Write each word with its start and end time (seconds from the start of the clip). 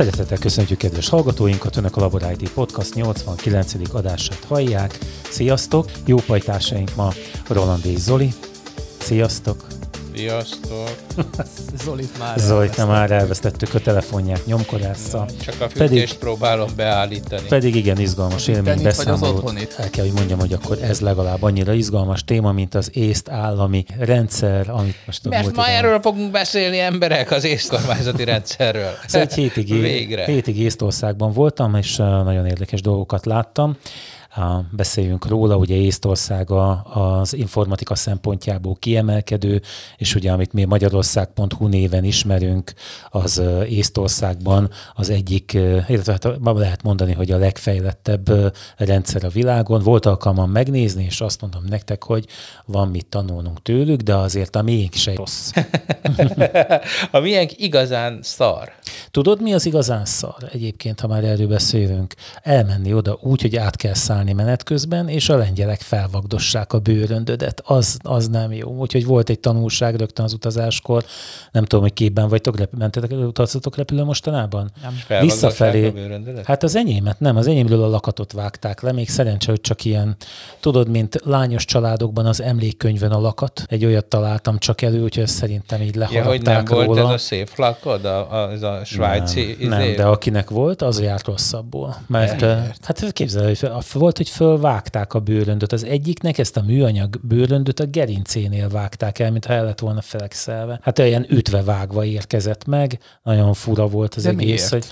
Szeretettel 0.00 0.38
köszöntjük 0.38 0.78
kedves 0.78 1.08
hallgatóinkat, 1.08 1.76
Önök 1.76 1.96
a 1.96 2.00
Labor 2.00 2.22
ID 2.30 2.50
Podcast 2.50 2.94
89. 2.94 3.72
adását 3.92 4.44
hallják. 4.44 4.98
Sziasztok! 5.30 5.90
Jó 6.06 6.16
pajtásaink 6.16 6.94
ma 6.94 7.12
Roland 7.48 7.86
és 7.86 7.98
Zoli. 7.98 8.32
Sziasztok! 8.98 9.79
Sziasztok! 10.14 10.90
Zolit 11.84 12.18
már 12.18 12.38
Zolit 12.38 12.76
nem 12.76 12.88
már 12.88 13.10
elvesztettük 13.10 13.74
a 13.74 13.78
telefonját 13.78 14.46
nyomkodásza. 14.46 15.26
Csak 15.44 15.60
a 15.60 15.68
fűtést 15.68 15.88
pedig, 15.90 16.18
próbálom 16.18 16.68
beállítani. 16.76 17.48
Pedig 17.48 17.74
igen 17.74 17.98
izgalmas 17.98 18.48
élmény 18.48 18.82
beszámolót. 18.82 19.74
El 19.78 19.90
kell, 19.90 20.04
hogy 20.04 20.14
mondjam, 20.14 20.38
hogy 20.38 20.52
akkor 20.52 20.78
ez 20.82 21.00
legalább 21.00 21.42
annyira 21.42 21.72
izgalmas 21.72 22.24
téma, 22.24 22.52
mint 22.52 22.74
az 22.74 22.90
észt 22.92 23.28
állami 23.28 23.84
rendszer, 23.98 24.68
amit 24.70 24.96
most 25.06 25.28
Mert 25.28 25.54
ma 25.54 25.66
erről 25.66 26.00
fogunk 26.00 26.30
beszélni 26.30 26.78
emberek, 26.78 27.30
az 27.30 27.44
észt 27.44 27.68
kormányzati 27.68 28.24
rendszerről. 28.24 28.90
Szóval 29.06 29.28
egy 29.28 29.34
hétig, 29.34 29.80
Végre. 29.80 30.24
hétig 30.24 30.58
Észtországban 30.58 31.32
voltam, 31.32 31.74
és 31.74 31.96
nagyon 31.96 32.46
érdekes 32.46 32.80
dolgokat 32.80 33.26
láttam 33.26 33.76
beszéljünk 34.70 35.26
róla. 35.26 35.56
Ugye 35.56 35.74
Észtország 35.74 36.50
az 36.50 37.34
informatika 37.34 37.94
szempontjából 37.94 38.74
kiemelkedő, 38.74 39.60
és 39.96 40.14
ugye 40.14 40.32
amit 40.32 40.52
mi 40.52 40.64
Magyarország.hu 40.64 41.66
néven 41.66 42.04
ismerünk, 42.04 42.72
az 43.10 43.42
Észtországban 43.68 44.70
az 44.94 45.10
egyik, 45.10 45.52
illetve 45.88 46.12
hát 46.12 46.38
lehet 46.42 46.82
mondani, 46.82 47.12
hogy 47.12 47.30
a 47.30 47.36
legfejlettebb 47.36 48.54
rendszer 48.76 49.24
a 49.24 49.28
világon. 49.28 49.82
Volt 49.82 50.06
alkalmam 50.06 50.50
megnézni, 50.50 51.04
és 51.04 51.20
azt 51.20 51.40
mondom 51.40 51.64
nektek, 51.68 52.04
hogy 52.04 52.26
van 52.64 52.88
mit 52.88 53.06
tanulnunk 53.06 53.62
tőlük, 53.62 54.00
de 54.00 54.14
azért 54.14 54.56
a 54.56 54.62
miénk 54.62 54.94
se 54.94 55.14
rossz. 55.14 55.50
a 57.10 57.18
miénk 57.18 57.60
igazán 57.60 58.18
szar. 58.22 58.72
Tudod, 59.10 59.42
mi 59.42 59.54
az 59.54 59.66
igazán 59.66 60.04
szar 60.04 60.48
egyébként, 60.52 61.00
ha 61.00 61.06
már 61.06 61.24
erről 61.24 61.48
beszélünk? 61.48 62.14
Elmenni 62.42 62.94
oda 62.94 63.18
úgy, 63.20 63.40
hogy 63.40 63.56
át 63.56 63.76
kell 63.76 63.94
szállni 63.94 64.19
menet 64.24 64.62
közben, 64.62 65.08
és 65.08 65.28
a 65.28 65.36
lengyelek 65.36 65.80
felvagdossák 65.80 66.72
a 66.72 66.78
bőröndödet. 66.78 67.62
Az, 67.64 67.98
az 68.02 68.28
nem 68.28 68.52
jó. 68.52 68.68
Úgyhogy 68.68 69.06
volt 69.06 69.28
egy 69.28 69.40
tanulság 69.40 69.94
rögtön 69.94 70.24
az 70.24 70.32
utazáskor. 70.32 71.04
Nem 71.52 71.64
tudom, 71.64 71.84
hogy 71.84 71.92
képben 71.92 72.28
vagytok, 72.28 72.58
rep- 72.58 72.76
mentetek, 72.78 73.10
utazotok 73.10 73.76
repülő 73.76 74.04
mostanában? 74.04 74.70
Nem. 75.08 75.20
Visszafelé. 75.20 75.92
Hát 76.44 76.62
az 76.62 76.76
enyémet 76.76 77.20
nem, 77.20 77.36
az 77.36 77.46
enyémről 77.46 77.82
a 77.82 77.88
lakatot 77.88 78.32
vágták 78.32 78.80
le. 78.80 78.92
Még 78.92 79.08
szerencsé, 79.08 79.50
hogy 79.50 79.60
csak 79.60 79.84
ilyen, 79.84 80.16
tudod, 80.60 80.88
mint 80.88 81.20
lányos 81.24 81.64
családokban 81.64 82.26
az 82.26 82.42
emlékkönyvön 82.42 83.10
a 83.10 83.20
lakat. 83.20 83.62
Egy 83.66 83.84
olyat 83.84 84.04
találtam 84.04 84.58
csak 84.58 84.82
elő, 84.82 85.02
úgyhogy 85.02 85.26
szerintem 85.26 85.80
így 85.82 85.94
lehaladták 85.94 86.24
ja, 86.24 86.30
hogy 86.30 86.42
nem 86.42 86.64
róla. 86.64 86.84
volt 86.84 86.98
ez 86.98 87.04
a 87.04 87.18
szép 87.18 87.50
lakod, 87.56 88.04
a, 88.04 88.32
a, 88.32 88.66
a 88.66 88.84
svájci 88.84 89.56
nem, 89.60 89.68
nem, 89.68 89.96
de 89.96 90.04
akinek 90.04 90.50
volt, 90.50 90.82
az 90.82 91.00
járt 91.00 91.26
rosszabbul. 91.26 91.94
Mert, 92.06 92.40
Mert? 92.40 92.84
hát 92.84 93.12
képzelj, 93.12 93.54
hogy 93.60 93.70
volt, 93.92 94.09
hogy 94.16 94.28
fölvágták 94.28 95.14
a 95.14 95.20
bőröndöt. 95.20 95.72
Az 95.72 95.84
egyiknek 95.84 96.38
ezt 96.38 96.56
a 96.56 96.62
műanyag 96.62 97.20
bőröndöt 97.22 97.80
a 97.80 97.86
gerincénél 97.86 98.68
vágták 98.68 99.18
el, 99.18 99.30
mintha 99.30 99.52
el 99.52 99.64
lett 99.64 99.78
volna 99.78 100.00
felekszelve. 100.00 100.78
Hát 100.82 100.98
olyan 100.98 101.26
ütve 101.28 101.62
vágva 101.62 102.04
érkezett 102.04 102.64
meg, 102.64 102.98
nagyon 103.22 103.54
fura 103.54 103.86
volt 103.86 104.14
az 104.14 104.22
de 104.22 104.28
egész, 104.28 104.70
hogy 104.70 104.84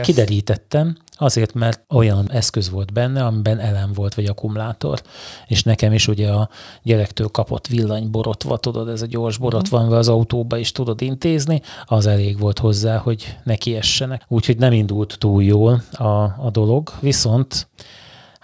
kiderítettem, 0.00 0.96
Azért, 1.18 1.54
mert 1.54 1.84
olyan 1.88 2.30
eszköz 2.30 2.70
volt 2.70 2.92
benne, 2.92 3.24
amiben 3.24 3.58
elem 3.58 3.92
volt, 3.94 4.14
vagy 4.14 4.24
akkumulátor. 4.24 5.02
És 5.46 5.62
nekem 5.62 5.92
is 5.92 6.08
ugye 6.08 6.30
a 6.30 6.48
gyerektől 6.82 7.28
kapott 7.28 7.66
villanyborotva, 7.66 8.56
tudod, 8.56 8.88
ez 8.88 9.02
a 9.02 9.06
gyors 9.06 9.38
borotva, 9.38 9.78
amivel 9.78 9.98
az 9.98 10.08
autóba 10.08 10.56
is 10.56 10.72
tudod 10.72 11.02
intézni, 11.02 11.62
az 11.84 12.06
elég 12.06 12.38
volt 12.38 12.58
hozzá, 12.58 12.96
hogy 12.96 13.36
neki 13.44 13.76
essenek. 13.76 14.24
Úgyhogy 14.28 14.58
nem 14.58 14.72
indult 14.72 15.16
túl 15.18 15.42
jól 15.42 15.82
a, 15.92 16.22
a 16.22 16.50
dolog, 16.52 16.92
viszont 17.00 17.68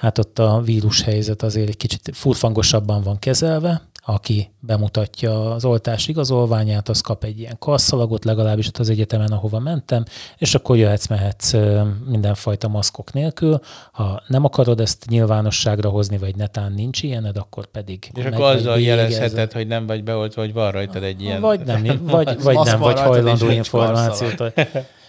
hát 0.03 0.19
ott 0.19 0.39
a 0.39 0.61
vírushelyzet 0.65 1.43
azért 1.43 1.69
egy 1.69 1.77
kicsit 1.77 2.11
furfangosabban 2.13 3.03
van 3.03 3.19
kezelve, 3.19 3.83
aki 4.05 4.51
bemutatja 4.61 5.55
az 5.55 5.65
oltás 5.65 6.09
igazolványát, 6.09 6.89
az 6.89 7.01
kap 7.01 7.25
egy 7.25 7.39
ilyen 7.39 7.57
kasszalagot, 7.59 8.25
legalábbis 8.25 8.67
ott 8.67 8.79
az 8.79 8.91
egyetemen, 8.91 9.33
ahova 9.33 9.59
mentem, 9.59 10.05
és 10.39 10.55
akkor 10.55 10.77
jöhetsz, 10.77 11.07
mehetsz 11.07 11.55
mindenfajta 12.07 12.69
maszkok 12.69 13.13
nélkül. 13.13 13.61
Ha 13.93 14.23
nem 14.27 14.45
akarod 14.45 14.81
ezt 14.81 15.07
nyilvánosságra 15.09 15.89
hozni, 15.89 16.19
vagy 16.19 16.37
netán 16.37 16.73
nincs 16.73 17.03
ilyened, 17.03 17.37
akkor 17.37 17.67
pedig... 17.67 18.11
És 18.15 18.25
akkor 18.25 18.41
azzal 18.41 18.81
jelezheted, 18.81 19.53
hogy 19.53 19.67
nem 19.67 19.87
vagy 19.87 20.05
beoltva, 20.05 20.43
vagy 20.43 20.53
van 20.53 20.71
rajtad 20.71 21.03
egy 21.03 21.23
ilyen... 21.23 21.41
Vagy 21.41 21.61
nem, 21.65 21.83
vagy, 22.05 22.43
vagy 22.43 22.59
nem, 22.65 22.81
vagy 22.81 23.01
hajlandó 23.01 23.51
információt. 23.51 24.53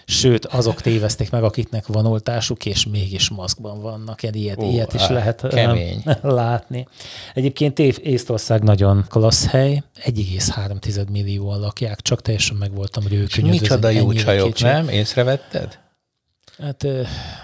Sőt, 0.06 0.46
azok 0.46 0.80
tévezték 0.80 1.30
meg, 1.30 1.42
akiknek 1.42 1.86
van 1.86 2.06
oltásuk, 2.06 2.66
és 2.66 2.86
mégis 2.86 3.28
maszkban 3.28 3.80
vannak. 3.80 4.22
Ilyet, 4.22 4.58
Ó, 4.58 4.70
ilyet 4.70 4.94
is 4.94 5.08
lehet 5.08 5.46
kemény. 5.48 6.02
látni. 6.22 6.86
Egyébként 7.34 7.78
Észtország 7.78 8.62
nagyon 8.62 9.04
klassz 9.08 9.46
hely, 9.46 9.82
1,3 10.04 11.10
millióan 11.10 11.60
lakják, 11.60 12.00
csak 12.00 12.22
teljesen 12.22 12.56
meg 12.56 12.74
voltam 12.74 13.06
rőkönyödve. 13.06 13.60
Micsoda 13.60 13.88
jó 13.88 14.12
csajok, 14.12 14.46
kicsi. 14.46 14.64
nem? 14.64 14.88
Észrevetted? 14.88 15.78
Hát 16.62 16.86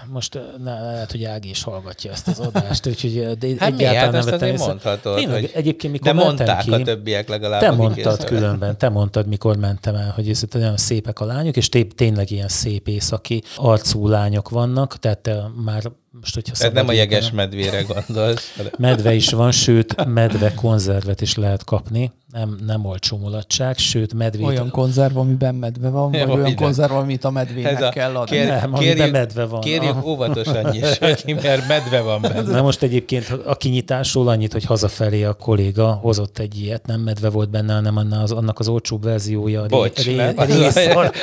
most 0.07 0.39
ne, 0.63 0.81
lehet, 0.81 1.11
hogy 1.11 1.23
Ági 1.23 1.49
is 1.49 1.63
hallgatja 1.63 2.11
ezt 2.11 2.27
az 2.27 2.39
adást, 2.39 2.87
úgyhogy 2.87 3.37
de 3.37 3.47
hát 3.59 3.71
egyáltalán 3.71 4.11
nem 4.11 4.25
vettem 4.25 4.49
észre. 4.49 4.65
mondhatod, 4.65 5.15
Tényleg, 5.15 5.39
hogy 5.41 5.51
egyébként, 5.53 5.93
mikor 5.93 6.13
de 6.13 6.23
mondták 6.23 6.63
ki, 6.63 6.71
a 6.71 6.81
többiek 6.81 7.29
legalább. 7.29 7.61
Te 7.61 7.71
mondtad 7.71 8.23
különben, 8.23 8.77
te 8.77 8.89
mondtad, 8.89 9.27
mikor 9.27 9.57
mentem 9.57 9.95
el, 9.95 10.11
hogy 10.15 10.29
ez 10.29 10.43
nagyon 10.51 10.77
szépek 10.77 11.19
a 11.19 11.25
lányok, 11.25 11.57
és 11.57 11.69
tényleg 11.95 12.31
ilyen 12.31 12.47
szép 12.47 12.87
északi 12.87 13.43
arcú 13.55 14.07
lányok 14.07 14.49
vannak, 14.49 14.99
tehát 14.99 15.29
már 15.65 15.83
most, 16.19 16.33
hogyha 16.33 16.53
Tehát 16.53 16.73
nem 16.73 16.87
a 16.87 16.91
jeges 16.91 17.31
medvére 17.31 17.81
gondolsz. 17.81 18.57
Medve 18.77 19.13
is 19.13 19.29
van, 19.29 19.51
sőt, 19.51 20.05
medve 20.05 20.53
konzervet 20.53 21.21
is 21.21 21.35
lehet 21.35 21.63
kapni. 21.63 22.11
Nem, 22.31 22.57
nem 22.65 22.85
olcsó 22.85 23.17
mulatság, 23.17 23.77
sőt, 23.77 24.13
medvét... 24.13 24.45
Olyan 24.45 24.69
konzerv, 24.69 25.17
amiben 25.17 25.55
medve 25.55 25.89
van, 25.89 26.11
vagy 26.11 26.29
olyan 26.29 26.55
konzerv, 26.55 26.91
amit 26.91 27.23
a 27.23 27.29
medvének 27.29 27.71
Ez 27.71 27.81
a, 27.81 27.89
kell 27.89 28.15
adni. 28.15 28.35
Kér, 28.35 28.47
nem, 28.47 28.73
kérjük, 28.73 29.11
medve 29.11 29.45
van. 29.45 29.61
Kérjük 29.61 29.95
ah. 29.95 30.07
óvatosan 30.07 30.69
nyissa 30.71 31.13
ki, 31.13 31.33
mert 31.33 31.67
medve 31.67 32.01
van 32.01 32.21
benne. 32.21 32.41
Na 32.41 32.61
most 32.61 32.81
egyébként 32.83 33.29
a 33.45 33.55
kinyitásról 33.55 34.27
annyit, 34.27 34.51
hogy 34.51 34.65
hazafelé 34.65 35.23
a 35.23 35.33
kolléga 35.33 35.91
hozott 35.91 36.39
egy 36.39 36.59
ilyet, 36.59 36.85
nem 36.85 36.99
medve 36.99 37.29
volt 37.29 37.49
benne, 37.49 37.73
hanem 37.73 37.97
az, 38.23 38.31
annak 38.31 38.59
az 38.59 38.67
olcsóbb 38.67 39.03
verziója. 39.03 39.65
Bocs, 39.65 40.03
ré, 40.03 40.15
nem? 40.15 40.35
Ré, 40.37 40.67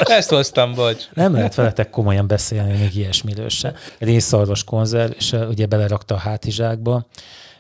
Ezt 0.01 0.31
hoztam, 0.31 0.75
bocs. 0.75 1.05
Nem 1.15 1.33
lehet 1.33 1.55
veletek 1.55 1.91
komolyan 1.91 2.27
beszélni 2.27 2.79
még 2.79 2.97
ilyesmiről 2.97 3.49
se. 3.49 3.75
Részszarvas 3.99 4.65
konzerv, 4.65 4.78
és 5.17 5.33
ugye 5.49 5.67
belerakta 5.67 6.15
a 6.15 6.19
hátizsákba, 6.19 7.07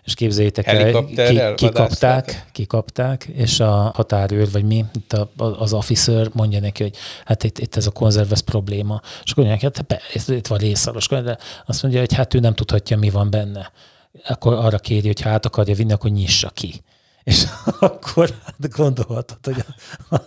és 0.09 0.15
képzeljétek 0.15 0.67
el, 0.67 1.05
ki, 1.05 1.41
kikapták, 1.55 2.47
kikapták, 2.53 3.25
és 3.25 3.61
a 3.61 3.93
határőr, 3.95 4.51
vagy 4.51 4.65
mi, 4.65 4.84
itt 4.95 5.12
a, 5.12 5.31
az 5.37 5.73
officer 5.73 6.28
mondja 6.33 6.61
neki, 6.61 6.83
hogy 6.83 6.97
hát 7.25 7.45
itt, 7.45 7.59
itt 7.59 7.77
ez 7.77 7.87
a 7.87 7.91
konzerv, 7.91 8.33
ez 8.33 8.41
probléma. 8.41 9.01
És 9.25 9.31
akkor 9.31 9.45
mondják, 9.45 9.77
hát 9.77 10.03
itt, 10.12 10.28
itt 10.28 10.47
van 10.47 10.59
részszaros, 10.59 11.07
de 11.09 11.39
azt 11.67 11.83
mondja, 11.83 12.01
hogy 12.01 12.15
hát 12.15 12.34
ő 12.34 12.39
nem 12.39 12.55
tudhatja, 12.55 12.97
mi 12.97 13.11
van 13.11 13.31
benne. 13.31 13.73
Akkor 14.28 14.53
arra 14.53 14.78
kéri, 14.78 15.07
hogy 15.07 15.21
ha 15.21 15.31
át 15.31 15.47
akarja 15.47 15.75
vinni, 15.75 15.93
akkor 15.93 16.11
nyissa 16.11 16.51
ki. 16.51 16.83
És 17.28 17.44
akkor 17.81 18.28
hát 18.44 18.71
gondolhatod, 18.77 19.39
hogy 19.43 19.65
a, 20.09 20.15
a 20.15 20.21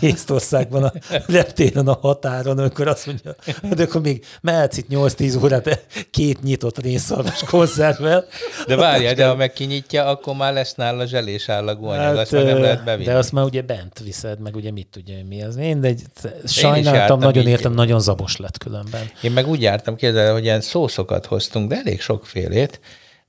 Észtországban 0.00 0.84
a 0.84 0.92
reptéren 1.26 1.88
a 1.88 1.98
határon, 2.00 2.58
akkor 2.58 2.88
azt 2.88 3.06
mondja, 3.06 3.34
de 3.76 3.82
akkor 3.82 4.00
még 4.00 4.24
mehetsz 4.40 4.76
itt 4.76 4.86
8-10 4.90 5.42
órát 5.42 5.86
két 6.10 6.42
nyitott 6.42 6.78
részszalmas 6.78 7.44
konzervvel. 7.44 8.24
De 8.66 8.76
várja, 8.76 9.14
de 9.14 9.26
ha 9.26 9.34
meg 9.34 9.52
kinyitja, 9.52 10.04
akkor 10.04 10.34
már 10.34 10.52
lesz 10.52 10.74
nála 10.74 11.06
zselés 11.06 11.48
állagú 11.48 11.86
anyag, 11.86 12.04
hát, 12.04 12.18
azt 12.18 12.32
már 12.32 12.44
nem 12.44 12.60
lehet 12.60 12.84
bevinni. 12.84 13.04
De 13.04 13.14
azt 13.14 13.32
már 13.32 13.44
ugye 13.44 13.62
bent 13.62 13.98
viszed, 13.98 14.40
meg 14.40 14.56
ugye 14.56 14.70
mit 14.70 14.86
tudja, 14.86 15.14
mi 15.28 15.42
az. 15.42 15.56
Én 15.56 15.80
de 15.80 15.94
sajnáltam, 16.44 17.18
nagyon 17.18 17.42
így. 17.42 17.48
értem, 17.48 17.72
nagyon 17.72 18.00
zabos 18.00 18.36
lett 18.36 18.58
különben. 18.58 19.10
Én 19.22 19.32
meg 19.32 19.48
úgy 19.48 19.62
jártam, 19.62 19.96
képzelni, 19.96 20.32
hogy 20.32 20.44
ilyen 20.44 20.60
szószokat 20.60 21.26
hoztunk, 21.26 21.68
de 21.68 21.76
elég 21.76 22.00
sokfélét, 22.00 22.80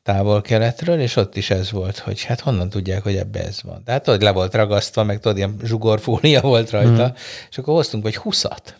távol-keletről, 0.05 0.99
és 0.99 1.15
ott 1.15 1.35
is 1.35 1.49
ez 1.49 1.71
volt, 1.71 1.97
hogy 1.97 2.23
hát 2.23 2.39
honnan 2.39 2.69
tudják, 2.69 3.03
hogy 3.03 3.15
ebbe 3.15 3.43
ez 3.43 3.61
van. 3.63 3.83
Tehát 3.83 4.03
tudod, 4.03 4.21
le 4.21 4.31
volt 4.31 4.53
ragasztva, 4.53 5.03
meg 5.03 5.19
tudod, 5.19 5.37
ilyen 5.37 5.55
zsugorfólia 5.63 6.41
volt 6.51 6.69
rajta, 6.69 7.07
mm. 7.07 7.15
és 7.49 7.57
akkor 7.57 7.73
hoztunk 7.73 8.03
vagy 8.03 8.15
huszat. 8.15 8.75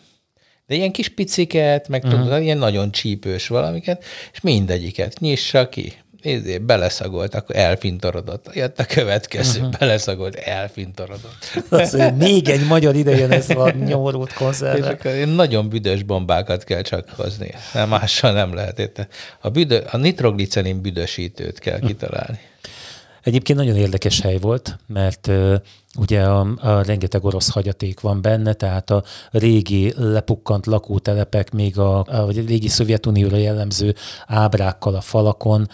De 0.66 0.74
ilyen 0.74 0.92
kis 0.92 1.08
piciket, 1.08 1.88
meg 1.88 2.06
mm. 2.06 2.10
tudod, 2.10 2.42
ilyen 2.42 2.58
nagyon 2.58 2.92
csípős 2.92 3.48
valamiket, 3.48 4.04
és 4.32 4.40
mindegyiket 4.40 5.18
nyissa 5.18 5.68
ki 5.68 5.92
nézzé, 6.26 6.58
beleszagolt, 6.58 7.34
akkor 7.34 7.56
elfintorodott. 7.56 8.54
Jött 8.54 8.78
a 8.78 8.84
következő, 8.84 9.58
uh-huh. 9.58 9.78
beleszagolt, 9.78 10.34
elfintorodott. 10.34 11.62
Az, 11.68 12.02
még 12.18 12.48
egy 12.48 12.66
magyar 12.66 12.94
idejön 12.94 13.30
ez 13.30 13.50
a 13.50 13.70
nyomorult 13.70 14.32
konzerv. 14.32 14.76
És 14.76 14.84
akkor 14.84 15.12
nagyon 15.12 15.68
büdös 15.68 16.02
bombákat 16.02 16.64
kell 16.64 16.82
csak 16.82 17.08
hozni. 17.16 17.54
Nem, 17.72 17.88
mással 17.88 18.32
nem 18.32 18.54
lehet. 18.54 18.78
Érte. 18.78 19.08
A, 19.40 19.50
büdö, 19.50 19.80
a 19.90 19.96
nitroglicerin 19.96 20.80
büdösítőt 20.80 21.58
kell 21.58 21.78
kitalálni. 21.78 22.38
Egyébként 23.22 23.58
nagyon 23.58 23.76
érdekes 23.76 24.20
hely 24.20 24.38
volt, 24.38 24.78
mert 24.86 25.30
ugye 25.98 26.22
a, 26.22 26.46
a 26.60 26.82
rengeteg 26.82 27.24
orosz 27.24 27.50
hagyaték 27.50 28.00
van 28.00 28.22
benne, 28.22 28.52
tehát 28.52 28.90
a 28.90 29.02
régi 29.30 29.92
lepukkant 29.96 30.66
lakótelepek, 30.66 31.52
még 31.52 31.78
a, 31.78 31.98
a 31.98 32.24
vagy 32.24 32.46
régi 32.46 32.68
Szovjetunióra 32.68 33.36
jellemző 33.36 33.94
ábrákkal 34.26 34.94
a 34.94 35.00
falakon, 35.00 35.68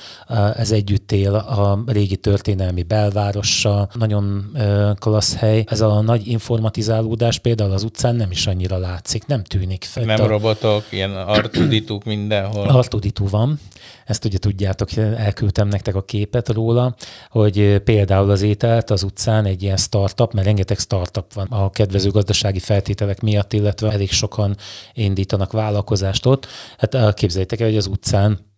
ez 0.56 0.70
együtt 0.70 1.12
él 1.12 1.34
a 1.34 1.82
régi 1.86 2.16
történelmi 2.16 2.82
belvárossal, 2.82 3.88
nagyon 3.94 4.56
klassz 4.98 5.34
hely. 5.34 5.64
Ez 5.68 5.80
a 5.80 6.00
nagy 6.00 6.26
informatizálódás 6.26 7.38
például 7.38 7.72
az 7.72 7.82
utcán 7.82 8.16
nem 8.16 8.30
is 8.30 8.46
annyira 8.46 8.78
látszik, 8.78 9.26
nem 9.26 9.44
tűnik 9.44 9.84
fel. 9.84 10.04
Nem 10.04 10.20
a... 10.20 10.26
robotok, 10.26 10.84
ilyen 10.90 11.16
artudituk 11.16 12.04
mindenhol. 12.04 12.68
Artuditu 12.82 13.28
van, 13.28 13.58
ezt 14.06 14.24
ugye 14.24 14.38
tudjátok, 14.38 14.96
elküldtem 14.96 15.68
nektek 15.68 15.94
a 15.94 16.02
képet 16.02 16.48
róla, 16.48 16.94
hogy 17.30 17.78
például 17.84 18.30
az 18.30 18.42
ételt 18.42 18.90
az 18.90 19.02
utcán 19.02 19.44
egy 19.44 19.62
ilyen 19.62 19.76
startup, 20.12 20.32
mert 20.32 20.46
rengeteg 20.46 20.78
startup 20.78 21.32
van 21.32 21.46
a 21.46 21.70
kedvező 21.70 22.10
gazdasági 22.10 22.58
feltételek 22.58 23.20
miatt, 23.20 23.52
illetve 23.52 23.90
elég 23.90 24.10
sokan 24.10 24.56
indítanak 24.92 25.52
vállalkozást 25.52 26.26
ott. 26.26 26.46
Hát 26.78 27.14
képzeljétek 27.14 27.60
el, 27.60 27.66
hogy 27.66 27.76
az 27.76 27.86
utcán 27.86 28.50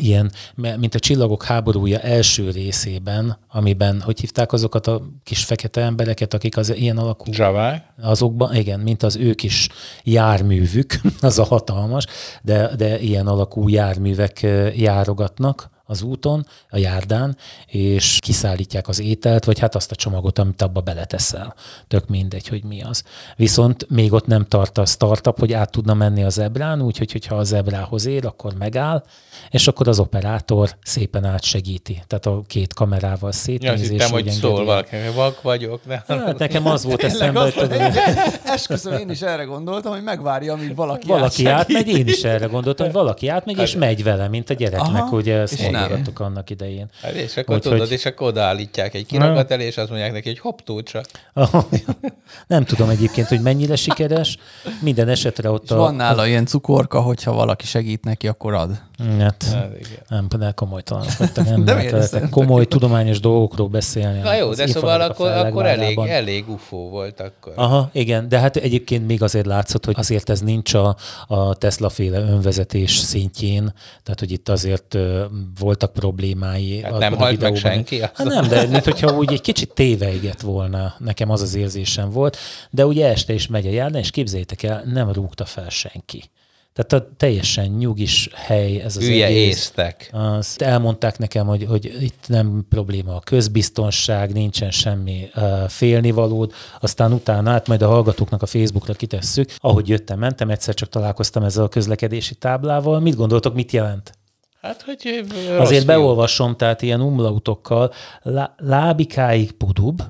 ilyen, 0.00 0.32
mint 0.54 0.94
a 0.94 0.98
Csillagok 0.98 1.44
háborúja 1.44 1.98
első 1.98 2.50
részében, 2.50 3.38
amiben, 3.48 4.00
hogy 4.00 4.20
hívták 4.20 4.52
azokat 4.52 4.86
a 4.86 5.02
kis 5.24 5.44
fekete 5.44 5.80
embereket, 5.80 6.34
akik 6.34 6.56
az 6.56 6.74
ilyen 6.74 6.98
alakú... 6.98 7.30
Javá. 7.32 7.94
Azokban, 8.02 8.54
igen, 8.54 8.80
mint 8.80 9.02
az 9.02 9.16
ő 9.16 9.34
kis 9.34 9.68
járművük, 10.02 11.00
az 11.20 11.38
a 11.38 11.44
hatalmas, 11.44 12.06
de, 12.42 12.76
de 12.76 12.98
ilyen 12.98 13.26
alakú 13.26 13.68
járművek 13.68 14.40
járogatnak, 14.76 15.70
az 15.90 16.02
úton, 16.02 16.46
a 16.70 16.78
járdán, 16.78 17.36
és 17.66 18.18
kiszállítják 18.20 18.88
az 18.88 19.00
ételt, 19.00 19.44
vagy 19.44 19.58
hát 19.58 19.74
azt 19.74 19.90
a 19.90 19.94
csomagot, 19.94 20.38
amit 20.38 20.62
abba 20.62 20.80
beleteszel. 20.80 21.54
Tök 21.88 22.08
mindegy, 22.08 22.48
hogy 22.48 22.64
mi 22.64 22.82
az. 22.82 23.02
Viszont 23.36 23.90
még 23.90 24.12
ott 24.12 24.26
nem 24.26 24.44
tart 24.44 24.78
a 24.78 24.84
startup, 24.84 25.38
hogy 25.38 25.52
át 25.52 25.70
tudna 25.70 25.94
menni 25.94 26.24
a 26.24 26.28
zebrán, 26.28 26.82
úgyhogy 26.82 27.12
hogyha 27.12 27.34
a 27.34 27.44
zebrához 27.44 28.06
ér, 28.06 28.26
akkor 28.26 28.54
megáll, 28.58 29.04
és 29.50 29.68
akkor 29.68 29.88
az 29.88 29.98
operátor 29.98 30.76
szépen 30.82 31.24
átsegíti. 31.24 32.02
Tehát 32.06 32.26
a 32.26 32.42
két 32.46 32.74
kamerával 32.74 33.32
szétnéz. 33.32 33.82
Ja, 33.82 33.88
hittem, 33.90 34.10
hogy 34.10 34.30
szól 34.30 34.64
valaki, 34.64 34.96
vak 35.14 35.42
vagyok. 35.42 35.80
Nem. 35.86 36.02
Hát 36.06 36.38
nekem 36.38 36.66
az 36.66 36.84
volt 36.84 37.02
eszembe, 37.02 37.40
hogy 37.40 37.54
tudom, 37.54 37.78
Esküszöm, 38.44 38.92
én 38.92 39.10
is 39.10 39.20
erre 39.20 39.44
gondoltam, 39.44 39.92
hogy 39.92 40.02
megvárja, 40.02 40.52
amíg 40.52 40.74
valaki 40.74 41.06
Valaki 41.06 41.46
átmegy, 41.46 41.88
én 41.88 42.06
is 42.06 42.22
erre 42.22 42.46
gondoltam, 42.46 42.86
hogy 42.86 42.94
valaki 42.94 43.28
átmegy, 43.28 43.58
és 43.58 43.74
megy 43.74 44.02
vele, 44.02 44.28
mint 44.28 44.50
a 44.50 44.54
gyereknek, 44.54 45.02
Aha, 45.02 45.16
ugye 45.16 45.36
ezt 45.36 45.60
mondjátok 45.78 46.20
annak 46.20 46.50
idején. 46.50 46.90
Hát 47.02 47.12
és 47.12 47.36
akkor 47.36 47.54
Úgy, 47.54 47.62
tudod, 47.62 47.78
hogy... 47.78 47.90
és 47.90 48.04
akkor 48.06 48.26
odaállítják 48.26 48.94
egy 48.94 49.06
kirakat 49.06 49.50
elé, 49.50 49.64
és 49.64 49.76
azt 49.76 49.88
mondják 49.88 50.12
neki, 50.12 50.28
hogy 50.28 50.38
hopp, 50.38 50.58
túlcsa. 50.58 51.02
Nem 52.46 52.64
tudom 52.64 52.88
egyébként, 52.88 53.28
hogy 53.28 53.40
mennyire 53.40 53.76
sikeres. 53.76 54.36
Minden 54.80 55.08
esetre 55.08 55.50
ott 55.50 55.64
és 55.64 55.70
a... 55.70 55.76
van 55.76 55.94
nála 55.94 56.26
ilyen 56.26 56.46
cukorka, 56.46 57.00
hogyha 57.00 57.32
valaki 57.32 57.66
segít 57.66 58.04
neki, 58.04 58.28
akkor 58.28 58.54
ad. 58.54 58.86
Hát, 59.18 59.44
hát 59.44 59.70
nem, 60.08 60.26
de 60.38 60.50
komolytalan 60.50 61.06
vagytok, 61.18 61.44
nem 61.44 61.64
de 61.64 62.28
komoly 62.30 62.66
tudományos 62.74 63.20
dolgokról 63.20 63.68
beszélni. 63.68 64.18
Na 64.20 64.34
jó, 64.34 64.54
de 64.54 64.66
szóval 64.66 65.00
akkor, 65.00 65.30
akkor 65.30 65.66
elég, 65.66 65.98
elég 65.98 66.48
ufó 66.48 66.88
volt 66.88 67.20
akkor. 67.20 67.52
Aha, 67.56 67.88
igen, 67.92 68.28
de 68.28 68.38
hát 68.38 68.56
egyébként 68.56 69.06
még 69.06 69.22
azért 69.22 69.46
látszott, 69.46 69.84
hogy 69.84 69.94
azért 69.98 70.28
ez 70.28 70.40
nincs 70.40 70.74
a, 70.74 70.96
a 71.26 71.54
Tesla 71.54 71.88
féle 71.88 72.18
önvezetés 72.18 72.96
szintjén, 72.96 73.72
tehát 74.02 74.18
hogy 74.18 74.32
itt 74.32 74.48
azért 74.48 74.94
uh, 74.94 75.20
voltak 75.68 75.92
problémái. 75.92 76.82
Hát 76.82 76.98
nem 76.98 77.16
halt 77.16 77.40
meg 77.40 77.56
senki? 77.56 78.00
Hát 78.00 78.24
nem, 78.24 78.48
de 78.48 78.66
mint 78.66 78.84
hogyha 78.84 79.16
úgy 79.16 79.32
egy 79.32 79.40
kicsit 79.40 79.74
téveigett 79.74 80.40
volna, 80.40 80.94
nekem 80.98 81.30
az 81.30 81.42
az 81.42 81.54
érzésem 81.54 82.10
volt, 82.10 82.36
de 82.70 82.86
ugye 82.86 83.08
este 83.08 83.32
is 83.32 83.46
megy 83.46 83.66
a 83.66 83.70
járda, 83.70 83.98
és 83.98 84.10
képzeljétek 84.10 84.62
el, 84.62 84.82
nem 84.84 85.12
rúgta 85.12 85.44
fel 85.44 85.68
senki. 85.68 86.30
Tehát 86.72 86.92
a 87.04 87.10
teljesen 87.16 87.66
nyugis 87.66 88.28
hely 88.34 88.80
ez 88.80 88.96
az 88.96 89.02
Hülye 89.04 89.26
egész. 89.26 89.46
észtek. 89.46 90.10
Azt 90.12 90.62
elmondták 90.62 91.18
nekem, 91.18 91.46
hogy, 91.46 91.64
hogy 91.68 91.96
itt 92.00 92.24
nem 92.26 92.66
probléma 92.68 93.14
a 93.14 93.20
közbiztonság, 93.20 94.32
nincsen 94.32 94.70
semmi 94.70 95.28
uh, 95.34 95.68
félnivalód. 95.68 96.52
Aztán 96.80 97.12
utána 97.12 97.50
át 97.50 97.68
majd 97.68 97.82
a 97.82 97.88
hallgatóknak 97.88 98.42
a 98.42 98.46
Facebookra 98.46 98.94
kitesszük. 98.94 99.50
Ahogy 99.58 99.88
jöttem, 99.88 100.18
mentem, 100.18 100.50
egyszer 100.50 100.74
csak 100.74 100.88
találkoztam 100.88 101.42
ezzel 101.42 101.64
a 101.64 101.68
közlekedési 101.68 102.34
táblával. 102.34 103.00
Mit 103.00 103.16
gondoltok, 103.16 103.54
mit 103.54 103.72
jelent? 103.72 104.18
Hát, 104.60 104.82
hogy 104.82 105.24
Azért 105.58 105.86
beolvasom, 105.86 106.56
tehát 106.56 106.82
ilyen 106.82 107.00
umlautokkal, 107.00 107.92
lá, 108.22 108.54
lábikáig 108.56 109.52
pudub, 109.52 110.02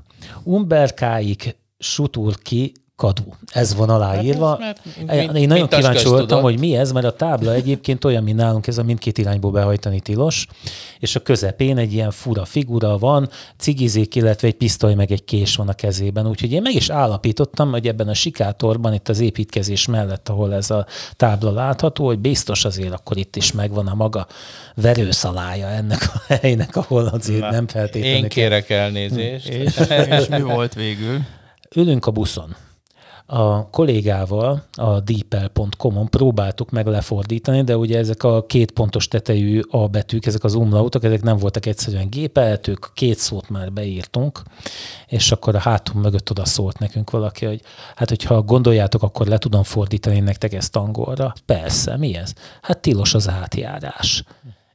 umberkáig 0.45 1.57
sutur 1.79 2.39
ki 2.43 2.73
kadu. 2.99 3.23
Ez 3.53 3.75
van 3.75 3.91
aláírva. 3.91 4.59
Hát 4.61 4.81
mert, 5.07 5.37
Én 5.37 5.49
nagyon 5.49 5.69
kíváncsi 5.69 6.09
voltam, 6.09 6.27
tudod. 6.27 6.43
hogy 6.43 6.59
mi 6.59 6.77
ez, 6.77 6.93
mert 6.93 7.07
a 7.07 7.13
tábla 7.13 7.53
egyébként 7.53 8.05
olyan, 8.05 8.23
mint 8.23 8.37
nálunk, 8.37 8.67
ez 8.67 8.79
a 8.79 8.83
mindkét 8.83 9.19
irányból 9.19 9.51
behajtani 9.51 10.01
tilos, 10.01 10.47
és 10.99 11.17
a 11.17 11.21
közepén 11.21 11.77
egy 11.77 11.93
ilyen 11.93 12.11
fura 12.11 12.45
figura 12.45 12.99
van, 12.99 13.29
cigizik, 13.57 14.15
illetve 14.15 14.49
egy 14.49 14.55
pisztoly 14.55 14.95
meg 14.95 15.13
egy 15.13 15.25
kés 15.25 15.57
van 15.57 15.69
a 15.69 15.73
kezében. 15.73 16.27
Úgyhogy 16.27 16.53
én 16.53 16.63
meg 16.63 16.75
is 16.75 16.89
állapítottam, 16.89 17.71
hogy 17.71 17.87
ebben 17.87 18.09
a 18.09 18.15
sikátorban, 18.15 18.95
itt 18.95 19.09
az 19.09 19.21
építkezés 19.21 19.87
mellett, 19.87 20.29
ahol 20.29 20.55
ez 20.55 20.71
a 20.71 20.87
tábla 21.17 21.51
látható, 21.51 22.07
hogy 22.07 22.19
biztos 22.19 22.65
azért 22.65 22.93
akkor 22.93 23.17
itt 23.17 23.37
is 23.37 23.53
megvan 23.53 23.87
a 23.87 23.95
maga 23.95 24.27
verőszalája 24.75 25.67
ennek 25.67 26.11
a 26.15 26.35
helynek, 26.35 26.77
ahol 26.77 27.07
azért 27.07 27.41
Na, 27.41 27.51
nem 27.51 27.67
feltétlenül. 27.67 28.17
Én 28.17 28.29
kérek 28.29 28.71
elnézést. 28.71 29.49
És, 29.49 29.77
és 30.19 30.29
mi 30.29 30.41
volt 30.41 30.75
végül? 30.75 31.21
Ülünk 31.75 32.07
a 32.07 32.11
buszon 32.11 32.57
a 33.31 33.71
kollégával 33.71 34.65
a 34.73 35.01
deepel.com-on 35.01 36.09
próbáltuk 36.09 36.71
meg 36.71 36.87
lefordítani, 36.87 37.63
de 37.63 37.77
ugye 37.77 37.99
ezek 37.99 38.23
a 38.23 38.47
két 38.47 38.71
pontos 38.71 39.09
tetejű 39.09 39.61
A 39.71 39.89
betűk, 39.89 40.27
ezek 40.27 40.45
az 40.45 40.55
umlautok, 40.55 41.05
ezek 41.05 41.23
nem 41.23 41.37
voltak 41.37 41.67
egyszerűen 41.67 42.11
gépelhetők, 42.11 42.91
két 42.95 43.19
szót 43.19 43.49
már 43.49 43.73
beírtunk, 43.73 44.43
és 45.07 45.33
akkor 45.33 45.55
a 45.55 45.59
hátunk 45.59 46.05
mögött 46.05 46.31
oda 46.31 46.45
szólt 46.45 46.79
nekünk 46.79 47.11
valaki, 47.11 47.45
hogy 47.45 47.61
hát 47.97 48.09
hogyha 48.09 48.43
gondoljátok, 48.43 49.03
akkor 49.03 49.27
le 49.27 49.39
tudom 49.39 49.63
fordítani 49.63 50.21
nektek 50.21 50.53
ezt 50.53 50.77
angolra. 50.77 51.33
Persze, 51.47 51.97
mi 51.97 52.17
ez? 52.17 52.33
Hát 52.63 52.79
tilos 52.79 53.15
az 53.15 53.29
átjárás. 53.29 54.25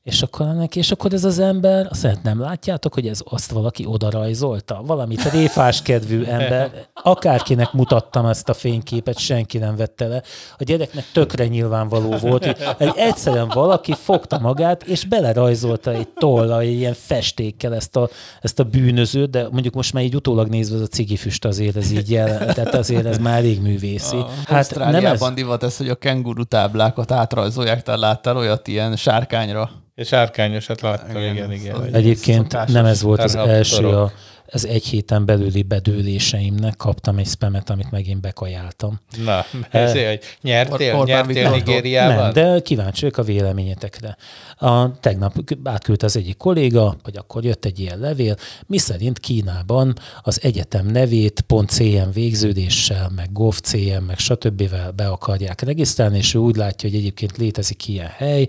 És 0.03 0.21
akkor 0.21 0.45
neki, 0.45 0.79
és 0.79 0.91
akkor 0.91 1.13
ez 1.13 1.23
az 1.23 1.39
ember, 1.39 1.87
azt 1.89 2.03
mondja, 2.03 2.21
nem 2.23 2.39
látjátok, 2.39 2.93
hogy 2.93 3.07
ez 3.07 3.21
azt 3.29 3.51
valaki 3.51 3.85
oda 3.87 4.09
rajzolta? 4.09 4.81
Valamit 4.85 5.31
réfás 5.31 5.81
kedvű 5.81 6.23
ember, 6.23 6.71
akárkinek 7.03 7.71
mutattam 7.71 8.25
ezt 8.25 8.49
a 8.49 8.53
fényképet, 8.53 9.17
senki 9.17 9.57
nem 9.57 9.75
vette 9.75 10.07
le. 10.07 10.23
A 10.57 10.63
gyereknek 10.63 11.05
tökre 11.13 11.47
nyilvánvaló 11.47 12.17
volt, 12.17 12.45
hogy 12.45 12.57
egy 12.77 12.93
egyszerűen 12.95 13.47
valaki 13.53 13.93
fogta 13.93 14.39
magát, 14.39 14.83
és 14.83 15.05
belerajzolta 15.05 15.91
egy 15.91 16.07
tolla, 16.07 16.59
egy 16.59 16.71
ilyen 16.71 16.93
festékkel 16.93 17.75
ezt 17.75 17.95
a, 17.95 18.09
ezt 18.41 18.59
a 18.59 18.63
bűnözőt, 18.63 19.29
de 19.29 19.47
mondjuk 19.51 19.73
most 19.73 19.93
már 19.93 20.03
így 20.03 20.15
utólag 20.15 20.47
nézve 20.47 20.75
az 20.75 20.81
a 20.81 20.87
cigifüst 20.87 21.45
azért 21.45 21.75
ez 21.75 21.91
így 21.91 22.11
jel, 22.11 22.53
tehát 22.53 22.73
azért 22.73 23.05
ez 23.05 23.17
már 23.17 23.37
elég 23.37 23.61
művészi. 23.61 24.17
A 24.17 24.29
hát 24.45 24.75
nem 24.75 25.05
ez... 25.05 25.33
divat 25.33 25.63
ez, 25.63 25.77
hogy 25.77 25.89
a 25.89 25.95
kenguru 25.95 26.43
táblákat 26.43 27.11
átrajzolják, 27.11 27.83
te 27.83 27.95
láttál 27.95 28.37
olyat 28.37 28.67
ilyen 28.67 28.95
sárkányra? 28.95 29.69
És 29.95 30.13
árkányosat 30.13 30.81
láttam, 30.81 31.21
igen, 31.21 31.33
igen. 31.33 31.51
igen. 31.51 31.93
Egyébként 31.93 32.67
nem 32.67 32.85
ez 32.85 33.01
volt 33.01 33.23
az 33.23 33.35
első 33.35 33.87
a 33.87 34.11
az 34.53 34.67
egy 34.67 34.85
héten 34.85 35.25
belüli 35.25 35.61
bedőléseimnek 35.63 36.75
kaptam 36.75 37.17
egy 37.17 37.27
spamet, 37.27 37.69
amit 37.69 37.91
megint 37.91 38.21
bekajáltam. 38.21 38.99
Na, 39.23 39.45
ezért, 39.69 40.07
hogy 40.07 40.19
nyertél, 40.41 40.95
Or- 40.95 41.07
nyertél 41.07 41.49
Nigériában? 41.49 42.15
Nem, 42.15 42.33
de 42.33 42.59
kíváncsi 42.59 43.01
vagyok 43.01 43.17
a 43.17 43.23
véleményetekre. 43.23 44.17
A, 44.57 44.99
tegnap 44.99 45.33
átküldte 45.63 46.05
az 46.05 46.17
egyik 46.17 46.37
kolléga, 46.37 46.95
hogy 47.03 47.17
akkor 47.17 47.43
jött 47.43 47.65
egy 47.65 47.79
ilyen 47.79 47.99
levél, 47.99 48.35
miszerint 48.65 49.19
Kínában 49.19 49.93
az 50.21 50.39
egyetem 50.43 50.85
nevét 50.85 51.45
.cm 51.67 52.09
végződéssel, 52.13 53.11
meg 53.15 53.31
gov.cm, 53.31 54.03
meg 54.07 54.17
stb. 54.17 54.69
be 54.95 55.07
akarják 55.07 55.61
regisztrálni, 55.61 56.17
és 56.17 56.33
ő 56.33 56.39
úgy 56.39 56.55
látja, 56.55 56.89
hogy 56.89 56.97
egyébként 56.97 57.37
létezik 57.37 57.87
ilyen 57.87 58.11
hely, 58.17 58.47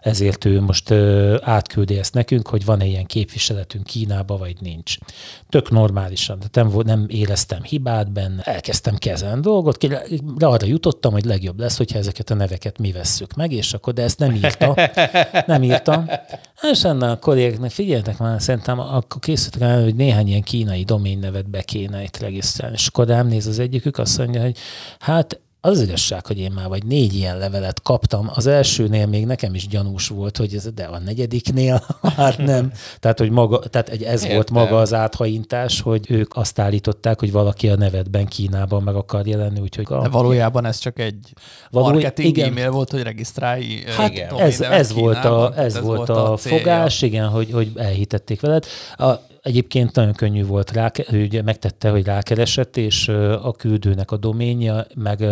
ezért 0.00 0.44
ő 0.44 0.60
most 0.60 0.90
ö, 0.90 1.36
átküldi 1.42 1.98
ezt 1.98 2.14
nekünk, 2.14 2.48
hogy 2.48 2.64
van-e 2.64 2.84
ilyen 2.84 3.06
képviseletünk 3.06 3.84
Kínába, 3.84 4.36
vagy 4.36 4.56
nincs 4.60 4.96
tök 5.48 5.70
normálisan, 5.70 6.38
tehát 6.38 6.72
nem, 6.72 6.80
nem 6.84 7.06
éreztem 7.08 7.62
hibát 7.62 8.12
benne, 8.12 8.42
elkezdtem 8.42 8.96
kezelni 8.96 9.40
dolgot, 9.40 9.86
de 10.36 10.46
arra 10.46 10.66
jutottam, 10.66 11.12
hogy 11.12 11.24
legjobb 11.24 11.60
lesz, 11.60 11.76
hogyha 11.76 11.98
ezeket 11.98 12.30
a 12.30 12.34
neveket 12.34 12.78
mi 12.78 12.92
vesszük 12.92 13.34
meg, 13.34 13.52
és 13.52 13.72
akkor, 13.72 13.92
de 13.92 14.02
ezt 14.02 14.18
nem 14.18 14.34
írta, 14.34 14.74
nem 15.46 15.62
írtam. 15.62 16.06
És 16.70 16.84
ennek 16.84 17.10
a 17.10 17.16
kollégeknek, 17.18 17.70
figyeljetek 17.70 18.18
már, 18.18 18.42
szerintem 18.42 18.78
akkor 18.78 19.20
készültek 19.20 19.60
el, 19.60 19.82
hogy 19.82 19.94
néhány 19.94 20.28
ilyen 20.28 20.42
kínai 20.42 20.84
nevet 21.20 21.50
be 21.50 21.62
kéne 21.62 22.02
itt 22.02 22.18
regisztrálni. 22.18 22.76
És 22.76 22.86
akkor 22.86 23.06
rám 23.06 23.26
néz 23.26 23.46
az 23.46 23.58
egyikük, 23.58 23.98
azt 23.98 24.18
mondja, 24.18 24.42
hogy 24.42 24.56
hát 24.98 25.40
az 25.60 25.70
az 25.78 25.80
igazság, 25.80 26.26
hogy 26.26 26.38
én 26.38 26.52
már 26.52 26.68
vagy 26.68 26.84
négy 26.84 27.14
ilyen 27.14 27.38
levelet 27.38 27.82
kaptam. 27.82 28.30
Az 28.34 28.46
elsőnél 28.46 29.06
még 29.06 29.26
nekem 29.26 29.54
is 29.54 29.66
gyanús 29.68 30.08
volt, 30.08 30.36
hogy 30.36 30.54
ez, 30.54 30.68
de 30.74 30.84
a 30.84 30.98
negyediknél 30.98 31.86
már 32.16 32.38
nem. 32.52 32.72
Tehát, 33.00 33.18
hogy 33.18 33.30
maga, 33.30 33.58
tehát 33.58 33.88
egy, 33.88 34.02
ez 34.02 34.20
Értem. 34.22 34.34
volt 34.34 34.50
maga 34.50 34.78
az 34.78 34.94
áthajintás, 34.94 35.80
hogy 35.80 36.10
ők 36.10 36.36
azt 36.36 36.58
állították, 36.58 37.18
hogy 37.20 37.32
valaki 37.32 37.68
a 37.68 37.76
nevedben 37.76 38.26
Kínában 38.26 38.82
meg 38.82 38.94
akar 38.94 39.26
jelenni, 39.26 39.60
úgyhogy 39.60 39.84
De 39.84 40.08
valójában 40.08 40.64
ez 40.64 40.78
csak 40.78 40.98
egy 40.98 41.32
Való- 41.70 41.86
marketing 41.92 42.36
igen. 42.36 42.48
e-mail 42.48 42.70
volt, 42.70 42.90
hogy 42.90 43.02
regisztrálj. 43.02 43.82
Hát 43.96 44.10
Igen. 44.10 44.38
ez, 44.38 44.60
ez, 44.60 44.92
volt 44.92 45.24
a, 45.24 45.52
ez, 45.56 45.80
volt 45.80 46.08
a, 46.08 46.36
célja. 46.36 46.58
fogás, 46.58 47.02
igen, 47.02 47.28
hogy, 47.28 47.50
hogy 47.52 47.70
elhitették 47.76 48.40
veled. 48.40 48.64
A, 48.96 49.10
egyébként 49.46 49.94
nagyon 49.94 50.12
könnyű 50.12 50.44
volt 50.44 50.70
rá, 50.70 50.90
ő 51.10 51.24
ugye 51.24 51.42
megtette, 51.42 51.90
hogy 51.90 52.04
rákeresett, 52.04 52.76
és 52.76 53.08
a 53.42 53.52
küldőnek 53.52 54.10
a 54.10 54.16
doménja, 54.16 54.86
meg, 54.94 55.24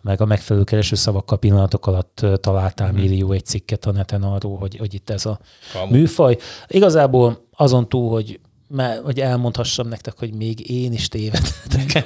meg 0.00 0.20
a 0.20 0.24
megfelelő 0.24 0.64
keresőszavakkal 0.64 1.38
pillanatok 1.38 1.86
alatt 1.86 2.26
találtál 2.40 2.92
millió 2.92 3.32
egy 3.32 3.44
cikket 3.44 3.84
a 3.84 3.92
neten 3.92 4.22
arról, 4.22 4.58
hogy, 4.58 4.76
hogy 4.76 4.94
itt 4.94 5.10
ez 5.10 5.26
a 5.26 5.38
Kamu. 5.72 5.90
műfaj. 5.90 6.36
Igazából 6.66 7.46
azon 7.52 7.88
túl, 7.88 8.10
hogy 8.10 8.40
mert, 8.68 9.00
hogy 9.00 9.20
elmondhassam 9.20 9.88
nektek, 9.88 10.18
hogy 10.18 10.34
még 10.34 10.70
én 10.70 10.92
is 10.92 11.08
tévedhetek. 11.08 12.02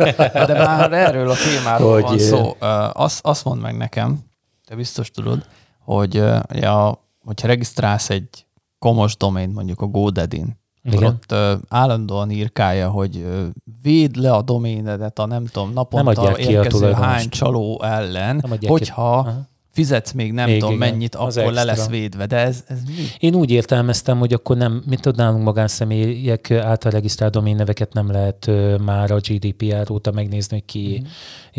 De 0.47 0.59
már 0.59 0.93
erről 0.93 1.31
a 1.31 1.35
témáról 1.35 1.93
Hogy, 1.93 2.03
van 2.03 2.15
ö, 2.15 2.19
szó. 2.19 2.57
Azt, 2.93 3.27
azt 3.27 3.45
mondd 3.45 3.61
meg 3.61 3.77
nekem, 3.77 4.19
te 4.67 4.75
biztos 4.75 5.11
tudod, 5.11 5.47
hogy 5.85 6.15
ja, 6.49 7.05
hogyha 7.25 7.47
regisztrálsz 7.47 8.11
egy 8.11 8.47
komos 8.79 9.17
domain, 9.17 9.51
mondjuk 9.51 9.81
a 9.81 9.87
GoDaddy-n, 9.87 10.49
akkor 10.49 10.58
Igen. 10.93 11.09
ott 11.09 11.33
ö, 11.33 11.55
állandóan 11.69 12.31
írkálja, 12.31 12.91
hogy 12.91 13.17
ö, 13.17 13.47
védd 13.83 14.21
le 14.21 14.33
a 14.33 14.43
doménedet 14.43 15.19
a 15.19 15.27
nem 15.27 15.47
tudom, 15.47 15.73
naponta 15.73 16.33
ki 16.33 16.45
a 16.45 16.51
érkező 16.51 16.93
hány 16.93 17.29
csaló 17.29 17.83
ellen, 17.83 18.37
Nem 18.49 18.59
ki. 18.59 18.67
hogyha 18.67 19.17
Aha. 19.19 19.47
Fizetsz 19.79 20.13
még 20.13 20.33
nem 20.33 20.49
Még 20.49 20.59
tudom 20.61 20.75
igen, 20.75 20.89
mennyit, 20.89 21.15
az 21.15 21.37
akkor 21.37 21.53
le 21.53 21.61
extra. 21.61 21.77
lesz 21.77 21.89
védve. 21.89 22.27
De 22.27 22.37
ez, 22.37 22.65
ez 22.67 22.79
mi? 22.87 23.07
Én 23.19 23.35
úgy 23.35 23.51
értelmeztem, 23.51 24.19
hogy 24.19 24.33
akkor 24.33 24.57
nem, 24.57 24.83
mint 24.87 25.01
tudod, 25.01 25.19
nálunk 25.19 25.45
magánszemélyek 25.45 26.51
által 26.51 26.91
regisztrált 26.91 27.33
doménneveket 27.33 27.93
nem 27.93 28.11
lehet 28.11 28.51
már 28.85 29.11
a 29.11 29.17
GDPR 29.17 29.91
óta 29.91 30.11
megnézni, 30.13 30.57
hogy 30.57 30.65
ki, 30.65 31.03
mm. 31.03 31.07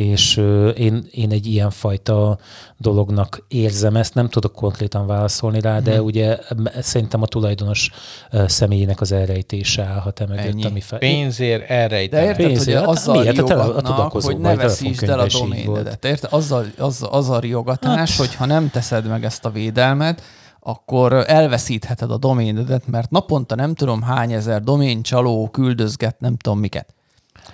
és 0.03 0.37
én, 0.75 1.07
én 1.11 1.31
egy 1.31 1.45
ilyen 1.45 1.69
fajta 1.69 2.37
dolognak 2.77 3.45
érzem 3.47 3.95
ezt, 3.95 4.13
nem 4.13 4.29
tudok 4.29 4.53
konkrétan 4.53 5.07
válaszolni 5.07 5.59
rá, 5.59 5.79
de 5.79 6.01
ugye 6.01 6.37
em, 6.37 6.67
szerintem 6.81 7.21
a 7.21 7.25
tulajdonos 7.25 7.91
ö, 8.31 8.43
személyének 8.47 9.01
az 9.01 9.11
elrejtése 9.11 9.83
állhat 9.83 10.19
e 10.19 10.25
mögött, 10.25 10.45
Ennyi. 10.45 10.65
ami 10.65 10.81
fel... 10.81 10.99
Pénzért 10.99 11.67
De 11.67 11.67
elrejtenek. 11.67 12.39
érted, 12.39 12.63
hogy 12.63 12.73
hát 12.73 12.87
azzal 12.87 13.19
miért? 13.21 13.37
A 13.37 13.43
tele- 13.43 13.85
a 13.85 14.09
hogy 14.21 14.37
ne 14.37 14.55
veszítsd 14.55 15.03
el 15.03 15.19
a 15.19 15.25
doménedet. 15.39 16.05
Érted? 16.05 16.29
Azzal, 16.31 16.65
az, 16.77 17.07
az 17.09 17.29
a 17.29 17.39
riogatás, 17.39 18.08
hogy 18.17 18.35
ha 18.35 18.45
nem 18.45 18.69
teszed 18.69 19.07
meg 19.07 19.23
ezt 19.25 19.45
a 19.45 19.49
védelmet, 19.49 20.21
akkor 20.59 21.13
elveszítheted 21.13 22.11
a 22.11 22.17
doménedet, 22.17 22.87
mert 22.87 23.09
naponta 23.09 23.55
nem 23.55 23.73
tudom 23.75 24.01
hány 24.01 24.31
ezer 24.33 24.63
domén 24.63 25.01
csaló 25.01 25.49
küldözget, 25.51 26.19
nem 26.19 26.37
tudom 26.37 26.59
miket. 26.59 26.93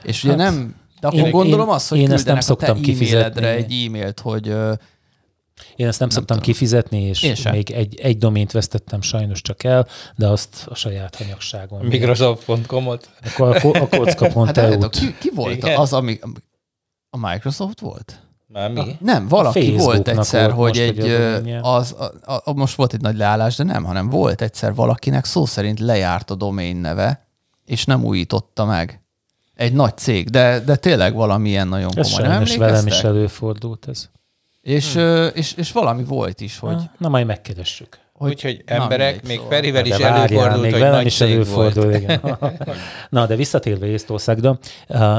És 0.03 0.23
ugye 0.23 0.33
Hát, 0.37 0.41
nem, 0.51 0.75
de 0.99 1.07
akkor 1.07 1.19
én- 1.19 1.31
gondolom 1.31 1.67
én- 1.67 1.73
azt, 1.73 1.89
hogy 1.89 1.97
én 1.99 2.11
ezt 2.11 2.25
nem 2.25 2.35
a 2.35 2.37
te 2.39 2.43
szoktam 2.45 2.69
e-mailedre 2.77 2.93
kifizetni. 2.99 3.45
egy 3.45 3.85
e-mailt, 3.85 4.19
hogy 4.19 4.47
Én 5.75 5.87
ezt 5.87 5.99
nem, 5.99 6.07
nem 6.07 6.17
szoktam 6.17 6.37
tudom. 6.37 6.41
kifizetni, 6.53 7.01
és 7.01 7.23
Én 7.23 7.35
sem. 7.35 7.51
még 7.53 7.71
egy, 7.71 7.99
egy 7.99 8.17
domént 8.17 8.51
vesztettem 8.51 9.01
sajnos 9.01 9.41
csak 9.41 9.63
el, 9.63 9.87
de 10.15 10.27
azt 10.27 10.65
a 10.69 10.75
saját 10.75 11.15
hanyagságon. 11.15 11.85
Microsoft.com-ot. 11.85 13.09
Akkor 13.33 13.55
a, 13.55 13.59
ko- 13.59 13.75
a 13.75 13.87
kocka 13.97 14.27
pont 14.27 14.45
hát 14.47 14.55
várjátok, 14.55 14.95
hát 14.95 15.03
ki, 15.03 15.15
ki 15.19 15.31
volt 15.35 15.55
Igen. 15.55 15.77
az, 15.79 15.93
ami 15.93 16.19
a 17.09 17.17
Microsoft 17.29 17.79
volt? 17.79 18.19
Már 18.55 18.71
mi? 18.71 18.95
Nem, 18.99 19.27
valaki 19.27 19.75
volt 19.77 20.07
egyszer, 20.07 20.53
volt 20.53 20.75
hogy 20.75 20.95
most, 20.95 20.99
egy, 20.99 21.41
hogy 21.41 21.51
a 21.51 21.75
az, 21.75 21.95
a, 22.25 22.41
a, 22.43 22.53
most 22.53 22.75
volt 22.75 22.93
egy 22.93 23.01
nagy 23.01 23.17
leállás, 23.17 23.55
de 23.55 23.63
nem, 23.63 23.83
hanem 23.83 24.09
volt 24.09 24.41
egyszer 24.41 24.75
valakinek 24.75 25.25
szó 25.25 25.45
szerint 25.45 25.79
lejárt 25.79 26.31
a 26.31 26.35
domain 26.35 26.75
neve, 26.75 27.27
és 27.65 27.85
nem 27.85 28.03
újította 28.03 28.65
meg. 28.65 29.01
Egy 29.55 29.73
nagy 29.73 29.97
cég, 29.97 30.29
de, 30.29 30.59
de 30.59 30.75
tényleg 30.75 31.13
valamilyen 31.13 31.67
nagyon 31.67 31.91
Ez 31.95 32.11
komoly. 32.11 32.27
Nem 32.27 32.45
sajnos 32.45 32.55
velem 32.57 32.87
is 32.87 32.99
előfordult 32.99 33.87
ez. 33.87 34.09
És, 34.61 34.93
hmm. 34.93 35.27
és, 35.33 35.53
és 35.53 35.71
valami 35.71 36.03
volt 36.03 36.41
is, 36.41 36.59
hogy, 36.59 36.75
Na, 36.75 36.91
na 36.97 37.09
majd 37.09 37.25
megkeressük. 37.25 37.99
Hogy 38.17 38.29
Úgyhogy 38.29 38.63
emberek, 38.65 39.27
még 39.27 39.37
szóval. 39.37 39.51
Ferivel 39.51 39.85
is 39.85 39.97
várjál, 39.97 40.17
előfordult, 40.17 40.61
még 40.61 40.71
hogy 40.71 40.79
velem 40.79 40.95
nagy 40.95 41.05
is 41.05 41.21
előfordul, 41.21 41.83
volt. 41.83 42.01
igen. 42.01 42.21
Na, 43.09 43.25
de 43.25 43.35
visszatérve 43.35 43.85
Észtországra, 43.85 44.59
uh, 44.87 45.17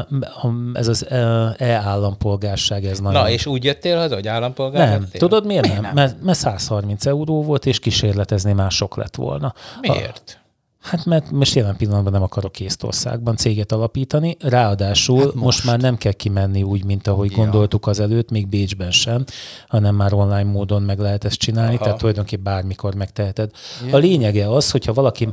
ez 0.73 0.88
az 0.88 1.07
uh, 1.11 1.19
e-állampolgárság, 1.57 2.85
ez 2.85 3.00
nagyon... 3.00 3.23
Na, 3.23 3.31
és 3.31 3.47
úgy 3.47 3.65
jöttél 3.65 3.97
haza, 3.97 4.15
hogy 4.15 4.29
állampolgár 4.29 4.88
nem, 4.88 5.00
lettél? 5.00 5.21
tudod 5.21 5.47
miért 5.47 5.83
nem? 5.83 5.95
Mert, 5.95 6.23
mert 6.23 6.38
130 6.38 7.07
euró 7.07 7.43
volt, 7.43 7.67
és 7.67 7.79
kísérletezni 7.79 8.53
már 8.53 8.71
sok 8.71 8.97
lett 8.97 9.15
volna. 9.15 9.55
Miért? 9.81 10.41
Hát 10.87 11.05
mert 11.05 11.31
most 11.31 11.55
jelen 11.55 11.76
pillanatban 11.76 12.12
nem 12.12 12.23
akarok 12.23 12.61
Észtországban 12.61 13.37
céget 13.37 13.73
alapítani, 13.73 14.37
ráadásul 14.40 15.19
hát 15.19 15.26
most. 15.26 15.45
most 15.45 15.64
már 15.64 15.81
nem 15.81 15.97
kell 15.97 16.12
kimenni 16.12 16.62
úgy, 16.62 16.85
mint 16.85 17.07
ahogy 17.07 17.31
Ja. 17.31 17.37
gondoltuk 17.37 17.87
az 17.87 18.00
előtt, 18.00 18.31
még 18.31 18.49
Bécsben 18.49 18.90
sem, 18.90 19.25
hanem 19.69 19.95
már 19.95 20.12
online 20.12 20.50
módon 20.50 20.83
meg 20.83 20.99
lehet 20.99 21.25
ezt 21.25 21.38
csinálni, 21.38 21.75
Aha. 21.75 21.85
tehát 21.85 21.99
tulajdonképpen 21.99 22.45
bármikor 22.45 22.95
megteheted. 22.95 23.50
Ja. 23.87 23.95
A 23.95 23.99
lényege 23.99 24.50
az, 24.50 24.71
hogyha 24.71 24.93
valaki 24.93 25.28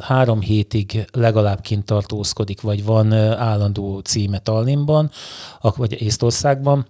három 0.00 0.40
hétig 0.40 1.06
legalább 1.12 1.60
kint 1.60 1.84
tartózkodik, 1.84 2.60
vagy 2.60 2.84
van 2.84 3.12
állandó 3.12 3.98
címe 3.98 4.38
Tallinnban, 4.38 5.10
vagy 5.60 6.02
Észtországban, 6.02 6.86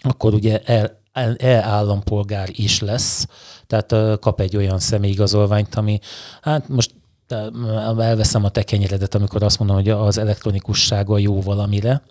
akkor 0.00 0.34
ugye 0.34 0.60
el, 0.64 0.96
e-állampolgár 1.38 2.48
is 2.52 2.80
lesz, 2.80 3.26
tehát 3.66 4.18
kap 4.20 4.40
egy 4.40 4.56
olyan 4.56 4.78
személyigazolványt, 4.78 5.74
ami 5.74 5.98
hát 6.40 6.68
most 6.68 6.96
ö, 7.32 8.00
elveszem 8.00 8.44
a 8.44 8.48
tekenyeredet, 8.48 9.14
amikor 9.14 9.42
azt 9.42 9.58
mondom, 9.58 9.76
hogy 9.76 9.88
az 9.88 10.18
elektronikussága 10.18 11.18
jó 11.18 11.40
valamire, 11.40 12.02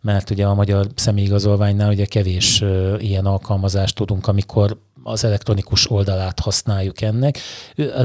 mert 0.00 0.30
ugye 0.30 0.46
a 0.46 0.54
magyar 0.54 0.86
személyigazolványnál 0.94 1.90
ugye 1.90 2.04
kevés 2.04 2.64
ilyen 2.98 3.26
alkalmazást 3.26 3.94
tudunk, 3.94 4.26
amikor 4.26 4.78
az 5.02 5.24
elektronikus 5.24 5.90
oldalát 5.90 6.40
használjuk 6.40 7.00
ennek. 7.00 7.38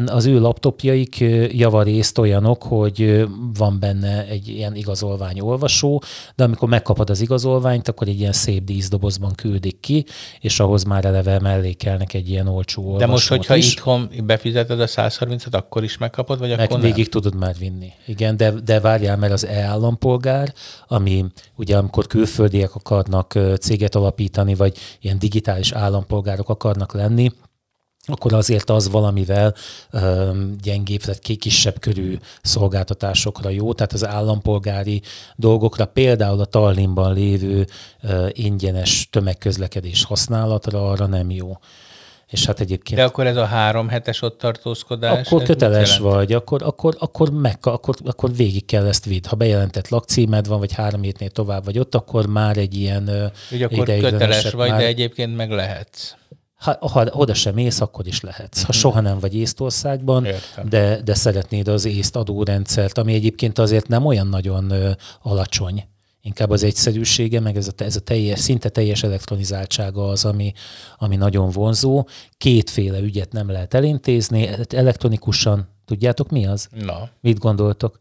Az 0.05 0.25
ő 0.25 0.39
laptopjaik 0.39 1.19
javarészt 1.51 2.17
olyanok, 2.17 2.63
hogy 2.63 3.27
van 3.53 3.79
benne 3.79 4.27
egy 4.27 4.47
ilyen 4.47 4.75
igazolvány 4.75 5.39
olvasó, 5.39 6.03
de 6.35 6.43
amikor 6.43 6.69
megkapod 6.69 7.09
az 7.09 7.21
igazolványt, 7.21 7.87
akkor 7.87 8.07
egy 8.07 8.19
ilyen 8.19 8.31
szép 8.31 8.63
díszdobozban 8.63 9.33
küldik 9.35 9.79
ki, 9.79 10.05
és 10.39 10.59
ahhoz 10.59 10.83
már 10.83 11.05
eleve 11.05 11.39
mellékelnek 11.39 12.13
egy 12.13 12.29
ilyen 12.29 12.47
olcsó 12.47 12.81
olvasót 12.81 13.05
De 13.05 13.11
most, 13.11 13.27
hogyha 13.27 13.55
is. 13.55 13.71
itthon 13.71 14.09
befizeted 14.23 14.79
a 14.81 14.87
130-at, 14.87 15.51
akkor 15.51 15.83
is 15.83 15.97
megkapod, 15.97 16.39
vagy 16.39 16.49
Meg 16.49 16.59
akkor 16.59 16.79
végig 16.79 16.95
nem? 16.95 17.21
tudod 17.21 17.35
már 17.35 17.55
vinni. 17.59 17.91
Igen, 18.05 18.37
de, 18.37 18.51
de 18.51 18.79
várjál, 18.79 19.17
mert 19.17 19.33
az 19.33 19.45
e-állampolgár, 19.45 20.53
ami 20.87 21.25
ugye 21.55 21.77
amikor 21.77 22.07
külföldiek 22.07 22.75
akarnak 22.75 23.39
céget 23.59 23.95
alapítani, 23.95 24.55
vagy 24.55 24.77
ilyen 25.01 25.19
digitális 25.19 25.71
állampolgárok 25.71 26.49
akarnak 26.49 26.92
lenni, 26.93 27.31
akkor 28.05 28.33
azért 28.33 28.69
az 28.69 28.89
valamivel 28.89 29.53
öm, 29.91 30.55
gyengébb, 30.61 31.01
tehát 31.01 31.19
ki- 31.19 31.35
kisebb 31.35 31.79
körű 31.79 32.17
szolgáltatásokra 32.41 33.49
jó, 33.49 33.73
tehát 33.73 33.93
az 33.93 34.05
állampolgári 34.05 35.01
dolgokra, 35.35 35.85
például 35.85 36.39
a 36.39 36.45
Tallinnban 36.45 37.13
lévő 37.13 37.67
ö, 38.01 38.27
ingyenes 38.31 39.07
tömegközlekedés 39.11 40.03
használatra 40.03 40.89
arra 40.89 41.05
nem 41.05 41.31
jó. 41.31 41.57
És 42.29 42.45
hát 42.45 42.59
egyébként 42.59 42.99
De 42.99 43.05
akkor 43.05 43.27
ez 43.27 43.35
a 43.35 43.45
három 43.45 43.87
hetes 43.87 44.21
ott 44.21 44.37
tartózkodás. 44.37 45.27
akkor 45.27 45.43
köteles 45.43 45.97
vagy, 45.97 46.33
akkor, 46.33 46.63
akkor, 46.63 46.95
akkor, 46.99 47.31
meg, 47.31 47.57
akkor, 47.61 47.95
akkor 48.05 48.35
végig 48.35 48.65
kell 48.65 48.85
ezt 48.85 49.05
vidd. 49.05 49.27
Ha 49.27 49.35
bejelentett 49.35 49.87
lakcímed 49.89 50.47
van, 50.47 50.59
vagy 50.59 50.73
három 50.73 51.01
hétnél 51.01 51.29
tovább 51.29 51.65
vagy 51.65 51.79
ott, 51.79 51.95
akkor 51.95 52.25
már 52.25 52.57
egy 52.57 52.75
ilyen 52.75 53.31
Ugye 53.51 53.65
akkor 53.65 53.85
köteles 53.85 54.51
vagy, 54.51 54.69
már, 54.69 54.79
de 54.79 54.85
egyébként 54.85 55.35
meg 55.35 55.51
lehetsz. 55.51 56.13
Ha, 56.63 56.77
ha 56.87 57.05
oda 57.11 57.33
sem 57.33 57.53
mész, 57.53 57.81
akkor 57.81 58.07
is 58.07 58.21
lehetsz. 58.21 58.61
Ha 58.61 58.71
soha 58.71 58.99
nem 58.99 59.19
vagy 59.19 59.35
Észtországban, 59.35 60.21
Mhm. 60.21 60.31
Értem. 60.31 60.69
de, 60.69 61.01
de 61.01 61.13
szeretnéd 61.13 61.67
az 61.67 61.85
észt 61.85 62.15
adórendszert, 62.15 62.97
ami 62.97 63.13
egyébként 63.13 63.59
azért 63.59 63.87
nem 63.87 64.05
olyan 64.05 64.27
nagyon 64.27 64.69
ö, 64.69 64.91
alacsony, 65.21 65.87
inkább 66.21 66.49
az 66.49 66.63
egyszerűsége, 66.63 67.39
meg 67.39 67.57
ez 67.57 67.67
a, 67.67 67.83
ez 67.83 67.95
a 67.95 67.99
teljes, 67.99 68.39
szinte 68.39 68.69
teljes 68.69 69.03
elektronizáltsága 69.03 70.07
az, 70.07 70.25
ami, 70.25 70.53
ami 70.97 71.15
nagyon 71.15 71.49
vonzó. 71.49 72.07
Kétféle 72.37 72.99
ügyet 72.99 73.31
nem 73.31 73.49
lehet 73.49 73.73
elintézni, 73.73 74.49
elektronikusan, 74.69 75.67
tudjátok 75.85 76.29
mi 76.29 76.45
az? 76.45 76.67
Na, 76.85 77.09
Mit 77.21 77.37
gondoltok? 77.39 77.99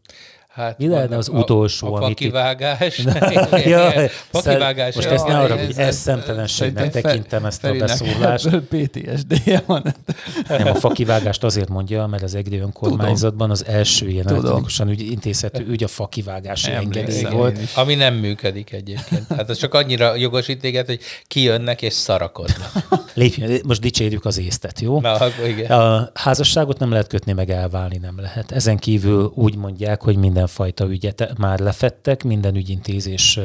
Hát 0.53 0.77
Mi 0.77 0.87
lehetne 0.87 1.17
az 1.17 1.29
utolsó, 1.29 1.93
a, 1.93 1.99
a 1.99 2.03
amit 2.03 2.19
itt- 2.19 2.31
fakivágás. 2.31 2.97
Ja, 3.65 3.91
fakivágás. 4.31 4.95
most 4.95 5.07
ezt 5.07 5.27
ne 5.27 5.39
arra, 5.39 5.57
hogy 5.57 5.73
ez 5.77 5.95
szemtelenségnek 5.95 6.91
tekintem 6.91 7.45
ezt 7.45 7.63
a 7.63 7.73
beszólást. 7.73 8.49
PTSD-je 8.71 9.63
van. 9.65 9.95
Nem, 10.47 10.67
a 10.67 10.75
fakivágást 10.75 11.43
azért 11.43 11.69
mondja, 11.69 12.07
mert 12.07 12.23
az 12.23 12.35
egri 12.35 12.57
önkormányzatban 12.57 13.49
az 13.49 13.65
első 13.65 14.07
ilyen 14.09 14.27
elektronikusan 14.27 14.89
ügy, 14.89 15.01
intézhető 15.11 15.65
ügy 15.67 15.83
a 15.83 15.87
fakivágási 15.87 16.71
engedély 16.71 17.23
volt. 17.31 17.59
Ami 17.75 17.95
nem 17.95 18.13
működik 18.13 18.71
egyébként. 18.71 19.25
Hát 19.29 19.49
az 19.49 19.57
csak 19.57 19.73
annyira 19.73 20.15
jogosít 20.15 20.59
téged, 20.59 20.85
hogy 20.85 20.99
kijönnek 21.27 21.81
és 21.81 21.93
szarakodnak. 21.93 22.71
Lépjön, 23.13 23.61
most 23.65 23.81
dicsérjük 23.81 24.25
az 24.25 24.39
észtet, 24.39 24.79
jó? 24.79 24.99
Na, 24.99 25.11
akkor 25.11 25.47
igen. 25.47 25.71
A 25.71 26.09
házasságot 26.13 26.79
nem 26.79 26.91
lehet 26.91 27.07
kötni, 27.07 27.31
meg 27.33 27.49
elválni 27.49 27.97
nem 27.97 28.19
lehet. 28.19 28.51
Ezen 28.51 28.77
kívül 28.77 29.31
úgy 29.35 29.55
mondják, 29.55 30.01
hogy 30.01 30.17
mindenfajta 30.43 30.85
ügyet 30.85 31.37
már 31.37 31.59
lefettek, 31.59 32.23
minden 32.23 32.55
ügyintézés 32.55 33.39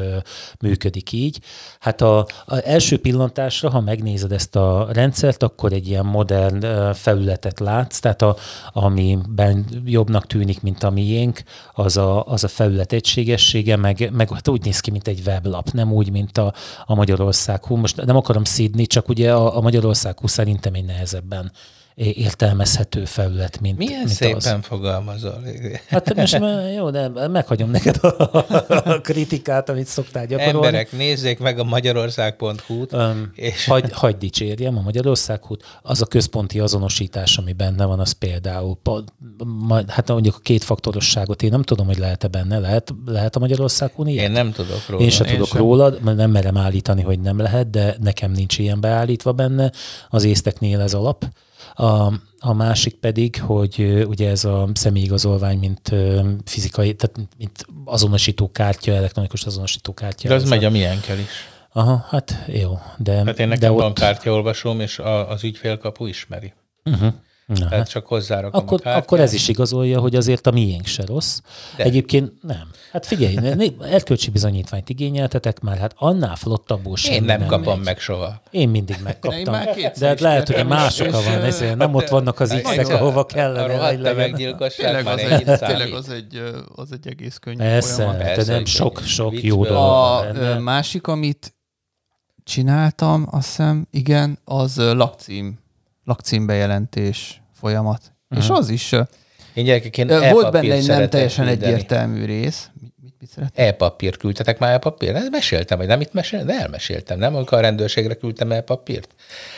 működik 0.59 1.11
így. 1.11 1.39
Hát 1.79 2.01
a, 2.01 2.17
a 2.45 2.55
első 2.63 2.99
pillantásra, 2.99 3.69
ha 3.69 3.79
megnézed 3.79 4.31
ezt 4.31 4.55
a 4.55 4.87
rendszert, 4.91 5.43
akkor 5.43 5.73
egy 5.73 5.87
ilyen 5.87 6.05
modern 6.05 6.93
felületet 6.93 7.59
látsz, 7.59 7.99
tehát 7.99 8.21
a, 8.21 8.35
amiben 8.73 9.65
jobbnak 9.85 10.27
tűnik, 10.27 10.61
mint 10.61 10.83
a 10.83 10.89
miénk, 10.89 11.43
az 11.73 11.97
a, 11.97 12.25
az 12.25 12.43
a 12.43 12.47
felület 12.47 12.93
egységessége, 12.93 13.75
meg, 13.75 14.09
meg 14.13 14.29
hát 14.29 14.47
úgy 14.47 14.63
néz 14.63 14.79
ki, 14.79 14.91
mint 14.91 15.07
egy 15.07 15.21
weblap, 15.25 15.71
nem 15.71 15.91
úgy, 15.91 16.11
mint 16.11 16.37
a, 16.37 16.53
a 16.85 16.95
Magyarország 16.95 17.65
hú. 17.65 17.75
Most 17.75 18.05
nem 18.05 18.15
akarom 18.15 18.43
szídni, 18.43 18.85
csak 18.85 19.09
ugye 19.09 19.33
a, 19.33 19.57
a 19.57 19.61
Magyarország 19.61 20.19
hú 20.19 20.27
szerintem 20.27 20.73
egy 20.73 20.85
nehezebben 20.85 21.51
értelmezhető 22.05 23.05
felület, 23.05 23.59
mint, 23.59 23.77
Milyen 23.77 23.97
mint 23.99 24.09
szépen 24.09 24.35
az. 24.35 24.55
fogalmazol. 24.61 25.43
Hát 25.87 26.15
most 26.15 26.39
már 26.39 26.71
jó, 26.73 26.89
de 26.89 27.27
meghagyom 27.27 27.69
neked 27.69 27.97
a, 28.01 28.07
a 28.85 29.01
kritikát, 29.01 29.69
amit 29.69 29.85
szoktál 29.87 30.25
gyakorolni. 30.25 30.55
Emberek, 30.57 30.91
nézzék 30.91 31.39
meg 31.39 31.59
a 31.59 31.63
magyarország.hu-t, 31.63 32.93
Um, 32.93 33.31
és 33.35 33.65
hagy, 33.65 33.91
hagy 33.91 34.17
dicsérjem 34.17 34.77
a 34.77 34.81
Magyarországhút. 34.81 35.63
Az 35.81 36.01
a 36.01 36.05
központi 36.05 36.59
azonosítás, 36.59 37.37
ami 37.37 37.53
benne 37.53 37.85
van, 37.85 37.99
az 37.99 38.11
például, 38.11 38.77
pa- 38.83 39.13
ma, 39.67 39.79
hát 39.87 40.07
mondjuk 40.07 40.35
a 40.35 40.39
kétfaktorosságot 40.41 41.43
én 41.43 41.49
nem 41.49 41.61
tudom, 41.63 41.85
hogy 41.85 41.97
lehet-e 41.97 42.27
benne, 42.27 42.59
lehet, 42.59 42.93
lehet 43.05 43.35
a 43.35 43.39
Magyarországhún 43.39 44.07
ilyen? 44.07 44.25
én 44.25 44.31
nem 44.31 44.51
tudok 44.51 44.87
róla. 44.87 45.03
Én 45.03 45.09
sem 45.09 45.25
Én 45.25 45.33
tudok 45.33 45.47
sem. 45.47 45.57
róla, 45.57 45.93
mert 46.01 46.17
nem 46.17 46.31
merem 46.31 46.57
állítani, 46.57 47.01
hogy 47.01 47.19
nem 47.19 47.37
lehet, 47.39 47.69
de 47.69 47.95
nekem 48.01 48.31
nincs 48.31 48.57
ilyen 48.57 48.81
beállítva 48.81 49.31
benne. 49.31 49.71
Az 50.09 50.23
észteknél 50.23 50.79
ez 50.81 50.93
alap. 50.93 51.25
A, 51.79 52.13
a 52.39 52.53
másik 52.53 52.95
pedig, 52.95 53.41
hogy 53.41 54.03
ugye 54.07 54.29
ez 54.29 54.45
a 54.45 54.69
személyigazolvány, 54.73 55.57
mint 55.57 55.91
fizikai, 56.45 56.95
tehát 56.95 57.29
mint 57.37 57.65
azonosító 57.85 58.51
kártya, 58.51 58.93
elektronikus 58.93 59.43
azonosító 59.43 59.93
kártya. 59.93 60.27
De 60.27 60.33
az 60.33 60.43
ez 60.43 60.49
megy 60.49 60.63
a, 60.63 60.67
a 60.67 60.71
miénkkel 60.71 61.19
is. 61.19 61.27
Aha, 61.71 62.05
hát 62.09 62.45
jó, 62.47 62.79
de, 62.97 63.15
Hát 63.15 63.27
én 63.27 63.33
de 63.35 63.45
nekem 63.45 63.73
ott, 63.73 63.81
van 63.81 63.93
kártyaolvasóm, 63.93 64.79
és 64.79 64.99
a, 64.99 65.29
az 65.29 65.43
ügyfélkapu 65.43 66.05
ismeri. 66.05 66.53
Uh-huh. 66.85 67.13
Na, 67.49 67.55
Tehát 67.55 67.73
hát. 67.73 67.89
csak 67.89 68.05
hozzárakom 68.07 68.61
Akkor, 68.61 68.79
a 68.79 68.81
kártyát. 68.83 69.03
akkor 69.03 69.19
ez 69.19 69.33
is 69.33 69.47
igazolja, 69.47 69.99
hogy 69.99 70.15
azért 70.15 70.47
a 70.47 70.51
miénk 70.51 70.85
se 70.85 71.05
rossz. 71.05 71.39
De. 71.77 71.83
Egyébként 71.83 72.31
nem. 72.41 72.67
Hát 72.91 73.05
figyelj, 73.05 73.37
erkölcsi 73.81 74.29
bizonyítványt 74.29 74.89
igényeltetek 74.89 75.59
már, 75.59 75.77
hát 75.77 75.93
annál 75.97 76.35
flottabbul 76.35 76.97
semmi 76.97 77.15
Én 77.15 77.23
nem 77.23 77.45
kapom 77.45 77.75
megy. 77.75 77.85
meg 77.85 77.99
soha. 77.99 78.41
Én 78.51 78.69
mindig 78.69 78.95
Én 78.95 79.01
megkaptam. 79.03 79.53
kétszer 79.75 79.91
De 79.99 80.07
hát 80.07 80.19
lehet, 80.19 80.47
hogy 80.47 80.59
a 80.59 80.63
mások 80.63 81.07
és, 81.07 81.11
van, 81.13 81.43
ezért 81.43 81.75
nem 81.75 81.95
ott 81.95 82.07
vannak 82.07 82.39
az 82.39 82.49
x 82.63 82.69
Egyszer 82.69 82.95
ahova 82.95 83.19
A 83.19 83.25
kellene, 83.25 83.87
hogy 83.87 84.01
rohadt 84.01 84.15
meggyilkosság 84.15 84.85
Tényleg 84.85 85.03
már 85.03 85.31
egy, 85.31 85.59
tényleg 85.59 85.93
az 85.93 86.09
egy, 86.09 86.41
az 86.75 86.91
egy 86.91 87.07
egész 87.07 87.37
könnyű 87.37 87.57
Persze, 87.57 87.93
folyamat. 87.93 88.17
de 88.17 88.23
Persze, 88.23 88.49
nem 88.51 88.57
hogy 88.59 88.67
sok, 88.67 88.99
sok 89.01 89.31
viccből. 89.31 89.49
jó 89.49 89.65
dolog 89.65 89.83
A 89.83 90.59
másik, 90.59 91.07
amit 91.07 91.53
csináltam, 92.43 93.27
azt 93.31 93.47
hiszem, 93.47 93.87
igen, 93.91 94.39
az 94.45 94.77
lakcím, 94.77 95.59
lakcímbejelentés 96.03 97.38
folyamat. 97.59 98.01
És 98.37 98.49
az 98.49 98.69
is, 98.69 98.91
Én 99.53 99.63
gyerekek, 99.65 99.97
én 99.97 100.09
ö, 100.09 100.29
volt 100.29 100.51
benne 100.51 100.73
egy 100.73 100.87
nem 100.87 101.09
teljesen 101.09 101.45
küldeni. 101.45 101.73
egyértelmű 101.73 102.25
rész. 102.25 102.69
Mit, 103.35 103.45
mit, 103.45 103.55
mit 103.55 103.55
szeret? 103.55 103.73
E-papír 103.73 104.17
küldtetek 104.17 104.59
már 104.59 104.73
e-papír? 104.73 105.15
Ezt 105.15 105.29
meséltem, 105.29 105.77
vagy 105.77 105.87
nem 105.87 106.01
itt 106.01 106.13
meséltem? 106.13 106.47
De 106.47 106.61
elmeséltem, 106.61 107.19
nem? 107.19 107.35
Amikor 107.35 107.57
a 107.57 107.61
rendőrségre 107.61 108.13
küldtem 108.13 108.51
e-papírt. 108.51 109.09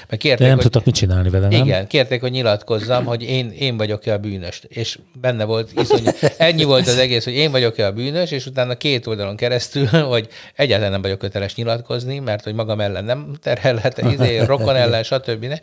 Mert 0.10 0.22
kérték, 0.22 0.40
De 0.40 0.46
nem 0.46 0.56
hogy... 0.56 0.64
tudtak 0.64 0.86
mit 0.86 0.96
csinálni 0.96 1.30
vele, 1.30 1.48
nem? 1.48 1.66
Igen, 1.66 1.88
kérték, 1.88 2.22
hogy 2.22 2.32
nyilatkozzam, 2.32 3.06
hogy 3.06 3.24
én, 3.24 3.52
én 3.52 3.78
vagyok-e 3.78 4.14
a 4.14 4.18
bűnös. 4.18 4.62
És 4.68 5.00
benne 5.22 5.44
volt 5.44 5.72
iszony, 5.82 6.04
ennyi 6.38 6.64
volt 6.64 6.88
az 6.88 6.98
egész, 6.98 7.24
hogy 7.24 7.34
én 7.34 7.52
vagyok-e 7.52 7.86
a 7.86 7.92
bűnös, 7.92 8.32
és 8.32 8.46
utána 8.46 8.76
két 8.76 9.08
oldalon 9.08 9.36
keresztül, 9.36 9.88
hogy 10.14 10.28
egyáltalán 10.56 10.92
nem 10.92 11.02
vagyok 11.02 11.20
köteles 11.20 11.56
nyilatkozni, 11.56 12.20
mert 12.20 12.44
hogy 12.44 12.54
magam 12.54 12.80
ellen 12.80 13.04
nem 13.04 13.36
terhelhet, 13.42 13.98
izé, 14.14 14.40
rokon 14.40 14.76
ellen, 14.76 15.04
stb. 15.04 15.46
Ne. 15.46 15.56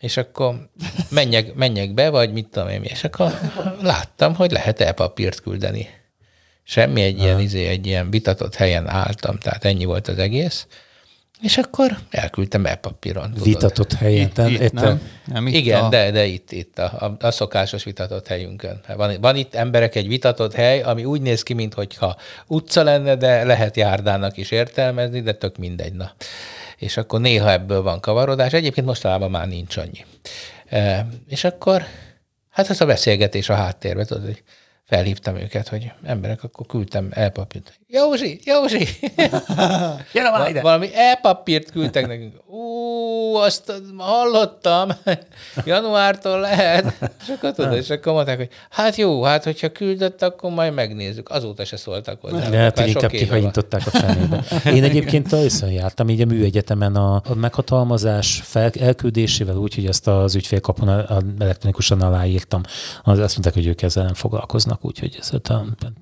És 0.00 0.16
akkor 0.16 0.54
menjek, 1.08 1.54
menjek 1.54 1.94
be, 1.94 2.10
vagy 2.10 2.32
mit 2.32 2.48
tudom 2.48 2.68
én, 2.68 2.82
és 2.82 3.04
akkor 3.04 3.32
láttam, 3.80 4.34
hogy 4.34 4.50
lehet 4.50 4.80
e-papírt 4.80 5.40
küldeni. 5.40 5.88
Semmi 6.64 7.02
egy 7.02 7.18
ilyen, 7.18 7.40
izé, 7.40 7.66
egy 7.66 7.86
ilyen 7.86 8.10
vitatott 8.10 8.54
helyen 8.54 8.88
álltam, 8.88 9.38
tehát 9.38 9.64
ennyi 9.64 9.84
volt 9.84 10.08
az 10.08 10.18
egész. 10.18 10.66
És 11.42 11.58
akkor 11.58 11.98
elküldtem 12.10 12.66
e-papíron. 12.66 13.30
tudod. 13.30 13.44
Vitatott 13.44 13.92
helyen. 13.92 14.26
Itt, 14.26 14.38
itt, 14.38 14.60
értem. 14.60 14.84
nem? 14.84 15.00
nem 15.26 15.46
itt 15.46 15.54
Igen, 15.54 15.84
a, 15.84 15.88
de, 15.88 16.10
de 16.10 16.24
itt, 16.24 16.52
itt 16.52 16.78
a, 16.78 17.16
a, 17.18 17.26
a 17.26 17.30
szokásos 17.30 17.84
vitatott 17.84 18.26
helyünkön. 18.26 18.80
Van, 18.96 19.20
van 19.20 19.36
itt 19.36 19.54
emberek 19.54 19.94
egy 19.94 20.08
vitatott 20.08 20.54
hely, 20.54 20.82
ami 20.82 21.04
úgy 21.04 21.20
néz 21.20 21.42
ki, 21.42 21.54
mintha 21.54 22.16
utca 22.46 22.82
lenne, 22.82 23.16
de 23.16 23.44
lehet 23.44 23.76
járdának 23.76 24.36
is 24.36 24.50
értelmezni, 24.50 25.20
de 25.20 25.32
tök 25.32 25.56
mindegy. 25.56 25.92
Na. 25.92 26.12
És 26.76 26.96
akkor 26.96 27.20
néha 27.20 27.50
ebből 27.50 27.82
van 27.82 28.00
kavarodás. 28.00 28.52
Egyébként 28.52 28.86
mostanában 28.86 29.30
már 29.30 29.48
nincs 29.48 29.76
annyi. 29.76 30.04
E, 30.68 31.06
és 31.28 31.44
akkor, 31.44 31.84
hát 32.50 32.70
ez 32.70 32.80
a 32.80 32.86
beszélgetés 32.86 33.48
a 33.48 33.54
háttérbe, 33.54 34.04
tudod, 34.04 34.24
hogy 34.24 34.42
felhívtam 34.92 35.36
őket, 35.36 35.68
hogy 35.68 35.92
emberek, 36.04 36.42
akkor 36.42 36.66
küldtem 36.66 37.08
elpapírt. 37.10 37.78
Józsi, 37.88 38.40
Józsi! 38.44 38.86
Gyere 40.12 40.30
már 40.30 40.48
ide! 40.50 40.60
Valami 40.60 40.88
e-papírt 40.94 41.70
küldtek 41.70 42.06
nekünk. 42.06 42.34
Ú, 42.54 43.34
azt 43.34 43.72
hallottam, 43.96 44.88
januártól 45.64 46.40
lehet. 46.40 46.84
És 47.00 47.28
akkor 47.36 47.52
tudod, 47.52 47.76
és 47.76 47.90
akkor 47.90 48.12
mondták, 48.12 48.36
hogy 48.36 48.48
hát 48.70 48.96
jó, 48.96 49.22
hát 49.22 49.44
hogyha 49.44 49.68
küldött, 49.68 50.22
akkor 50.22 50.50
majd 50.50 50.74
megnézzük. 50.74 51.28
Azóta 51.28 51.64
se 51.64 51.76
szóltak 51.76 52.20
hozzá. 52.20 52.48
De 52.48 52.56
hát 52.56 52.76
Már 52.76 52.88
inkább 52.88 53.10
kihajították 53.10 53.86
a 53.86 53.90
fenébe. 53.90 54.44
Én 54.76 54.84
egyébként 54.84 55.28
Tajszon 55.28 55.70
jártam, 55.70 56.08
így 56.08 56.20
a 56.20 56.24
műegyetemen 56.24 56.96
a, 56.96 57.14
a 57.14 57.34
meghatalmazás 57.34 58.40
fel, 58.44 58.70
elküldésével 58.80 59.56
úgy, 59.56 59.74
hogy 59.74 59.86
ezt 59.86 60.08
az 60.08 60.34
ügyfélkapon 60.34 60.88
a- 60.88 61.16
a- 61.16 61.22
elektronikusan 61.38 62.00
aláírtam. 62.00 62.62
Az 63.02 63.18
azt 63.18 63.32
mondták, 63.32 63.54
hogy 63.54 63.66
ők 63.66 63.82
ezzel 63.82 64.04
nem 64.04 64.14
foglalkoznak, 64.14 64.84
úgyhogy 64.84 65.16
ez 65.20 65.30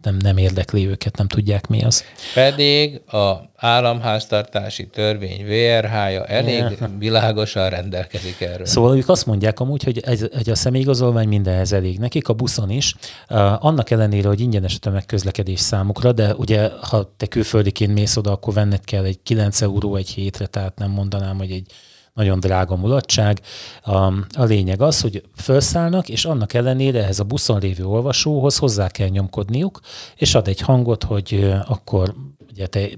nem, 0.03 0.17
nem 0.21 0.37
érdekli 0.37 0.89
őket, 0.89 1.17
nem 1.17 1.29
tudják 1.29 1.67
mi 1.67 1.85
az. 1.85 2.05
Pedig 2.35 3.01
a 3.07 3.49
államháztartási 3.57 4.87
törvény 4.87 5.45
VRH-ja 5.45 6.25
elég 6.49 6.79
világosan 6.99 7.69
rendelkezik 7.69 8.41
erről. 8.41 8.67
Szóval 8.67 8.97
ők 8.97 9.09
azt 9.09 9.27
mondják 9.27 9.61
amúgy, 9.61 9.83
hogy, 9.83 9.99
ez, 9.99 10.21
hogy 10.21 10.51
a 10.51 10.55
személyigazolvány 10.55 11.29
mindenhez 11.29 11.73
elég 11.73 11.99
nekik, 11.99 12.29
a 12.29 12.33
buszon 12.33 12.71
is. 12.71 12.95
Uh, 13.31 13.65
annak 13.65 13.91
ellenére, 13.91 14.29
hogy 14.29 14.41
ingyenes 14.41 14.75
a 14.75 14.79
tömegközlekedés 14.79 15.61
számukra, 15.61 16.13
de 16.13 16.35
ugye, 16.35 16.71
ha 16.81 17.15
te 17.17 17.27
külföldiként 17.27 17.95
mész 17.95 18.17
oda, 18.17 18.33
akkor 18.33 18.55
venned 18.55 18.85
kell 18.85 19.05
egy 19.05 19.23
9 19.23 19.63
euró 19.63 19.97
egy 19.97 20.09
hétre, 20.09 20.47
tehát 20.47 20.79
nem 20.79 20.91
mondanám, 20.91 21.37
hogy 21.37 21.51
egy 21.51 21.73
nagyon 22.15 22.41
drága 22.41 22.77
mulatság. 22.77 23.41
A, 23.83 23.97
a 24.33 24.45
lényeg 24.45 24.81
az, 24.81 25.01
hogy 25.01 25.23
felszállnak, 25.35 26.09
és 26.09 26.25
annak 26.25 26.55
ellenére 26.55 27.03
ehhez 27.03 27.21
a 27.21 27.25
buszon 27.25 27.61
lévő 27.61 27.85
olvasóhoz 27.85 28.57
hozzá 28.57 28.89
kell 28.89 29.09
nyomkodniuk, 29.09 29.81
és 30.17 30.35
ad 30.35 30.49
egy 30.49 30.61
hangot, 30.61 31.05
hogy 31.05 31.55
akkor 31.67 32.15
ugye 32.51 32.67
te 32.67 32.89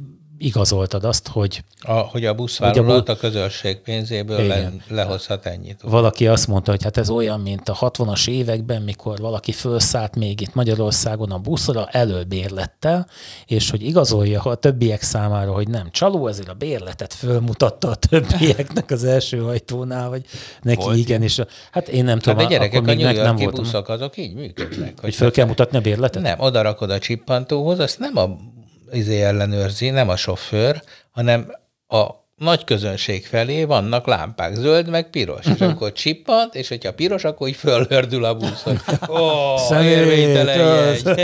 igazoltad 0.46 1.04
azt, 1.04 1.28
hogy 1.28 1.64
A, 1.80 1.92
hogy 1.92 2.24
a 2.24 2.34
busz 2.34 2.58
Hogy 2.58 2.78
a 2.78 2.82
bu- 2.84 3.08
a 3.08 3.16
közösség 3.16 3.76
pénzéből 3.80 4.46
le, 4.46 4.72
lehozhat 4.88 5.46
ennyit. 5.46 5.80
valaki 5.82 6.26
azt 6.26 6.46
mondta, 6.46 6.70
hogy 6.70 6.82
hát 6.82 6.96
ez 6.96 7.10
olyan, 7.10 7.40
mint 7.40 7.68
a 7.68 7.74
60-as 7.80 8.28
években, 8.28 8.82
mikor 8.82 9.18
valaki 9.18 9.52
felszállt 9.52 10.16
még 10.16 10.40
itt 10.40 10.54
Magyarországon 10.54 11.30
a 11.30 11.38
buszra 11.38 11.86
előbérlettel, 11.90 13.06
és 13.46 13.70
hogy 13.70 13.82
igazolja 13.82 14.40
a 14.42 14.54
többiek 14.54 15.02
számára, 15.02 15.52
hogy 15.52 15.68
nem 15.68 15.90
csaló, 15.90 16.26
ezért 16.26 16.48
a 16.48 16.54
bérletet 16.54 17.12
fölmutatta 17.14 17.88
a 17.88 17.94
többieknek 17.94 18.90
az 18.90 19.04
első 19.04 19.44
ajtónál, 19.44 20.08
vagy 20.08 20.24
neki 20.62 20.84
Volt 20.84 20.96
igen, 20.96 21.22
és 21.22 21.38
a- 21.38 21.46
hát 21.72 21.88
én 21.88 22.04
nem 22.04 22.14
Hát 22.14 22.22
tudom, 22.22 22.38
de 22.38 22.44
gyerekek, 22.44 22.78
akkor 22.80 22.88
a 22.88 22.94
még 22.94 23.04
meg 23.04 23.16
nem 23.16 23.36
voltam. 23.36 23.62
buszok 23.64 23.88
azok 23.88 24.16
így 24.16 24.34
működnek. 24.34 25.00
Hogy 25.00 25.14
föl 25.14 25.30
kell 25.30 25.46
mutatni 25.46 25.78
a 25.78 25.80
bérletet? 25.80 26.22
Nem, 26.22 26.40
oda 26.40 26.62
rakod 26.62 26.90
a 26.90 26.98
csippantóhoz, 26.98 27.78
azt 27.78 27.98
nem 27.98 28.16
a 28.16 28.36
izé 28.92 29.22
ellenőrzi, 29.22 29.90
nem 29.90 30.08
a 30.08 30.16
sofőr, 30.16 30.82
hanem 31.10 31.52
a 31.88 32.06
nagy 32.36 32.64
közönség 32.64 33.26
felé 33.26 33.64
vannak 33.64 34.06
lámpák, 34.06 34.54
zöld 34.54 34.88
meg 34.88 35.10
piros, 35.10 35.46
és 35.54 35.60
akkor 35.60 35.92
csippant, 35.92 36.54
és 36.54 36.68
hogyha 36.68 36.92
piros, 36.92 37.24
akkor 37.24 37.48
így 37.48 37.56
fölhördül 37.56 38.24
a 38.24 38.34
busz, 38.34 38.62
hogy 38.62 38.80
ó, 39.10 39.82
érvénytelen 39.82 40.58
jegy. 40.58 41.18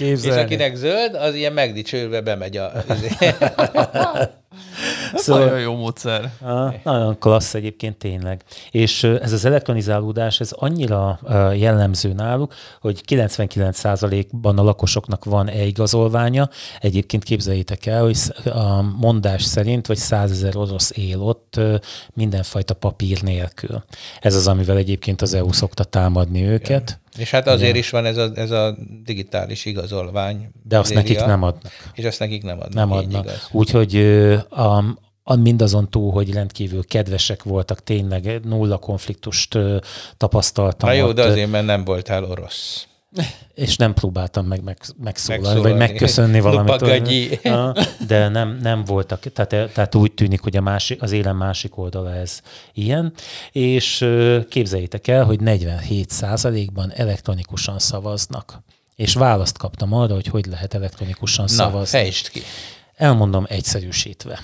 És 0.24 0.36
akinek 0.36 0.74
zöld, 0.74 1.14
az 1.14 1.34
ilyen 1.34 1.52
megdicsőlve 1.52 2.20
bemegy 2.20 2.56
a... 2.56 2.72
Szóval- 5.14 5.44
Nagyon 5.44 5.60
jó 5.60 5.74
módszer. 5.76 6.32
Ah, 6.40 6.74
nagyon 6.84 7.18
klassz 7.18 7.54
egyébként 7.54 7.96
tényleg. 7.96 8.42
És 8.70 9.04
ez 9.04 9.32
az 9.32 9.44
elektronizálódás, 9.44 10.40
ez 10.40 10.52
annyira 10.52 11.18
jellemző 11.54 12.12
náluk, 12.12 12.54
hogy 12.80 13.00
99%-ban 13.06 14.58
a 14.58 14.62
lakosoknak 14.62 15.24
van 15.24 15.48
e-igazolványa. 15.48 16.48
Egyébként 16.80 17.24
képzeljétek 17.24 17.86
el, 17.86 18.02
hogy 18.02 18.18
a 18.44 18.82
mondás 18.82 19.42
szerint, 19.42 19.86
vagy 19.86 19.96
100 19.96 20.30
ezer 20.30 20.56
orosz 20.56 20.92
él 20.96 21.20
ott 21.20 21.60
mindenfajta 22.14 22.74
papír 22.74 23.22
nélkül. 23.22 23.84
Ez 24.20 24.34
az, 24.34 24.48
amivel 24.48 24.76
egyébként 24.76 25.22
az 25.22 25.34
EU 25.34 25.52
szokta 25.52 25.84
támadni 25.84 26.42
őket, 26.42 27.00
És 27.18 27.30
hát 27.30 27.46
azért 27.46 27.76
is 27.76 27.90
van 27.90 28.04
ez 28.04 28.16
a, 28.16 28.30
ez 28.34 28.50
a 28.50 28.76
digitális 29.04 29.64
igazolvány. 29.64 30.48
de 30.62 30.78
azt 30.78 30.90
Írja, 30.90 31.02
nekik 31.02 31.24
nem 31.24 31.42
adnak. 31.42 31.72
És 31.94 32.04
azt 32.04 32.18
nekik 32.18 32.42
nem 32.42 32.56
adnak. 32.60 32.74
Nem 32.74 32.92
adnak. 32.92 33.24
Igaz. 33.24 33.48
Úgyhogy 33.52 33.96
a, 35.22 35.36
mindazon 35.36 35.90
túl, 35.90 36.12
hogy 36.12 36.32
rendkívül 36.32 36.84
kedvesek 36.84 37.42
voltak, 37.42 37.82
tényleg 37.82 38.40
nulla 38.44 38.78
konfliktust 38.78 39.58
tapasztaltam. 40.16 40.88
Na 40.88 40.94
jó, 40.94 41.06
ott, 41.06 41.14
de 41.14 41.22
azért, 41.22 41.50
mert 41.50 41.66
nem 41.66 41.84
voltál 41.84 42.24
orosz. 42.24 42.86
És 43.54 43.76
nem 43.76 43.94
próbáltam 43.94 44.46
meg, 44.46 44.62
meg 44.62 44.78
megszólalni, 45.02 45.44
Megszólalni. 45.46 45.78
vagy 45.78 45.88
megköszönni 45.88 46.40
valamit. 46.40 47.40
Ah, 47.44 47.76
De 48.06 48.28
nem, 48.28 48.58
nem 48.62 48.84
voltak, 48.84 49.20
tehát, 49.20 49.72
tehát 49.72 49.94
úgy 49.94 50.12
tűnik, 50.12 50.40
hogy 50.40 50.56
a 50.56 50.60
másik, 50.60 51.02
az 51.02 51.12
élem 51.12 51.36
másik 51.36 51.78
oldala 51.78 52.14
ez 52.14 52.40
ilyen, 52.72 53.12
és 53.52 54.08
képzeljétek 54.48 55.08
el, 55.08 55.24
hogy 55.24 55.38
47%-ban 55.44 56.92
elektronikusan 56.92 57.78
szavaznak. 57.78 58.62
És 58.96 59.14
választ 59.14 59.58
kaptam 59.58 59.92
arra, 59.92 60.14
hogy 60.14 60.26
hogy 60.26 60.46
lehet 60.46 60.74
elektronikusan 60.74 61.44
Na, 61.44 61.50
szavazni. 61.50 61.98
fejtsd 61.98 62.28
ki. 62.28 62.40
Elmondom 62.96 63.46
egyszerűsítve, 63.48 64.40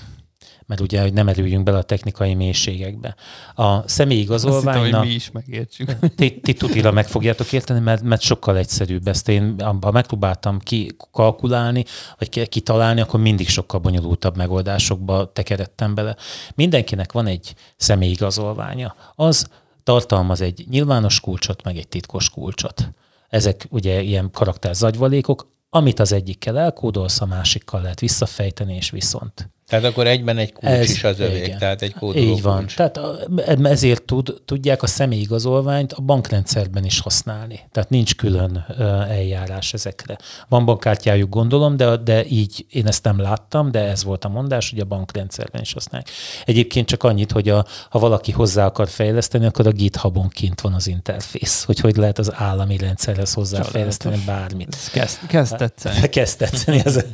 mert 0.69 0.81
ugye, 0.81 1.01
hogy 1.01 1.13
nem 1.13 1.27
erüljünk 1.27 1.63
bele 1.63 1.77
a 1.77 1.83
technikai 1.83 2.33
mélységekbe. 2.33 3.15
A 3.55 3.87
személyi 3.87 4.27
Azt 4.27 4.45
hittem, 4.45 4.79
hogy 4.79 4.99
mi 4.99 5.13
is 5.13 5.31
megértsük. 5.31 5.91
ti, 6.17 6.39
ti 6.39 6.53
tutira 6.53 6.91
meg 6.91 7.07
fogjátok 7.07 7.51
érteni, 7.51 7.79
mert, 7.79 8.01
mert 8.01 8.21
sokkal 8.21 8.57
egyszerűbb 8.57 9.07
ezt. 9.07 9.29
Én, 9.29 9.55
ha 9.81 9.91
megpróbáltam 9.91 10.59
kikalkulálni, 10.59 11.85
vagy 12.17 12.29
ki- 12.29 12.47
kitalálni, 12.47 13.01
akkor 13.01 13.19
mindig 13.19 13.47
sokkal 13.47 13.79
bonyolultabb 13.79 14.37
megoldásokba 14.37 15.31
tekeredtem 15.31 15.95
bele. 15.95 16.15
Mindenkinek 16.55 17.11
van 17.11 17.27
egy 17.27 17.53
személyigazolványa. 17.77 18.95
Az 19.15 19.47
tartalmaz 19.83 20.41
egy 20.41 20.65
nyilvános 20.69 21.19
kulcsot, 21.19 21.63
meg 21.63 21.77
egy 21.77 21.87
titkos 21.87 22.29
kulcsot. 22.29 22.89
Ezek 23.29 23.67
ugye 23.69 24.01
ilyen 24.01 24.29
karakterzagyvalékok, 24.31 25.47
amit 25.69 25.99
az 25.99 26.11
egyikkel 26.11 26.59
elkódolsz, 26.59 27.21
a 27.21 27.25
másikkal 27.25 27.81
lehet 27.81 27.99
visszafejteni, 27.99 28.75
és 28.75 28.89
viszont. 28.89 29.49
Tehát 29.69 29.85
akkor 29.85 30.07
egyben 30.07 30.37
egy 30.37 30.53
kulcs 30.53 30.73
Ez- 30.73 30.89
is 30.89 31.03
az 31.03 31.19
övék, 31.19 31.45
igen. 31.45 31.57
tehát 31.57 31.81
egy 31.81 31.93
kódoló 31.93 32.25
Így 32.25 32.41
van. 32.41 32.57
kulcs. 32.57 32.75
Tehát 32.75 32.97
a- 32.97 33.17
ezért 33.63 34.03
tud, 34.03 34.33
tudják 34.45 34.83
a 34.83 34.87
személyigazolványt 34.87 35.93
a 35.93 36.01
bankrendszerben 36.01 36.85
is 36.85 36.99
használni. 36.99 37.59
Tehát 37.71 37.89
nincs 37.89 38.15
külön 38.15 38.65
ö, 38.77 38.83
eljárás 39.01 39.73
ezekre. 39.73 40.17
Van 40.47 40.65
bankkártyájuk, 40.65 41.29
gondolom, 41.29 41.77
de, 41.77 41.97
de 41.97 42.25
így 42.25 42.65
én 42.69 42.87
ezt 42.87 43.03
nem 43.03 43.19
láttam, 43.19 43.71
de 43.71 43.79
ez 43.79 44.03
volt 44.03 44.25
a 44.25 44.29
mondás, 44.29 44.69
hogy 44.69 44.79
a 44.79 44.85
bankrendszerben 44.85 45.61
is 45.61 45.73
használják. 45.73 46.09
Egyébként 46.45 46.87
csak 46.87 47.03
annyit, 47.03 47.31
hogy 47.31 47.49
a, 47.49 47.65
ha 47.89 47.99
valaki 47.99 48.31
hozzá 48.31 48.65
akar 48.65 48.87
fejleszteni, 48.89 49.45
akkor 49.45 49.67
a 49.67 49.71
GitHubon 49.71 50.27
kint 50.29 50.61
van 50.61 50.73
az 50.73 50.87
interfész, 50.87 51.63
hogy 51.63 51.79
hogy 51.79 51.95
lehet 51.95 52.17
az 52.19 52.31
állami 52.35 52.77
rendszerhez 52.77 53.33
hozzáfejleszteni 53.33 54.23
bármit. 54.25 54.75
Ez 54.75 54.89
kezd, 54.89 55.17
kezd 55.27 55.55
tetszeni. 55.57 56.09
Kezd 56.19 56.37
tetszeni. 56.37 56.81
Ez, 56.85 57.05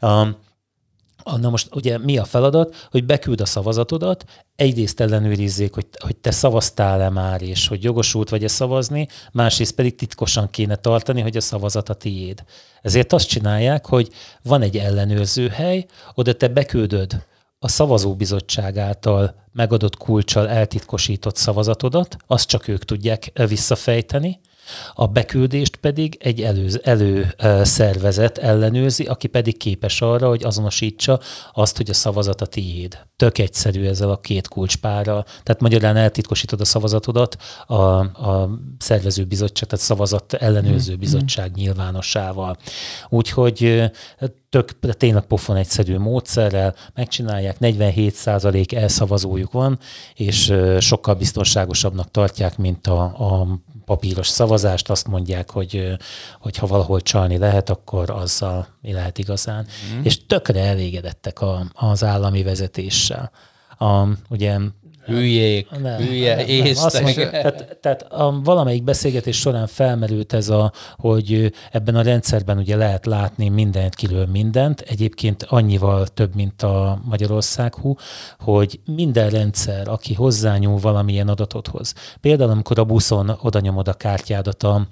um, 0.00 0.36
Na 1.34 1.50
most 1.50 1.74
ugye 1.74 1.98
mi 1.98 2.18
a 2.18 2.24
feladat, 2.24 2.88
hogy 2.90 3.04
beküld 3.04 3.40
a 3.40 3.46
szavazatodat, 3.46 4.24
egyrészt 4.56 5.00
ellenőrizzék, 5.00 5.74
hogy, 5.74 5.86
hogy 5.98 6.16
te 6.16 6.30
szavaztál-e 6.30 7.08
már, 7.08 7.42
és 7.42 7.68
hogy 7.68 7.82
jogosult 7.82 8.28
vagy-e 8.28 8.48
szavazni, 8.48 9.08
másrészt 9.32 9.74
pedig 9.74 9.94
titkosan 9.94 10.50
kéne 10.50 10.76
tartani, 10.76 11.20
hogy 11.20 11.36
a 11.36 11.40
szavazat 11.40 11.88
a 11.88 11.94
tiéd. 11.94 12.44
Ezért 12.82 13.12
azt 13.12 13.28
csinálják, 13.28 13.86
hogy 13.86 14.08
van 14.42 14.62
egy 14.62 14.76
ellenőrző 14.76 15.48
hely, 15.48 15.86
oda 16.14 16.32
te 16.32 16.48
beküldöd 16.48 17.24
a 17.58 17.68
szavazóbizottság 17.68 18.76
által 18.76 19.34
megadott 19.52 19.96
kulcsal 19.96 20.48
eltitkosított 20.48 21.36
szavazatodat, 21.36 22.16
azt 22.26 22.48
csak 22.48 22.68
ők 22.68 22.84
tudják 22.84 23.32
visszafejteni, 23.48 24.40
a 24.94 25.06
beküldést 25.06 25.76
pedig 25.76 26.16
egy 26.20 26.40
elő, 26.40 26.68
elő 26.82 27.34
szervezet 27.62 28.38
ellenőrzi, 28.38 29.04
aki 29.04 29.26
pedig 29.26 29.56
képes 29.56 30.00
arra, 30.00 30.28
hogy 30.28 30.44
azonosítsa 30.44 31.20
azt, 31.52 31.76
hogy 31.76 31.90
a 31.90 31.94
szavazat 31.94 32.40
a 32.40 32.46
tiéd. 32.46 32.98
Tök 33.16 33.38
egyszerű 33.38 33.84
ezzel 33.84 34.10
a 34.10 34.20
két 34.20 34.48
kulcspárral. 34.48 35.24
Tehát 35.42 35.60
magyarán 35.60 35.96
eltitkosítod 35.96 36.60
a 36.60 36.64
szavazatodat 36.64 37.36
a, 37.66 37.74
a 37.74 38.58
szervező 38.78 39.24
bizottság, 39.24 39.68
tehát 39.68 39.84
szavazat 39.84 40.34
ellenőrző 40.34 40.96
bizottság 40.96 41.54
nyilvánossával. 41.54 42.56
Úgyhogy 43.08 43.90
tök 44.50 44.78
tényleg 44.96 45.22
pofon 45.22 45.56
egyszerű 45.56 45.98
módszerrel 45.98 46.74
megcsinálják, 46.94 47.56
47% 47.60 48.72
elszavazójuk 48.76 49.52
van, 49.52 49.78
és 50.14 50.54
sokkal 50.78 51.14
biztonságosabbnak 51.14 52.10
tartják, 52.10 52.58
mint 52.58 52.86
a, 52.86 53.02
a 53.02 53.60
papíros 53.86 54.28
szavazást, 54.28 54.90
azt 54.90 55.08
mondják, 55.08 55.50
hogy, 55.50 55.96
hogy 56.40 56.56
ha 56.56 56.66
valahol 56.66 57.00
csalni 57.00 57.38
lehet, 57.38 57.70
akkor 57.70 58.10
azzal 58.10 58.66
mi 58.80 58.92
lehet 58.92 59.18
igazán. 59.18 59.66
Mm. 59.94 60.02
És 60.02 60.26
tökre 60.26 60.60
elégedettek 60.60 61.40
a, 61.40 61.66
az 61.72 62.04
állami 62.04 62.42
vezetéssel. 62.42 63.30
A, 63.78 64.06
ugye 64.28 64.58
Hülyék, 65.06 65.70
nem, 65.70 66.00
hülye, 66.00 66.36
nem, 66.36 66.46
nem. 66.46 66.64
Észtek. 66.66 67.02
mondja, 67.02 67.30
tehát, 67.30 67.78
tehát 67.80 68.02
a, 68.02 68.40
valamelyik 68.44 68.82
beszélgetés 68.84 69.38
során 69.38 69.66
felmerült 69.66 70.32
ez 70.32 70.48
a, 70.48 70.72
hogy 70.96 71.52
ebben 71.72 71.94
a 71.94 72.02
rendszerben 72.02 72.58
ugye 72.58 72.76
lehet 72.76 73.06
látni 73.06 73.48
mindent, 73.48 73.94
kiről 73.94 74.26
mindent, 74.26 74.80
egyébként 74.80 75.42
annyival 75.42 76.06
több, 76.06 76.34
mint 76.34 76.62
a 76.62 77.00
Magyarország 77.04 77.74
hú, 77.74 77.94
hogy 78.38 78.80
minden 78.84 79.30
rendszer, 79.30 79.88
aki 79.88 80.14
hozzányúl 80.14 80.78
valamilyen 80.78 81.28
adatodhoz, 81.28 81.94
például 82.20 82.50
amikor 82.50 82.78
a 82.78 82.84
buszon 82.84 83.38
oda 83.42 83.60
nyomod 83.60 83.88
a 83.88 83.94
kártyádat 83.94 84.62
a 84.62 84.86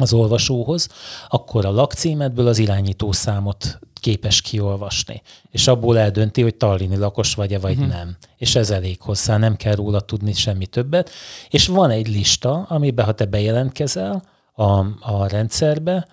az 0.00 0.12
olvasóhoz, 0.12 0.88
akkor 1.28 1.64
a 1.64 1.70
lakcímedből 1.70 2.46
az 2.46 2.58
irányítószámot 2.58 3.78
képes 4.00 4.40
kiolvasni, 4.40 5.22
és 5.50 5.66
abból 5.66 5.98
eldönti, 5.98 6.42
hogy 6.42 6.54
tallini 6.54 6.96
lakos 6.96 7.34
vagy-e, 7.34 7.58
vagy 7.58 7.76
uh-huh. 7.76 7.88
nem. 7.88 8.16
És 8.36 8.54
ez 8.54 8.70
elég 8.70 9.00
hozzá, 9.00 9.36
nem 9.36 9.56
kell 9.56 9.74
róla 9.74 10.00
tudni 10.00 10.32
semmi 10.32 10.66
többet. 10.66 11.10
És 11.50 11.66
van 11.66 11.90
egy 11.90 12.08
lista, 12.08 12.66
amiben 12.68 13.04
ha 13.04 13.12
te 13.12 13.24
bejelentkezel 13.24 14.22
a, 14.54 14.78
a 15.00 15.26
rendszerbe, 15.28 16.06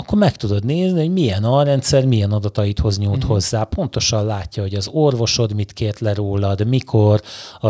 akkor 0.00 0.18
meg 0.18 0.36
tudod 0.36 0.64
nézni, 0.64 0.98
hogy 0.98 1.12
milyen 1.12 1.44
a 1.44 1.62
rendszer, 1.62 2.06
milyen 2.06 2.32
adataidhoz 2.32 2.98
nyújt 2.98 3.16
uh-huh. 3.16 3.30
hozzá. 3.30 3.64
Pontosan 3.64 4.24
látja, 4.24 4.62
hogy 4.62 4.74
az 4.74 4.88
orvosod 4.92 5.54
mit 5.54 5.72
kért 5.72 6.00
le 6.00 6.14
rólad, 6.14 6.66
mikor, 6.66 7.20
a, 7.60 7.68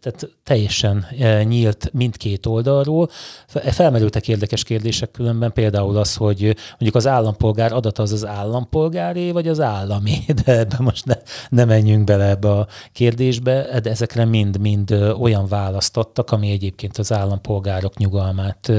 tehát 0.00 0.28
teljesen 0.44 1.06
e, 1.18 1.42
nyílt 1.42 1.90
mindkét 1.92 2.46
oldalról. 2.46 3.08
Fe- 3.46 3.74
Felmerültek 3.74 4.28
érdekes 4.28 4.64
kérdések 4.64 5.10
különben, 5.10 5.52
például 5.52 5.96
az, 5.96 6.14
hogy 6.14 6.42
mondjuk 6.70 6.94
az 6.94 7.06
állampolgár 7.06 7.72
adata 7.72 8.02
az 8.02 8.12
az 8.12 8.26
állampolgáré, 8.26 9.30
vagy 9.30 9.48
az 9.48 9.60
állami, 9.60 10.18
de 10.44 10.58
ebbe 10.58 10.76
most 10.78 11.04
ne, 11.04 11.14
ne 11.48 11.64
menjünk 11.64 12.04
bele 12.04 12.28
ebbe 12.28 12.50
a 12.50 12.66
kérdésbe, 12.92 13.80
de 13.82 13.90
ezekre 13.90 14.24
mind-mind 14.24 14.90
olyan 15.20 15.46
választottak, 15.46 16.30
ami 16.30 16.50
egyébként 16.50 16.98
az 16.98 17.12
állampolgárok 17.12 17.96
nyugalmát 17.96 18.72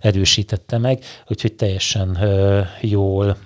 erősítette 0.00 0.78
meg, 0.78 1.04
úgyhogy 1.28 1.52
teljesen 1.52 2.18
jól 2.80 3.36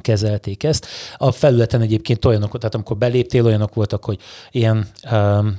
kezelték 0.00 0.64
ezt. 0.64 0.86
A 1.16 1.30
felületen 1.30 1.80
egyébként 1.80 2.24
olyanok, 2.24 2.58
tehát 2.58 2.74
amikor 2.74 2.96
beléptél, 2.96 3.44
olyanok 3.44 3.74
voltak, 3.74 4.04
hogy 4.04 4.20
ilyen 4.50 4.88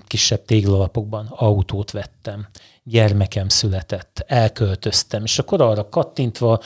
kisebb 0.08 0.46
téglalapokban 0.46 1.26
autót 1.30 1.92
vettem, 1.92 2.48
gyermekem 2.90 3.48
született, 3.48 4.24
elköltöztem, 4.28 5.24
és 5.24 5.40
akkor 5.40 5.62
arra 5.62 5.90
kattintva 5.90 6.60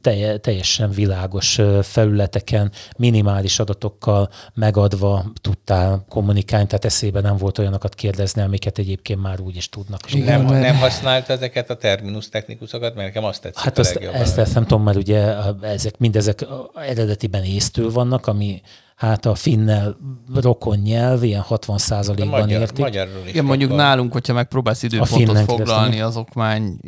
telje, 0.00 0.38
teljesen 0.38 0.90
világos 0.90 1.60
felületeken, 1.82 2.72
minimális 2.96 3.58
adatokkal 3.58 4.30
megadva 4.54 5.24
tudtál 5.40 6.04
kommunikálni, 6.08 6.66
tehát 6.66 6.84
eszébe 6.84 7.20
nem 7.20 7.36
volt 7.36 7.58
olyanokat 7.58 7.94
kérdezni, 7.94 8.42
amiket 8.42 8.78
egyébként 8.78 9.22
már 9.22 9.40
úgy 9.40 9.56
is 9.56 9.68
tudnak. 9.68 10.12
Igen, 10.12 10.44
Nem, 10.44 10.60
nem 10.60 10.76
használta 10.76 11.32
ezeket 11.32 11.70
a 11.70 11.76
terminus 11.76 12.28
technikusokat, 12.28 12.94
mert 12.94 13.06
nekem 13.06 13.24
azt 13.24 13.42
tetszik 13.42 13.62
Hát 13.62 13.78
a 13.78 13.80
azt, 13.80 13.96
ezt, 13.96 14.38
ezt 14.38 14.54
nem 14.54 14.62
tudom, 14.62 14.82
mert 14.82 14.98
ugye 14.98 15.34
ezek 15.60 15.98
mindezek 15.98 16.46
eredetiben 16.74 17.44
észtől 17.44 17.90
vannak, 17.90 18.26
ami 18.26 18.60
hát 18.98 19.26
a 19.26 19.34
finnel 19.34 19.96
rokon 20.34 20.78
nyelv, 20.78 21.22
ilyen 21.22 21.40
60 21.40 21.76
De 21.76 21.82
százalékban 21.82 22.40
magyar, 22.40 22.60
értik. 22.60 22.78
magyarul 22.84 23.22
is 23.24 23.30
Igen, 23.30 23.44
mondjuk 23.44 23.70
van. 23.70 23.78
nálunk, 23.78 24.12
hogyha 24.12 24.32
megpróbálsz 24.32 24.82
időpontot 24.82 25.38
foglalni 25.38 25.64
keresztül. 25.96 26.02
az 26.04 26.16
okmány, 26.16 26.78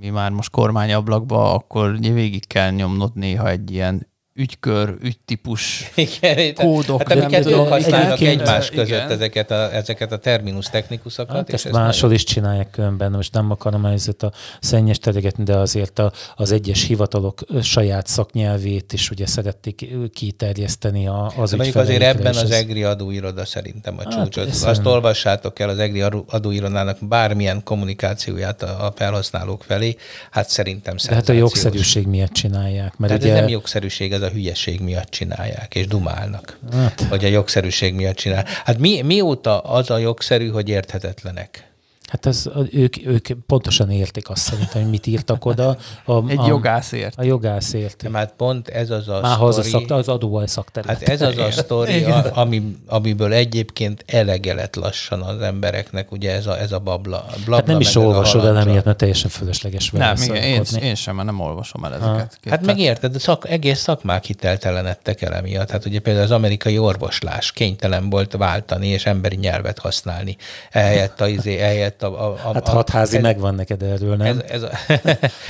mi 0.00 0.08
már 0.08 0.30
most 0.30 0.50
kormányablakba, 0.50 1.54
akkor 1.54 1.98
végig 1.98 2.46
kell 2.46 2.70
nyomnod 2.70 3.10
néha 3.14 3.48
egy 3.48 3.70
ilyen 3.70 4.06
ügykör, 4.36 4.94
ügytípus 5.00 5.90
Igen, 6.20 6.54
kódok, 6.54 6.98
hát 6.98 7.08
nem 7.08 7.18
amiket 7.18 7.46
ők 7.46 7.68
használnak 7.68 8.20
egymás 8.20 8.68
között 8.70 8.86
igen. 8.86 9.10
ezeket 9.10 9.50
a, 9.50 9.74
ezeket 9.74 10.12
a 10.12 10.18
terminus 10.18 10.66
technikusokat. 10.66 11.36
Hát 11.36 11.48
és 11.48 11.54
ezt 11.54 11.66
ez 11.66 11.72
máshol 11.72 12.12
is 12.12 12.24
csinálják 12.24 12.70
különben, 12.70 13.10
most 13.12 13.32
nem 13.32 13.50
akarom 13.50 13.84
ezért 13.84 14.22
a 14.22 14.32
szennyes 14.60 14.98
teregetni, 14.98 15.44
de 15.44 15.56
azért 15.56 15.98
a, 15.98 16.12
az 16.36 16.52
egyes 16.52 16.82
hivatalok 16.82 17.40
saját 17.62 18.06
szaknyelvét 18.06 18.92
is 18.92 19.10
ugye 19.10 19.26
szerették 19.26 19.88
kiterjeszteni 20.12 21.06
a, 21.06 21.32
az 21.36 21.50
De 21.50 21.56
mondjuk 21.56 21.76
azért 21.76 22.02
ebben 22.02 22.34
az 22.36 22.50
EGRI 22.50 22.82
adóiroda 22.84 23.44
szerintem 23.44 23.94
a 23.98 24.02
Hát, 24.02 24.12
csúcsot. 24.12 24.48
Azt 24.48 24.54
szerintem- 24.58 24.86
olvassátok 24.92 25.58
el 25.58 25.68
az 25.68 25.78
EGRI 25.78 26.00
adó- 26.00 26.24
adóirodának 26.28 26.98
bármilyen 27.00 27.62
kommunikációját 27.64 28.62
a, 28.62 28.86
a 28.86 28.92
felhasználók 28.96 29.62
felé. 29.64 29.96
Hát 30.30 30.48
szerintem 30.48 30.96
De 31.08 31.14
hát 31.14 31.28
a 31.28 31.32
jogszerűség 31.32 32.06
miatt 32.06 32.32
csinálják. 32.32 32.96
Mert 32.98 33.12
Tehát 33.12 33.22
ugye, 33.22 33.32
ez 33.32 33.38
nem 33.40 33.48
jogszerűség, 33.48 34.12
ez 34.12 34.22
a 34.26 34.30
hülyeség 34.30 34.80
miatt 34.80 35.10
csinálják, 35.10 35.74
és 35.74 35.86
dumálnak, 35.86 36.58
Hát, 36.72 37.00
hogy 37.00 37.24
a 37.24 37.28
jogszerűség 37.28 37.94
miatt 37.94 38.16
csinál. 38.16 38.44
Hát 38.64 38.78
mi, 38.78 39.02
mióta 39.02 39.60
az 39.60 39.90
a 39.90 39.98
jogszerű, 39.98 40.48
hogy 40.48 40.68
érthetetlenek? 40.68 41.70
Hát 42.06 42.26
ez, 42.26 42.50
ők, 42.70 43.06
ők 43.06 43.28
pontosan 43.46 43.90
értik 43.90 44.30
azt 44.30 44.42
szerintem, 44.42 44.82
hogy 44.82 44.90
mit 44.90 45.06
írtak 45.06 45.44
oda. 45.44 45.76
A, 46.04 46.28
egy 46.28 46.38
a, 46.38 46.46
jogászért. 46.46 47.18
A 47.18 47.22
jogász. 47.22 47.74
De 48.02 48.08
már 48.08 48.36
pont 48.36 48.68
ez 48.68 48.90
az 48.90 49.08
a 49.08 49.20
Már 49.20 49.36
ha 49.36 49.46
az, 49.46 49.58
a 49.58 49.62
sztori- 49.62 49.84
szak, 49.86 49.98
az 49.98 50.08
adó 50.08 50.36
a 50.36 50.46
szakterület. 50.46 50.98
Hát 50.98 51.08
ez 51.08 51.22
az 51.22 51.38
a 51.38 51.50
sztori, 51.50 52.04
a, 52.04 52.30
ami, 52.34 52.76
amiből 52.86 53.32
egyébként 53.32 54.04
elege 54.06 54.54
lett 54.54 54.76
lassan 54.76 55.22
az 55.22 55.40
embereknek, 55.40 56.12
ugye 56.12 56.32
ez 56.32 56.46
a, 56.46 56.58
ez 56.58 56.72
a 56.72 56.78
babla. 56.78 57.24
blabla 57.34 57.56
hát 57.56 57.66
nem 57.66 57.80
is 57.80 57.96
olvasod 57.96 58.44
el 58.44 58.58
emiatt, 58.58 58.84
mert 58.84 58.96
teljesen 58.96 59.30
fölösleges 59.30 59.90
vele 59.90 60.04
Nem, 60.04 60.22
igen, 60.22 60.42
én, 60.42 60.62
én 60.82 60.94
sem, 60.94 61.14
mert 61.14 61.26
nem 61.26 61.40
olvasom 61.40 61.84
el 61.84 61.94
ezeket. 61.94 62.38
Hát 62.50 62.66
meg 62.66 62.78
érted, 62.78 63.14
a 63.14 63.18
szak, 63.18 63.48
egész 63.48 63.78
szakmák 63.78 64.24
hiteltelenedtek 64.24 65.22
el 65.22 65.34
emiatt. 65.34 65.70
Hát 65.70 65.84
ugye 65.84 66.00
például 66.00 66.24
az 66.24 66.30
amerikai 66.30 66.78
orvoslás 66.78 67.52
kénytelen 67.52 68.10
volt 68.10 68.32
váltani 68.32 68.88
és 68.88 69.06
emberi 69.06 69.36
nyelvet 69.36 69.78
használni. 69.78 70.36
Ehelyett 70.70 71.20
a, 71.20 71.28
izé, 71.28 71.58
ehelyett 71.58 71.95
a, 72.02 72.06
a, 72.06 72.32
a, 72.32 72.52
Hát 72.52 72.68
a 72.68 72.70
hatházi 72.70 73.16
ez- 73.16 73.22
megvan 73.22 73.54
neked 73.54 73.82
erről, 73.82 74.16
nem? 74.16 74.42
Ez, 74.48 74.62
ez 74.62 74.62
a, 74.62 74.70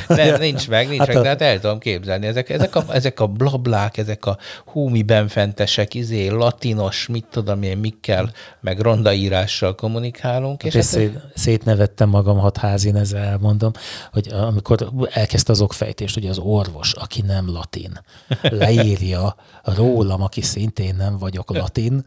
nem, 0.15 0.41
nincs 0.41 0.69
meg, 0.69 0.89
nincs 0.89 0.99
Hát 0.99 1.07
hát 1.07 1.17
meg, 1.17 1.17
a- 1.17 1.23
de 1.23 1.29
hát 1.29 1.43
el 1.55 1.61
tudom 1.61 1.79
képzelni. 1.79 2.27
Ezek, 2.27 2.49
ezek, 2.51 2.75
a, 2.77 2.85
ezek 2.91 3.21
a 3.21 3.27
blablák, 3.27 3.97
ezek 3.97 4.27
a 4.27 4.37
húmi 4.67 5.03
benfentesek, 5.03 5.95
izé, 5.95 6.29
latinos, 6.29 7.07
mit 7.07 7.25
tudom 7.31 7.63
én, 7.63 7.79
mikkel, 7.79 8.31
meg 8.61 8.81
rondaírással 8.81 9.75
kommunikálunk. 9.75 10.63
És 10.63 10.69
És 10.75 10.75
hát, 10.75 10.85
szét, 10.85 11.19
szétnevettem 11.35 12.09
magam 12.09 12.39
hatházin, 12.39 12.97
ezzel 12.97 13.23
elmondom, 13.23 13.73
hogy 14.13 14.29
amikor 14.33 14.89
elkezdte 15.13 15.53
az 15.53 15.61
okfejtést, 15.61 16.15
hogy 16.15 16.27
az 16.27 16.39
orvos, 16.39 16.93
aki 16.93 17.23
nem 17.23 17.53
latin, 17.53 18.01
leírja 18.43 19.37
rólam, 19.63 20.23
aki 20.23 20.41
szintén 20.41 20.95
nem 20.97 21.19
vagyok 21.19 21.51
latin, 21.57 22.05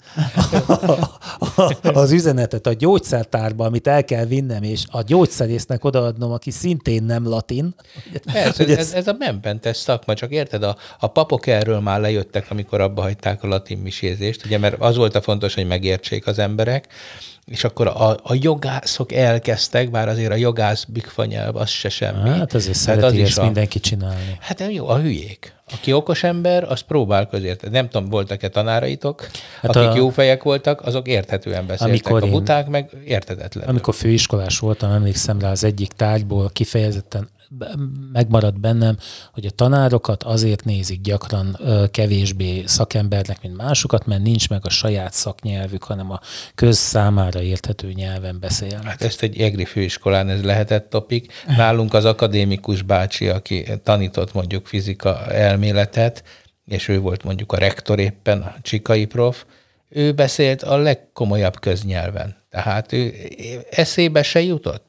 az 1.93 2.12
üzenetet 2.12 2.67
a 2.67 2.73
gyógyszertárba, 2.73 3.65
amit 3.65 3.88
el 3.88 4.04
kell 4.04 4.25
vinnem, 4.29 4.63
és 4.63 4.83
a 4.87 5.01
gyógyszerésznek 5.01 5.83
odaadnom, 5.83 6.31
aki 6.31 6.51
szintén 6.51 7.03
nem 7.03 7.27
latin. 7.27 7.75
Persze, 8.33 8.63
ez, 8.63 8.77
ez, 8.77 8.93
ez 8.93 9.07
a 9.07 9.13
benfentes 9.13 9.77
szakma, 9.77 10.13
csak 10.13 10.31
érted, 10.31 10.63
a, 10.63 10.77
a 10.99 11.07
papok 11.07 11.47
erről 11.47 11.79
már 11.79 11.99
lejöttek, 11.99 12.45
amikor 12.49 12.81
abba 12.81 13.01
hagyták 13.01 13.43
a 13.43 13.47
latin 13.47 13.77
misézést, 13.77 14.45
ugye, 14.45 14.57
mert 14.57 14.75
az 14.79 14.95
volt 14.95 15.15
a 15.15 15.21
fontos, 15.21 15.53
hogy 15.53 15.67
megértsék 15.67 16.27
az 16.27 16.39
emberek, 16.39 16.87
és 17.45 17.63
akkor 17.63 17.87
a, 17.87 18.09
a 18.09 18.33
jogászok 18.41 19.11
elkezdtek, 19.11 19.91
bár 19.91 20.07
azért 20.09 20.31
a 20.31 20.35
jogász 20.35 20.83
bigfanyelv 20.83 21.55
az 21.55 21.69
se 21.69 21.89
semmi. 21.89 22.29
Hát 22.29 22.53
ezért 22.53 22.83
Tehát 22.85 22.99
szereti 22.99 23.21
is 23.21 23.27
ezt 23.27 23.37
a- 23.37 23.43
mindenki 23.43 23.79
csinálni. 23.79 24.37
Hát 24.39 24.59
nem 24.59 24.69
jó, 24.69 24.87
a 24.87 24.99
hülyék. 24.99 25.53
Aki 25.71 25.93
okos 25.93 26.23
ember, 26.23 26.63
az 26.63 26.82
próbálkoz 26.82 27.43
érteni. 27.43 27.73
Nem 27.73 27.89
tudom, 27.89 28.10
voltak-e 28.10 28.49
tanáraitok, 28.49 29.27
Hát 29.62 29.75
akik 29.75 29.89
a- 29.89 29.95
jó 29.95 30.10
fejek 30.10 30.43
voltak, 30.43 30.82
azok 30.82 31.08
érthetően 31.08 31.65
beszéltek. 31.67 31.88
Amikor 32.08 32.23
a 32.23 32.25
én- 32.25 32.32
buták 32.32 32.67
meg 32.67 32.89
értetetlen. 33.05 33.67
Amikor 33.67 33.93
főiskolás 33.95 34.60
voltam, 34.60 34.91
emlékszem 34.91 35.39
rá 35.39 35.51
az 35.51 35.63
egyik 35.63 35.91
tárgyból 35.91 36.49
kifejezetten 36.53 37.27
megmaradt 38.12 38.59
bennem, 38.59 38.97
hogy 39.33 39.45
a 39.45 39.49
tanárokat 39.49 40.23
azért 40.23 40.63
nézik 40.63 41.01
gyakran 41.01 41.57
kevésbé 41.91 42.63
szakembernek, 42.65 43.41
mint 43.41 43.57
másokat, 43.57 44.05
mert 44.05 44.21
nincs 44.21 44.49
meg 44.49 44.62
a 44.63 44.69
saját 44.69 45.13
szaknyelvük, 45.13 45.83
hanem 45.83 46.12
a 46.12 46.19
köz 46.55 46.77
számára 46.77 47.41
érthető 47.41 47.91
nyelven 47.91 48.39
beszélnek. 48.39 48.83
Hát 48.83 49.01
ezt 49.01 49.21
egy 49.21 49.41
egri 49.41 49.65
főiskolán 49.65 50.29
ez 50.29 50.43
lehetett 50.43 50.89
topik. 50.89 51.31
Nálunk 51.47 51.93
az 51.93 52.05
akadémikus 52.05 52.81
bácsi, 52.81 53.27
aki 53.27 53.65
tanított 53.83 54.33
mondjuk 54.33 54.65
fizika 54.65 55.25
elméletet, 55.25 56.23
és 56.65 56.88
ő 56.88 56.99
volt 56.99 57.23
mondjuk 57.23 57.51
a 57.51 57.57
rektor 57.57 57.99
éppen, 57.99 58.41
a 58.41 58.55
csikai 58.62 59.05
prof, 59.05 59.45
ő 59.89 60.12
beszélt 60.13 60.63
a 60.63 60.77
legkomolyabb 60.77 61.59
köznyelven. 61.59 62.35
Tehát 62.49 62.93
ő 62.93 63.13
eszébe 63.69 64.23
se 64.23 64.41
jutott. 64.41 64.88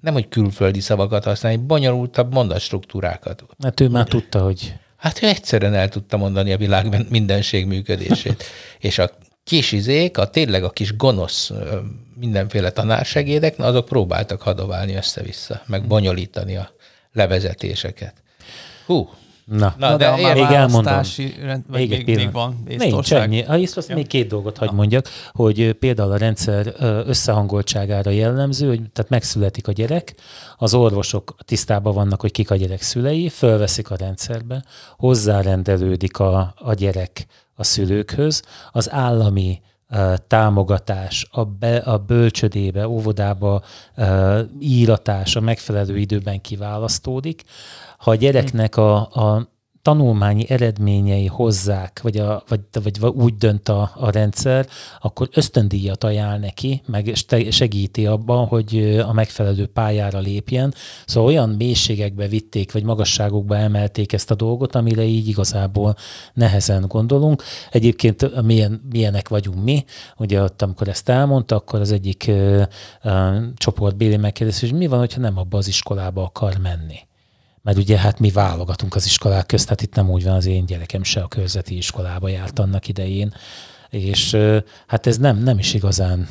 Nem, 0.00 0.12
hogy 0.12 0.28
külföldi 0.28 0.80
szavakat 0.80 1.24
használni, 1.24 1.58
bonyolultabb 1.58 2.32
mondatstruktúrákat. 2.32 3.44
Mert 3.58 3.80
ő 3.80 3.88
már 3.88 4.06
tudta, 4.06 4.42
hogy 4.42 4.74
Hát 5.00 5.22
ő 5.22 5.26
egyszerűen 5.26 5.74
el 5.74 5.88
tudta 5.88 6.16
mondani 6.16 6.52
a 6.52 6.56
világ 6.56 7.10
mindenség 7.10 7.66
működését. 7.66 8.44
És 8.78 8.98
a 8.98 9.10
kis 9.44 9.72
izék, 9.72 10.18
a 10.18 10.30
tényleg 10.30 10.64
a 10.64 10.70
kis 10.70 10.96
gonosz 10.96 11.50
mindenféle 12.14 12.70
tanársegédek, 12.70 13.56
na 13.56 13.64
azok 13.64 13.84
próbáltak 13.84 14.42
hadoválni 14.42 14.94
össze-vissza, 14.94 15.62
meg 15.66 15.86
bonyolítani 15.86 16.56
a 16.56 16.70
levezetéseket. 17.12 18.14
Hú, 18.86 19.10
na, 19.50 19.74
Na, 19.78 19.96
de, 19.96 19.96
de 19.96 20.22
már 20.22 20.34
még 20.34 20.42
elmondom. 20.42 21.00
rend, 21.42 21.64
vagy 21.68 21.78
még, 21.78 21.90
még, 21.90 22.04
pillanat. 22.04 22.32
van 22.32 22.62
Nincs 22.78 23.12
ennyi. 23.12 23.42
Ha 23.42 23.58
észre, 23.58 23.82
ja. 23.88 23.94
még 23.94 24.06
két 24.06 24.28
dolgot 24.28 24.58
hagy 24.58 24.72
mondjak, 24.72 25.08
hogy 25.32 25.72
például 25.72 26.12
a 26.12 26.16
rendszer 26.16 26.74
összehangoltságára 27.06 28.10
jellemző, 28.10 28.68
hogy 28.68 28.80
tehát 28.92 29.10
megszületik 29.10 29.68
a 29.68 29.72
gyerek, 29.72 30.14
az 30.56 30.74
orvosok 30.74 31.34
tisztában 31.44 31.94
vannak, 31.94 32.20
hogy 32.20 32.32
kik 32.32 32.50
a 32.50 32.56
gyerek 32.56 32.82
szülei, 32.82 33.28
fölveszik 33.28 33.90
a 33.90 33.96
rendszerbe, 33.96 34.64
hozzárendelődik 34.96 36.18
a, 36.18 36.54
a 36.58 36.74
gyerek 36.74 37.26
a 37.54 37.64
szülőkhöz, 37.64 38.42
az 38.72 38.90
állami 38.90 39.60
támogatás, 40.26 41.26
a, 41.30 41.44
be, 41.44 41.76
a 41.76 41.98
bölcsödébe, 41.98 42.88
óvodába 42.88 43.62
íratás 44.60 45.36
a 45.36 45.40
megfelelő 45.40 45.98
időben 45.98 46.40
kiválasztódik. 46.40 47.42
Ha 48.00 48.10
a 48.10 48.14
gyereknek 48.14 48.76
a, 48.76 48.96
a 48.96 49.48
tanulmányi 49.82 50.44
eredményei 50.48 51.26
hozzák, 51.26 52.00
vagy, 52.02 52.16
a, 52.16 52.42
vagy, 52.48 52.98
vagy 53.00 53.12
úgy 53.14 53.34
dönt 53.34 53.68
a, 53.68 53.90
a 53.94 54.10
rendszer, 54.10 54.66
akkor 55.00 55.28
ösztöndíjat 55.32 56.04
ajánl 56.04 56.38
neki, 56.38 56.82
meg 56.86 57.12
segíti 57.50 58.06
abban, 58.06 58.46
hogy 58.46 59.00
a 59.08 59.12
megfelelő 59.12 59.66
pályára 59.66 60.18
lépjen. 60.18 60.74
Szóval 61.06 61.28
olyan 61.28 61.48
mélységekbe 61.48 62.26
vitték, 62.26 62.72
vagy 62.72 62.84
magasságokba 62.84 63.56
emelték 63.56 64.12
ezt 64.12 64.30
a 64.30 64.34
dolgot, 64.34 64.74
amire 64.74 65.02
így 65.02 65.28
igazából 65.28 65.96
nehezen 66.34 66.84
gondolunk. 66.88 67.42
Egyébként 67.70 68.42
milyen, 68.42 68.80
milyenek 68.90 69.28
vagyunk 69.28 69.62
mi, 69.62 69.84
ugye 70.16 70.42
ott, 70.42 70.62
amikor 70.62 70.88
ezt 70.88 71.08
elmondta, 71.08 71.56
akkor 71.56 71.80
az 71.80 71.92
egyik 71.92 72.24
ö, 72.28 72.62
ö, 73.02 73.36
csoport 73.56 73.96
Béli 73.96 74.16
megkérdezte, 74.16 74.66
hogy 74.66 74.78
mi 74.78 74.86
van, 74.86 74.98
hogyha 74.98 75.20
nem 75.20 75.38
abba 75.38 75.58
az 75.58 75.68
iskolába 75.68 76.22
akar 76.22 76.56
menni 76.62 77.08
mert 77.62 77.78
ugye 77.78 77.98
hát 77.98 78.18
mi 78.18 78.30
válogatunk 78.30 78.94
az 78.94 79.06
iskolák 79.06 79.46
közt, 79.46 79.68
hát 79.68 79.82
itt 79.82 79.94
nem 79.94 80.10
úgy 80.10 80.24
van, 80.24 80.34
az 80.34 80.46
én 80.46 80.66
gyerekem 80.66 81.02
se 81.02 81.20
a 81.20 81.28
körzeti 81.28 81.76
iskolába 81.76 82.28
járt 82.28 82.58
annak 82.58 82.88
idején, 82.88 83.34
és 83.90 84.36
hát 84.86 85.06
ez 85.06 85.18
nem, 85.18 85.42
nem 85.42 85.58
is 85.58 85.74
igazán 85.74 86.28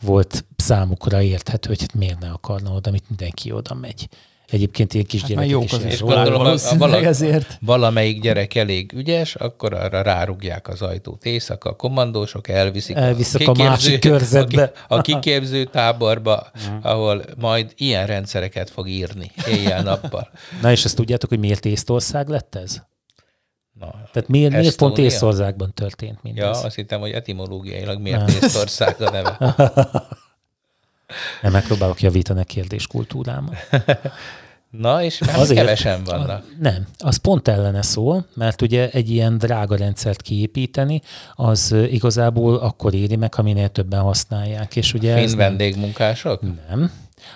volt 0.00 0.44
számukra 0.56 1.22
érthető, 1.22 1.68
hogy 1.68 1.80
hát 1.80 1.94
miért 1.94 2.20
ne 2.20 2.30
akarna 2.30 2.70
oda, 2.70 2.88
amit 2.88 3.08
mindenki 3.08 3.52
oda 3.52 3.74
megy. 3.74 4.08
Egyébként 4.50 4.94
ilyen 4.94 5.06
Hát 5.10 5.14
kisgyerekek 5.20 5.50
jók 5.50 5.64
is 5.64 5.72
az 5.72 6.02
a- 6.02 6.22
a 6.34 6.38
valószínűleg 6.38 7.04
ezért. 7.04 7.58
valamelyik 7.60 8.20
gyerek 8.20 8.54
elég 8.54 8.92
ügyes, 8.92 9.34
akkor 9.34 9.74
arra 9.74 10.02
rárugják 10.02 10.68
az 10.68 10.82
ajtót 10.82 11.24
éjszaka, 11.24 11.70
a 11.70 11.76
kommandósok 11.76 12.48
elviszik, 12.48 12.96
Elviszik 12.96 13.48
a 13.48 13.52
másik 13.52 14.00
körzetbe. 14.00 14.62
A, 14.88 15.00
ki- 15.00 15.12
a 15.12 15.18
kiképző 15.20 15.64
táborba, 15.64 16.46
ahol 16.82 17.22
majd 17.38 17.72
ilyen 17.76 18.06
rendszereket 18.06 18.70
fog 18.70 18.88
írni 18.88 19.30
éjjel-nappal. 19.48 20.30
Na 20.62 20.70
és 20.70 20.84
ezt 20.84 20.96
tudjátok, 20.96 21.28
hogy 21.28 21.38
miért 21.38 21.64
Észtország 21.64 22.28
lett 22.28 22.54
ez? 22.54 22.76
Na, 23.80 23.90
Tehát 24.12 24.28
miért, 24.28 24.52
miért 24.56 24.76
pont? 24.76 24.98
Észországban 24.98 25.72
történt 25.74 26.12
Ja, 26.14 26.18
mindez? 26.22 26.64
azt 26.64 26.74
hittem, 26.74 27.00
hogy 27.00 27.10
etimológiailag 27.10 28.00
miért 28.00 28.30
Észtország 28.42 29.00
a 29.00 29.10
neve. 29.10 29.36
Nem 31.42 31.52
megpróbálok 31.52 32.00
javítani 32.00 32.40
a 32.40 32.44
kérdéskultúrámat. 32.44 33.56
Na, 34.78 35.02
és 35.02 35.18
már 35.18 35.38
Azért, 35.38 35.60
kevesen 35.60 36.04
vannak. 36.04 36.44
Nem, 36.60 36.86
az 36.98 37.16
pont 37.16 37.48
ellene 37.48 37.82
szól, 37.82 38.26
mert 38.34 38.62
ugye 38.62 38.90
egy 38.90 39.10
ilyen 39.10 39.38
drága 39.38 39.76
rendszert 39.76 40.22
kiépíteni, 40.22 41.02
az 41.34 41.74
igazából 41.90 42.56
akkor 42.56 42.94
éri 42.94 43.16
meg, 43.16 43.34
ha 43.34 43.42
minél 43.42 43.68
többen 43.68 44.00
használják. 44.00 44.76
És 44.76 44.94
ugye 44.94 45.16
Finn 45.16 45.36
vendégmunkások? 45.36 46.40
Nem, 46.68 46.90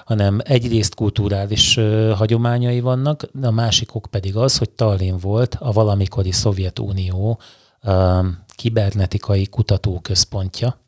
hanem 0.04 0.40
egyrészt 0.44 0.94
kulturális 0.94 1.76
ö, 1.76 2.12
hagyományai 2.16 2.80
vannak, 2.80 3.28
a 3.42 3.50
másikok 3.50 4.06
pedig 4.10 4.36
az, 4.36 4.58
hogy 4.58 4.70
Tallinn 4.70 5.18
volt 5.20 5.56
a 5.60 5.72
valamikori 5.72 6.32
Szovjetunió 6.32 7.40
ö, 7.82 8.20
kibernetikai 8.56 9.46
kutatóközpontja, 9.46 10.78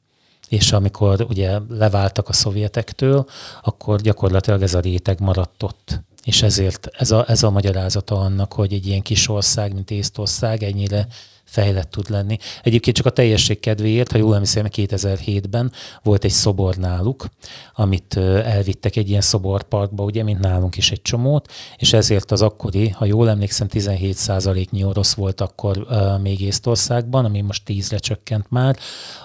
és 0.50 0.72
amikor 0.72 1.26
ugye 1.28 1.58
leváltak 1.68 2.28
a 2.28 2.32
szovjetektől, 2.32 3.26
akkor 3.62 4.00
gyakorlatilag 4.00 4.62
ez 4.62 4.74
a 4.74 4.80
réteg 4.80 5.20
maradt 5.20 5.62
ott. 5.62 6.00
És 6.24 6.42
ezért 6.42 6.88
ez 6.92 7.10
a, 7.10 7.24
ez 7.28 7.42
a 7.42 7.50
magyarázata 7.50 8.14
annak, 8.20 8.52
hogy 8.52 8.72
egy 8.72 8.86
ilyen 8.86 9.02
kis 9.02 9.28
ország, 9.28 9.74
mint 9.74 9.90
Észtország 9.90 10.62
ennyire 10.62 11.06
fejlett 11.50 11.90
tud 11.90 12.10
lenni. 12.10 12.36
Egyébként 12.62 12.96
csak 12.96 13.06
a 13.06 13.10
teljesség 13.10 13.60
kedvéért, 13.60 14.12
ha 14.12 14.18
jól 14.18 14.34
emlékszem, 14.34 14.66
2007-ben 14.70 15.72
volt 16.02 16.24
egy 16.24 16.30
szobor 16.30 16.76
náluk, 16.76 17.26
amit 17.74 18.16
elvittek 18.44 18.96
egy 18.96 19.08
ilyen 19.08 19.20
szoborparkba, 19.20 20.04
ugye, 20.04 20.22
mint 20.22 20.38
nálunk 20.38 20.76
is 20.76 20.90
egy 20.90 21.02
csomót, 21.02 21.52
és 21.76 21.92
ezért 21.92 22.30
az 22.30 22.42
akkori, 22.42 22.88
ha 22.88 23.04
jól 23.04 23.28
emlékszem, 23.28 23.66
17%-nyi 23.70 24.84
orosz 24.84 25.14
volt 25.14 25.40
akkor 25.40 25.78
uh, 25.78 26.20
még 26.20 26.40
Észtországban, 26.40 27.24
ami 27.24 27.40
most 27.40 27.62
10-re 27.66 27.98
csökkent 27.98 28.50
már. 28.50 28.76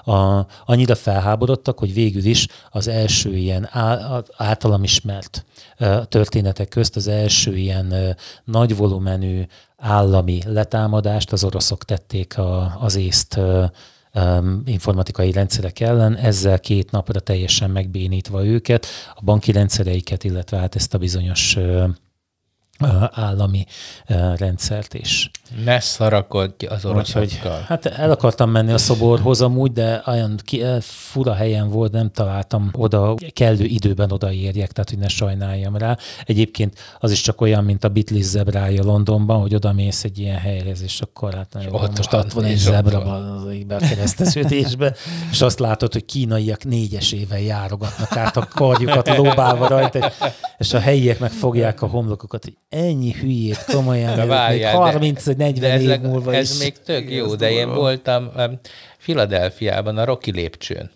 A, 0.03 0.45
annyira 0.65 0.95
felháborodtak, 0.95 1.79
hogy 1.79 1.93
végül 1.93 2.25
is 2.25 2.47
az 2.71 2.87
első 2.87 3.35
ilyen 3.35 3.69
általam 4.37 4.83
ismert 4.83 5.45
történetek 6.07 6.67
közt 6.69 6.95
az 6.95 7.07
első 7.07 7.55
ilyen 7.55 8.17
nagy 8.43 8.75
volumenű 8.75 9.43
állami 9.77 10.41
letámadást 10.45 11.31
az 11.31 11.43
oroszok 11.43 11.83
tették 11.83 12.37
a, 12.37 12.77
az 12.79 12.95
észt 12.95 13.39
informatikai 14.65 15.31
rendszerek 15.31 15.79
ellen, 15.79 16.15
ezzel 16.15 16.59
két 16.59 16.91
napra 16.91 17.19
teljesen 17.19 17.69
megbénítva 17.69 18.45
őket, 18.45 18.85
a 19.15 19.21
banki 19.23 19.51
rendszereiket, 19.51 20.23
illetve 20.23 20.57
hát 20.57 20.75
ezt 20.75 20.93
a 20.93 20.97
bizonyos 20.97 21.57
állami 23.11 23.65
rendszert 24.37 24.93
is. 24.93 25.31
Ne 25.63 25.79
szarakodj 25.79 26.65
az 26.65 26.85
oroszokkal. 26.85 27.63
hát 27.67 27.85
el 27.85 28.11
akartam 28.11 28.49
menni 28.49 28.71
a 28.71 28.77
szoborhoz 28.77 29.41
amúgy, 29.41 29.71
de 29.71 30.03
olyan 30.05 30.39
ki, 30.43 30.63
fura 30.79 31.33
helyen 31.33 31.69
volt, 31.69 31.91
nem 31.91 32.11
találtam 32.11 32.69
oda, 32.73 33.15
kellő 33.33 33.63
időben 33.63 34.11
odaérjek, 34.11 34.71
tehát 34.71 34.89
hogy 34.89 34.99
ne 34.99 35.07
sajnáljam 35.07 35.77
rá. 35.77 35.97
Egyébként 36.25 36.79
az 36.99 37.11
is 37.11 37.21
csak 37.21 37.41
olyan, 37.41 37.63
mint 37.63 37.83
a 37.83 37.89
Beatles 37.89 38.23
zebrája 38.23 38.83
Londonban, 38.83 39.39
hogy 39.39 39.55
oda 39.55 39.73
mész 39.73 40.03
egy 40.03 40.19
ilyen 40.19 40.37
helyhez, 40.39 40.81
és 40.81 41.01
akkor 41.01 41.33
hát 41.33 41.53
nagyon 41.53 41.73
ott, 41.73 41.97
most 41.97 42.13
ott 42.13 42.31
van 42.31 42.43
egy 42.43 42.57
zebra 42.57 42.99
az 42.99 43.43
a 43.69 43.77
kereszteződésbe, 43.77 44.95
és 45.31 45.41
azt 45.41 45.59
látod, 45.59 45.93
hogy 45.93 46.05
kínaiak 46.05 46.63
négyesével 46.63 47.39
járogatnak 47.39 48.17
át 48.17 48.37
a 48.37 48.47
karjukat 48.53 49.17
lóbálva 49.17 49.67
rajta, 49.67 50.11
és 50.57 50.73
a 50.73 50.79
helyiek 50.79 51.19
meg 51.19 51.31
fogják 51.31 51.81
a 51.81 51.87
homlokokat, 51.87 52.43
hogy 52.43 52.57
ennyi 52.75 53.11
hülyét 53.11 53.63
komolyan, 53.65 54.15
de 54.15 54.25
várjál, 54.25 54.97
még 54.99 55.17
30-40 55.23 55.79
év 55.79 55.99
múlva 55.99 56.33
ez 56.33 56.51
is. 56.51 56.59
még 56.59 56.73
tök 56.85 57.11
jó, 57.11 57.35
de 57.35 57.51
én 57.51 57.73
voltam 57.73 58.31
Filadelfiában, 58.97 59.97
a 59.97 60.05
Rocky 60.05 60.31
lépcsőn. 60.31 60.91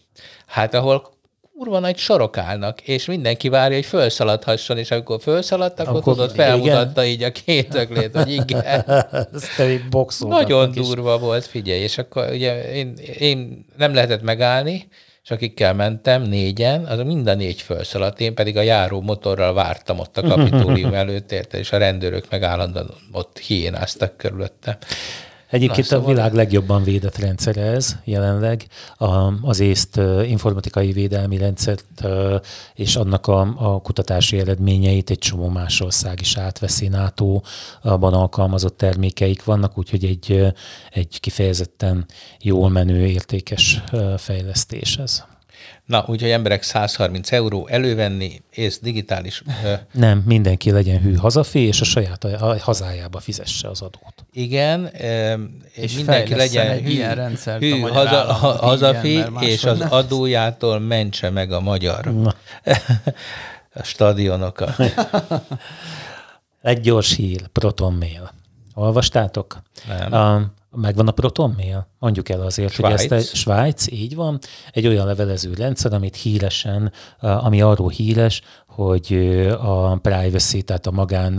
Hát 0.46 0.74
ahol 0.74 1.18
kurva 1.58 1.80
nagy 1.80 1.98
sorok 1.98 2.38
állnak, 2.38 2.82
és 2.82 3.06
mindenki 3.06 3.50
várja, 3.50 3.76
hogy 3.76 3.86
felszaladhasson, 3.86 4.78
és 4.78 4.92
amikor 4.92 5.22
felszaladt, 5.22 5.80
akkor, 5.80 5.96
akkor 5.96 6.14
tudod, 6.14 6.32
felmutatta 6.32 7.04
igen. 7.04 7.14
így 7.14 7.24
a 7.24 7.32
két 7.32 7.76
öklét, 7.76 8.16
hogy 8.16 8.32
igen. 8.32 8.64
Ez 9.34 10.20
Nagyon 10.20 10.72
durva 10.72 11.14
is. 11.14 11.22
volt, 11.22 11.46
figyelj, 11.46 11.80
és 11.80 11.98
akkor 11.98 12.30
ugye 12.32 12.74
én, 12.74 12.94
én 13.20 13.66
nem 13.78 13.94
lehetett 13.94 14.22
megállni, 14.22 14.88
és 15.30 15.36
akikkel 15.36 15.74
mentem, 15.74 16.22
négyen, 16.22 16.86
az 16.86 17.00
mind 17.00 17.28
a 17.28 17.34
négy 17.34 17.62
felszaladt, 17.62 18.20
én 18.20 18.34
pedig 18.36 18.58
a 18.58 18.62
járó 18.62 19.02
motorral 19.02 19.54
vártam 19.54 20.00
ott 20.00 20.18
a 20.18 20.22
kapitólium 20.22 20.94
előtt, 21.04 21.32
érte, 21.32 21.58
és 21.58 21.72
a 21.72 21.78
rendőrök 21.78 22.26
meg 22.30 22.44
állandóan 22.44 22.90
ott 23.12 23.38
hiénáztak 23.38 24.18
körülötte. 24.18 24.78
Egyébként 25.50 25.90
Na, 25.90 25.96
szóval 25.96 26.06
a 26.06 26.14
világ 26.14 26.34
legjobban 26.34 26.84
védett 26.84 27.18
rendszere 27.18 27.62
ez 27.62 27.96
jelenleg. 28.04 28.66
Az 29.42 29.60
észt 29.60 30.00
informatikai 30.26 30.92
védelmi 30.92 31.38
rendszert 31.38 32.06
és 32.74 32.96
annak 32.96 33.28
a, 33.28 33.54
a 33.58 33.82
kutatási 33.82 34.40
eredményeit 34.40 35.10
egy 35.10 35.18
csomó 35.18 35.48
más 35.48 35.82
ország 35.82 36.22
is 36.22 36.38
átveszi 36.38 36.88
NATO-ban 36.88 38.14
alkalmazott 38.14 38.78
termékeik 38.78 39.44
vannak, 39.44 39.78
úgyhogy 39.78 40.06
egy, 40.06 40.54
egy 40.92 41.20
kifejezetten 41.20 42.06
jól 42.42 42.70
menő, 42.70 43.06
értékes 43.06 43.84
fejlesztés 44.18 44.98
ez. 44.98 45.24
Na, 45.86 46.04
úgyhogy 46.08 46.30
emberek 46.30 46.64
130 46.64 47.32
euró 47.32 47.68
elővenni, 47.68 48.42
és 48.50 48.80
digitális... 48.80 49.44
Nem, 49.92 50.24
mindenki 50.26 50.72
legyen 50.72 51.00
hű 51.02 51.16
hazafi, 51.16 51.60
és 51.60 51.82
a 51.82 51.84
saját 51.84 52.24
a 52.24 52.60
hazájába 52.60 53.20
fizesse 53.20 53.70
az 53.70 53.82
adót. 53.82 54.26
Igen, 54.32 54.92
és 55.72 55.96
mindenki 55.96 56.36
legyen 56.36 56.68
egy 56.68 56.82
hű, 56.82 56.90
ilyen 56.90 57.16
rendszert 57.16 57.60
hű 57.60 57.84
a 57.84 57.94
haza, 57.94 58.34
hazafi, 58.54 59.24
és 59.40 59.64
az 59.64 59.78
nem. 59.78 59.92
adójától 59.92 60.80
mentse 60.80 61.30
meg 61.30 61.52
a 61.52 61.60
magyar 61.60 62.06
Na. 62.06 62.36
a 63.74 63.84
stadionokat. 63.84 64.76
egy 66.62 66.80
gyors 66.80 67.16
hír, 67.16 67.48
Proton 67.48 67.94
Mail. 67.94 68.32
Olvastátok? 68.74 69.62
Nem. 69.88 70.14
A, 70.14 70.58
megvan 70.72 71.08
a 71.08 71.12
Proton 71.12 71.54
Mail? 71.58 71.88
Mondjuk 72.00 72.30
el 72.30 72.42
azért, 72.42 72.74
Svájc. 72.74 73.02
hogy 73.02 73.18
ezt 73.18 73.34
a 73.34 73.36
Svájc, 73.36 73.92
így 73.92 74.16
van, 74.16 74.40
egy 74.72 74.88
olyan 74.88 75.06
levelező 75.06 75.54
rendszer, 75.54 75.94
amit 75.94 76.16
híresen, 76.16 76.92
ami 77.20 77.62
arról 77.62 77.90
híres, 77.90 78.42
hogy 78.68 79.14
a 79.62 79.96
privacy, 79.96 80.62
tehát 80.62 80.88
a 80.88 80.92
magán, 80.92 81.36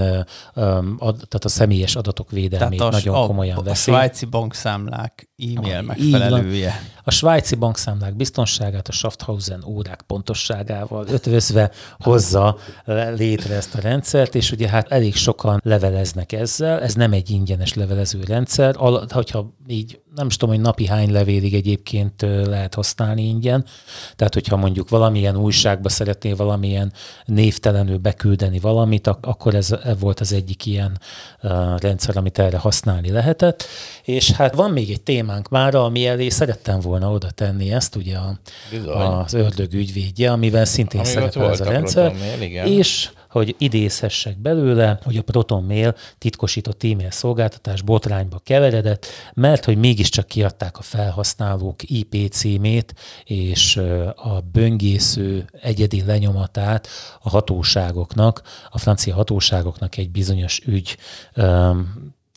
tehát 0.55 1.45
a 1.45 1.49
személyes 1.49 1.97
adatok 1.97 2.31
védelmét 2.31 2.79
tehát 2.79 2.93
a, 2.93 2.97
nagyon 2.97 3.14
a, 3.14 3.27
komolyan 3.27 3.64
veszi. 3.64 3.90
A 3.90 3.95
svájci 3.95 4.25
bankszámlák 4.27 5.31
e-mail 5.55 5.83
megfelelője. 5.83 6.83
A 7.11 7.12
svájci 7.12 7.55
bankszámlák 7.55 8.16
biztonságát 8.16 8.88
a 8.88 8.92
Schaffhausen 8.92 9.64
órák 9.66 10.03
pontosságával 10.03 11.07
ötvözve 11.09 11.70
hozza 11.99 12.57
létre 13.16 13.55
ezt 13.55 13.75
a 13.75 13.81
rendszert, 13.81 14.35
és 14.35 14.53
ugye 14.53 14.68
hát 14.68 14.90
elég 14.90 15.14
sokan 15.14 15.61
leveleznek 15.64 16.33
ezzel, 16.33 16.81
ez 16.81 16.94
nem 16.94 17.12
egy 17.12 17.31
ingyenes 17.31 17.75
levelező 17.75 18.20
rendszer, 18.27 18.75
hogyha 19.09 19.55
így 19.66 20.01
nem 20.14 20.27
is 20.27 20.37
tudom, 20.37 20.55
hogy 20.55 20.64
napi 20.64 20.87
hány 20.87 21.12
levélig 21.12 21.55
egyébként 21.55 22.23
lehet 22.23 22.75
használni 22.75 23.23
ingyen. 23.23 23.64
Tehát, 24.16 24.35
hogyha 24.35 24.57
mondjuk 24.57 24.88
valamilyen 24.88 25.37
újságba 25.37 25.88
szeretnél 25.88 26.37
valamilyen 26.37 26.92
névtelenül 27.25 27.99
beküldeni 27.99 28.59
valamit, 28.59 29.07
akkor 29.07 29.55
ez 29.55 29.75
volt 30.01 30.20
az 30.20 30.33
egyik 30.33 30.66
ilyen 30.66 30.99
rendszer, 31.77 32.16
amit 32.16 32.38
erre 32.38 32.59
használni 32.59 33.11
lehetett. 33.11 33.64
És 34.05 34.31
hát 34.31 34.55
van 34.55 34.70
még 34.70 34.90
egy 34.90 35.03
témánk 35.03 35.49
már, 35.49 35.75
ami 35.75 36.07
elé 36.07 36.29
szerettem 36.29 36.81
volna 36.81 36.99
oda 37.08 37.30
tenni 37.30 37.72
ezt, 37.72 37.96
ugye 37.96 38.16
a, 38.16 38.38
az 38.94 39.32
ördög 39.32 39.72
ügyvédje, 39.72 40.30
amivel 40.32 40.64
szintén 40.64 41.00
Amivel 41.00 41.30
szerepel 41.30 41.50
ez 41.50 41.60
a 41.60 41.64
rendszer. 41.64 42.12
Mail, 42.12 42.66
és 42.66 43.10
hogy 43.30 43.54
idézhessek 43.58 44.38
belőle, 44.38 44.98
hogy 45.02 45.16
a 45.16 45.22
Proton 45.22 45.64
Mail 45.64 45.94
titkosított 46.18 46.84
e-mail 46.84 47.10
szolgáltatás 47.10 47.82
botrányba 47.82 48.38
keveredett, 48.38 49.06
mert 49.34 49.64
hogy 49.64 49.76
mégiscsak 49.76 50.26
kiadták 50.26 50.78
a 50.78 50.82
felhasználók 50.82 51.82
IP 51.82 52.30
címét 52.30 52.94
és 53.24 53.76
a 54.14 54.40
böngésző 54.52 55.44
egyedi 55.62 56.04
lenyomatát 56.04 56.88
a 57.20 57.28
hatóságoknak, 57.28 58.42
a 58.70 58.78
francia 58.78 59.14
hatóságoknak 59.14 59.96
egy 59.96 60.10
bizonyos 60.10 60.60
ügy 60.66 60.96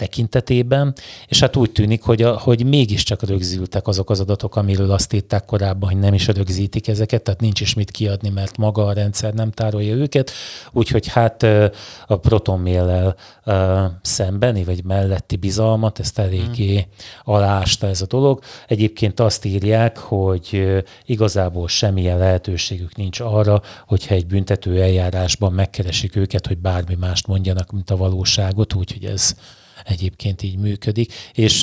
tekintetében, 0.04 0.94
és 1.28 1.40
hát 1.40 1.56
úgy 1.56 1.72
tűnik, 1.72 2.02
hogy, 2.02 2.22
a, 2.22 2.38
hogy 2.40 2.66
mégiscsak 2.66 3.24
rögzültek 3.24 3.88
azok 3.88 4.10
az 4.10 4.20
adatok, 4.20 4.56
amiről 4.56 4.92
azt 4.92 5.14
írták 5.14 5.46
korábban, 5.46 5.90
hogy 5.90 6.00
nem 6.00 6.14
is 6.14 6.28
rögzítik 6.28 6.88
ezeket, 6.88 7.22
tehát 7.24 7.42
nincs 7.42 7.62
is 7.62 7.74
mit 7.74 7.92
kiadni, 7.92 8.30
mert 8.30 8.58
maga 8.58 8.86
a 8.86 8.94
rendszer 8.94 9.34
nem 9.34 9.52
tárolja 9.52 9.96
őket, 9.96 10.32
úgyhogy 10.72 11.08
hát 11.08 11.44
a 12.08 12.18
protonmail 12.18 13.16
szembeni, 14.02 14.64
vagy 14.64 14.84
melletti 14.84 15.36
bizalmat, 15.36 16.00
ezt 16.00 16.20
eléggé 16.20 16.74
hmm. 16.74 17.34
alásta 17.36 17.88
ez 17.88 18.02
a 18.02 18.06
dolog. 18.06 18.40
Egyébként 18.68 19.20
azt 19.20 19.46
írják, 19.46 19.98
hogy 19.98 20.64
igazából 21.06 21.68
semmilyen 21.68 22.18
lehetőségük 22.18 22.96
nincs 22.96 23.20
arra, 23.20 23.62
hogyha 23.88 24.16
egy 24.16 24.26
büntető 24.26 24.82
eljárásban 24.82 25.54
megkeresik 25.54 26.16
őket, 26.16 26.48
hogy 26.48 26.58
bármi 26.58 26.96
mást 27.00 27.28
mondjanak, 27.28 27.72
mint 27.72 27.90
a 27.90 27.98
valóságot, 27.98 28.74
úgyhogy 28.74 29.06
ez 29.06 29.36
egyébként 29.86 30.42
így 30.42 30.58
működik, 30.58 31.14
és 31.34 31.60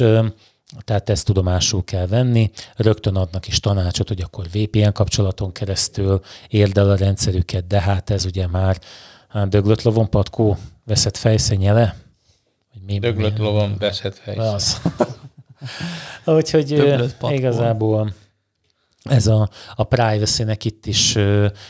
tehát 0.84 1.10
ezt 1.10 1.24
tudomásul 1.24 1.84
kell 1.84 2.06
venni, 2.06 2.50
rögtön 2.76 3.16
adnak 3.16 3.46
is 3.46 3.60
tanácsot, 3.60 4.08
hogy 4.08 4.22
akkor 4.22 4.46
VPN 4.52 4.92
kapcsolaton 4.92 5.52
keresztül 5.52 6.20
érd 6.48 6.78
el 6.78 6.90
a 6.90 6.96
rendszerüket, 6.96 7.66
de 7.66 7.80
hát 7.80 8.10
ez 8.10 8.24
ugye 8.24 8.46
már 8.46 8.78
Hát 9.30 9.48
döglött 9.48 9.82
lovon 9.82 10.10
patkó 10.10 10.58
veszett 10.84 11.16
fejszennyele? 11.16 11.96
Mi, 12.86 12.98
Döglött 12.98 13.38
mi- 13.38 13.44
lovon 13.44 13.76
veszett 13.78 14.18
fejsz. 14.18 14.38
Az. 14.38 14.80
Úgyhogy 16.36 16.98
igazából 17.20 18.14
ez 19.02 19.26
a, 19.26 19.48
a 19.74 19.84
privacy-nek 19.84 20.64
itt 20.64 20.86
is 20.86 21.16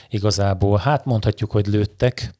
igazából, 0.08 0.78
hát 0.78 1.04
mondhatjuk, 1.04 1.50
hogy 1.50 1.66
lőttek. 1.66 2.34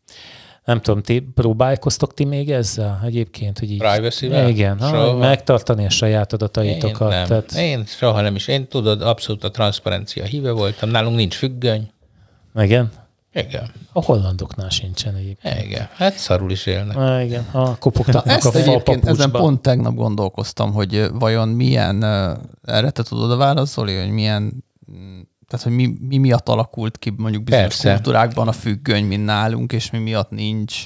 Nem 0.65 0.81
tudom, 0.81 1.03
ti 1.03 1.21
próbálkoztok 1.35 2.15
ti 2.15 2.25
még 2.25 2.51
ezzel 2.51 3.01
egyébként, 3.05 3.59
hogy 3.59 3.71
így... 3.71 3.79
Privacy-vel? 3.79 4.49
Igen, 4.49 4.79
ha, 4.81 5.17
megtartani 5.17 5.85
a 5.85 5.91
saját 5.91 6.33
Én 6.33 6.39
adataitokat. 6.39 7.09
nem. 7.09 7.27
Tehát, 7.27 7.53
Én 7.53 7.85
soha 7.87 8.21
nem 8.21 8.35
is. 8.35 8.49
Én 8.49 8.69
tudod, 8.69 9.03
abszolút 9.03 9.45
a 9.45 9.51
transzparencia 9.51 10.25
híve 10.25 10.51
voltam. 10.51 10.91
Nálunk 10.91 11.17
nincs 11.17 11.35
függöny. 11.35 11.91
igen, 12.55 12.91
Igen. 13.33 13.71
a 13.93 14.05
hollandoknál 14.05 14.69
sincsen 14.69 15.15
egyébként. 15.15 15.63
Igen. 15.65 15.89
Hát 15.95 16.13
szarul 16.15 16.51
is 16.51 16.67
élnek. 16.67 16.97
Ah, 16.97 17.25
igen, 17.25 17.47
a 17.53 17.79
kopogtatnak 17.79 18.37
Ezt 18.37 18.55
a 18.55 18.59
egyébként, 18.59 19.07
ezen 19.07 19.31
pont 19.31 19.63
tegnap 19.63 19.95
gondolkoztam, 19.95 20.73
hogy 20.73 21.07
vajon 21.13 21.49
milyen, 21.49 22.03
erre 22.65 22.91
te 22.91 23.03
tudod 23.03 23.39
válaszolni, 23.39 23.99
hogy 23.99 24.11
milyen, 24.11 24.65
mm, 24.93 25.21
tehát 25.51 25.66
hogy 25.66 25.74
mi, 25.74 25.94
mi 26.09 26.16
miatt 26.16 26.48
alakult 26.48 26.98
ki 26.98 27.12
mondjuk 27.16 27.42
bizonyos 27.42 27.66
Persze. 27.66 27.92
kultúrákban 27.92 28.48
a 28.48 28.53
függöny, 28.53 29.05
mint 29.05 29.24
nálunk, 29.24 29.72
és 29.72 29.90
mi 29.90 29.98
miatt 29.98 30.30
nincs. 30.30 30.84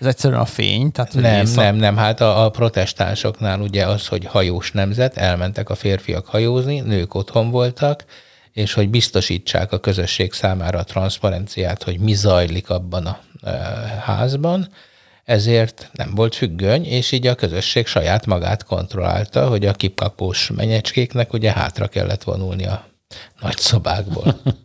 Ez 0.00 0.06
egyszerűen 0.06 0.40
a 0.40 0.44
fény, 0.44 0.92
tehát 0.92 1.12
hogy 1.12 1.22
Nem, 1.22 1.40
éjszak- 1.40 1.56
nem, 1.56 1.76
nem. 1.76 1.96
Hát 1.96 2.20
a, 2.20 2.44
a 2.44 2.50
protestánsoknál 2.50 3.60
ugye 3.60 3.86
az, 3.86 4.06
hogy 4.06 4.24
hajós 4.24 4.72
nemzet, 4.72 5.16
elmentek 5.16 5.70
a 5.70 5.74
férfiak 5.74 6.26
hajózni, 6.26 6.80
nők 6.80 7.14
otthon 7.14 7.50
voltak, 7.50 8.04
és 8.52 8.72
hogy 8.72 8.88
biztosítsák 8.90 9.72
a 9.72 9.78
közösség 9.78 10.32
számára 10.32 10.78
a 10.78 10.84
transzparenciát, 10.84 11.82
hogy 11.82 11.98
mi 11.98 12.14
zajlik 12.14 12.70
abban 12.70 13.06
a 13.06 13.18
e, 13.42 13.50
házban, 14.04 14.68
ezért 15.24 15.90
nem 15.92 16.14
volt 16.14 16.34
függöny, 16.34 16.84
és 16.84 17.12
így 17.12 17.26
a 17.26 17.34
közösség 17.34 17.86
saját 17.86 18.26
magát 18.26 18.64
kontrollálta, 18.64 19.48
hogy 19.48 19.66
a 19.66 19.72
kipkapós 19.72 20.50
menyecskéknek 20.56 21.32
ugye 21.32 21.52
hátra 21.52 21.86
kellett 21.86 22.22
vonulni 22.22 22.66
a 22.66 22.92
nagy 23.40 23.56
szobákból. 23.58 24.34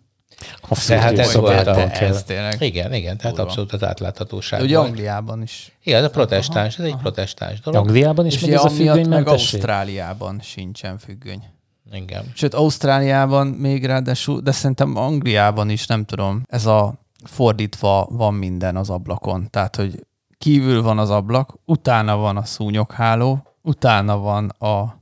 A 0.71 0.83
Tehát 0.87 1.17
ez 1.19 1.35
volt 1.35 1.67
a- 1.67 1.91
ez 2.01 2.23
tényleg. 2.23 2.61
Igen, 2.61 2.93
igen, 2.93 3.17
tehát 3.17 3.35
Durva. 3.35 3.49
abszolút 3.49 3.73
az 3.73 3.83
átláthatóság 3.83 4.61
ugye. 4.61 4.77
Angliában 4.77 5.41
is. 5.41 5.77
Igen, 5.83 5.99
ez 5.99 6.05
a 6.05 6.09
protestáns, 6.09 6.77
ez 6.79 6.85
egy 6.85 6.95
protestáns 6.95 7.59
dolog. 7.59 7.81
Angliában 7.87 8.25
is 8.25 8.33
És 8.35 8.41
megy 8.41 8.49
ugye 8.49 8.59
ez 8.59 8.65
a 8.65 8.69
amiatt 8.69 9.07
meg? 9.07 9.27
Ausztráliában 9.27 10.39
sincsen 10.41 10.97
függöny. 10.97 11.43
Igen. 11.91 12.31
Sőt, 12.35 12.53
Ausztráliában 12.53 13.47
még 13.47 13.85
ráadásul, 13.85 14.39
de 14.39 14.51
szerintem 14.51 14.95
Angliában 14.95 15.69
is, 15.69 15.85
nem 15.87 16.05
tudom, 16.05 16.41
ez 16.49 16.65
a 16.65 16.93
fordítva 17.23 18.07
van 18.11 18.33
minden 18.33 18.75
az 18.75 18.89
ablakon. 18.89 19.47
Tehát, 19.49 19.75
hogy 19.75 20.05
kívül 20.37 20.81
van 20.81 20.99
az 20.99 21.09
ablak, 21.09 21.53
utána 21.65 22.15
van 22.15 22.37
a 22.37 22.45
szúnyogháló, 22.45 23.43
utána 23.61 24.17
van 24.17 24.49
a 24.49 24.98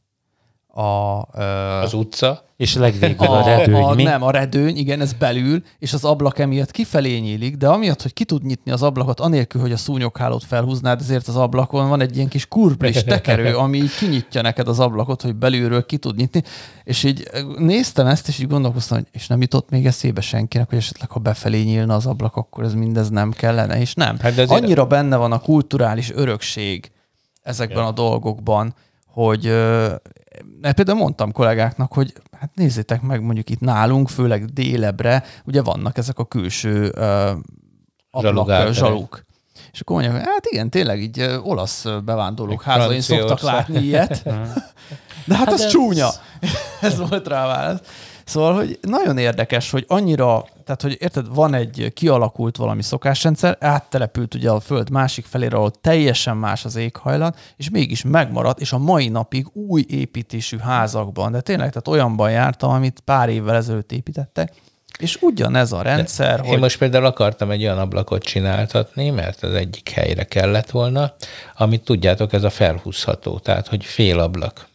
a, 0.78 1.28
ö, 1.34 1.42
Az 1.82 1.94
utca, 1.94 2.44
És 2.58 2.76
legvégül 2.76 3.28
a, 3.28 3.46
redőny, 3.46 3.84
a, 3.84 3.94
mi? 3.94 4.04
Nem, 4.04 4.24
a 4.24 4.32
redőny, 4.32 4.78
igen, 4.78 5.02
ez 5.02 5.14
belül, 5.14 5.64
és 5.80 5.94
az 5.94 6.04
ablak 6.06 6.40
emiatt 6.40 6.72
kifelé 6.72 7.18
nyílik, 7.18 7.56
de 7.56 7.68
amiatt, 7.68 8.02
hogy 8.02 8.14
ki 8.14 8.26
tud 8.26 8.44
nyitni 8.46 8.72
az 8.72 8.84
ablakot, 8.84 9.20
anélkül, 9.20 9.62
hogy 9.62 9.72
a 9.72 9.78
szúnyoghálót 9.78 10.44
felhúznád, 10.44 11.00
ezért 11.02 11.28
az 11.28 11.36
ablakon 11.36 11.90
van 11.90 12.02
egy 12.02 12.16
ilyen 12.16 12.28
kis 12.28 12.46
kurblis 12.48 13.04
tekerő, 13.04 13.56
ami 13.64 13.78
így 13.78 13.96
kinyitja 13.96 14.42
neked 14.42 14.68
az 14.68 14.80
ablakot, 14.80 15.22
hogy 15.22 15.36
belülről 15.36 15.86
ki 15.86 15.98
tud 15.98 16.16
nyitni, 16.16 16.44
és 16.84 17.04
így 17.04 17.28
néztem 17.58 18.08
ezt, 18.08 18.28
és 18.28 18.40
így 18.40 18.48
gondolkoztam, 18.48 18.98
hogy 18.98 19.08
és 19.12 19.28
nem 19.28 19.42
jutott 19.42 19.70
még 19.70 19.86
eszébe 19.86 20.22
senkinek, 20.22 20.70
hogy 20.70 20.78
esetleg 20.78 21.10
ha 21.10 21.20
befelé 21.20 21.62
nyílna 21.62 21.96
az 21.96 22.06
ablak, 22.06 22.36
akkor 22.36 22.64
ez 22.64 22.74
mindez 22.74 23.10
nem 23.10 23.32
kellene, 23.32 23.80
és 23.80 23.94
nem. 23.94 24.18
Hát 24.20 24.36
de 24.36 24.42
azért- 24.42 24.62
Annyira 24.64 24.86
benne 24.86 25.16
van 25.16 25.32
a 25.32 25.40
kulturális 25.40 26.12
örökség 26.12 26.92
ezekben 27.42 27.84
a 27.86 27.92
dolgokban, 27.92 28.76
hogy 29.08 29.46
ö, 29.48 29.94
mert 30.62 30.76
például 30.76 30.98
mondtam 30.98 31.32
kollégáknak, 31.32 31.94
hogy 31.94 32.14
hát 32.40 32.50
nézzétek 32.56 33.02
meg 33.02 33.22
mondjuk 33.22 33.50
itt 33.50 33.60
nálunk, 33.60 34.10
főleg 34.10 34.46
délebre, 34.46 35.24
ugye 35.46 35.62
vannak 35.62 35.98
ezek 35.98 36.20
a 36.20 36.26
külső 36.26 36.92
ö, 36.96 37.32
ablak, 38.12 38.74
zsaluk. 38.74 39.26
És 39.72 39.80
akkor 39.80 39.96
mondják, 39.96 40.18
hogy 40.18 40.28
hát 40.34 40.46
igen, 40.46 40.70
tényleg 40.70 41.02
így 41.02 41.40
olasz 41.44 41.86
bevándorlók 42.06 42.62
házain 42.62 43.02
szoktak 43.02 43.42
látni 43.42 43.80
ilyet. 43.80 44.24
De 45.28 45.36
hát, 45.36 45.46
Hát 45.46 45.54
az 45.54 45.62
ez- 45.62 45.72
csúnya. 45.72 46.10
Ez 46.82 46.98
volt 47.10 47.28
rá 47.28 47.46
válasz. 47.46 47.80
Szóval, 48.28 48.56
hogy 48.56 48.80
nagyon 48.82 49.18
érdekes, 49.18 49.72
hogy 49.72 49.86
annyira, 49.88 50.46
tehát, 50.66 50.82
hogy 50.82 50.98
érted, 51.00 51.36
van 51.36 51.54
egy 51.54 51.92
kialakult 51.96 52.58
valami 52.58 52.82
szokásrendszer, 52.82 53.58
áttelepült 53.60 54.36
ugye 54.36 54.50
a 54.50 54.60
föld 54.60 54.90
másik 54.90 55.26
felére, 55.26 55.56
ahol 55.56 55.72
teljesen 55.72 56.38
más 56.38 56.66
az 56.66 56.76
éghajlat, 56.76 57.40
és 57.58 57.70
mégis 57.70 58.04
megmaradt, 58.04 58.60
és 58.60 58.72
a 58.72 58.78
mai 58.78 59.08
napig 59.08 59.48
új 59.54 59.86
építésű 59.88 60.58
házakban, 60.58 61.32
de 61.32 61.42
tényleg, 61.42 61.68
tehát 61.68 61.88
olyanban 61.88 62.32
jártam, 62.32 62.70
amit 62.70 63.02
pár 63.06 63.30
évvel 63.30 63.56
ezelőtt 63.56 63.92
építettek, 63.92 64.54
és 65.00 65.18
ugyanez 65.22 65.72
a 65.72 65.82
rendszer, 65.82 66.42
Én 66.44 66.50
hogy 66.50 66.60
most 66.60 66.78
például 66.78 67.06
akartam 67.06 67.52
egy 67.52 67.64
olyan 67.64 67.78
ablakot 67.78 68.24
csináltatni, 68.24 69.10
mert 69.10 69.44
az 69.44 69.54
egyik 69.54 69.90
helyre 69.90 70.24
kellett 70.24 70.70
volna, 70.70 71.14
amit 71.56 71.84
tudjátok, 71.84 72.34
ez 72.34 72.44
a 72.44 72.50
felhúzható, 72.50 73.40
tehát 73.40 73.68
hogy 73.68 73.86
fél 73.86 74.20
ablak. 74.20 74.68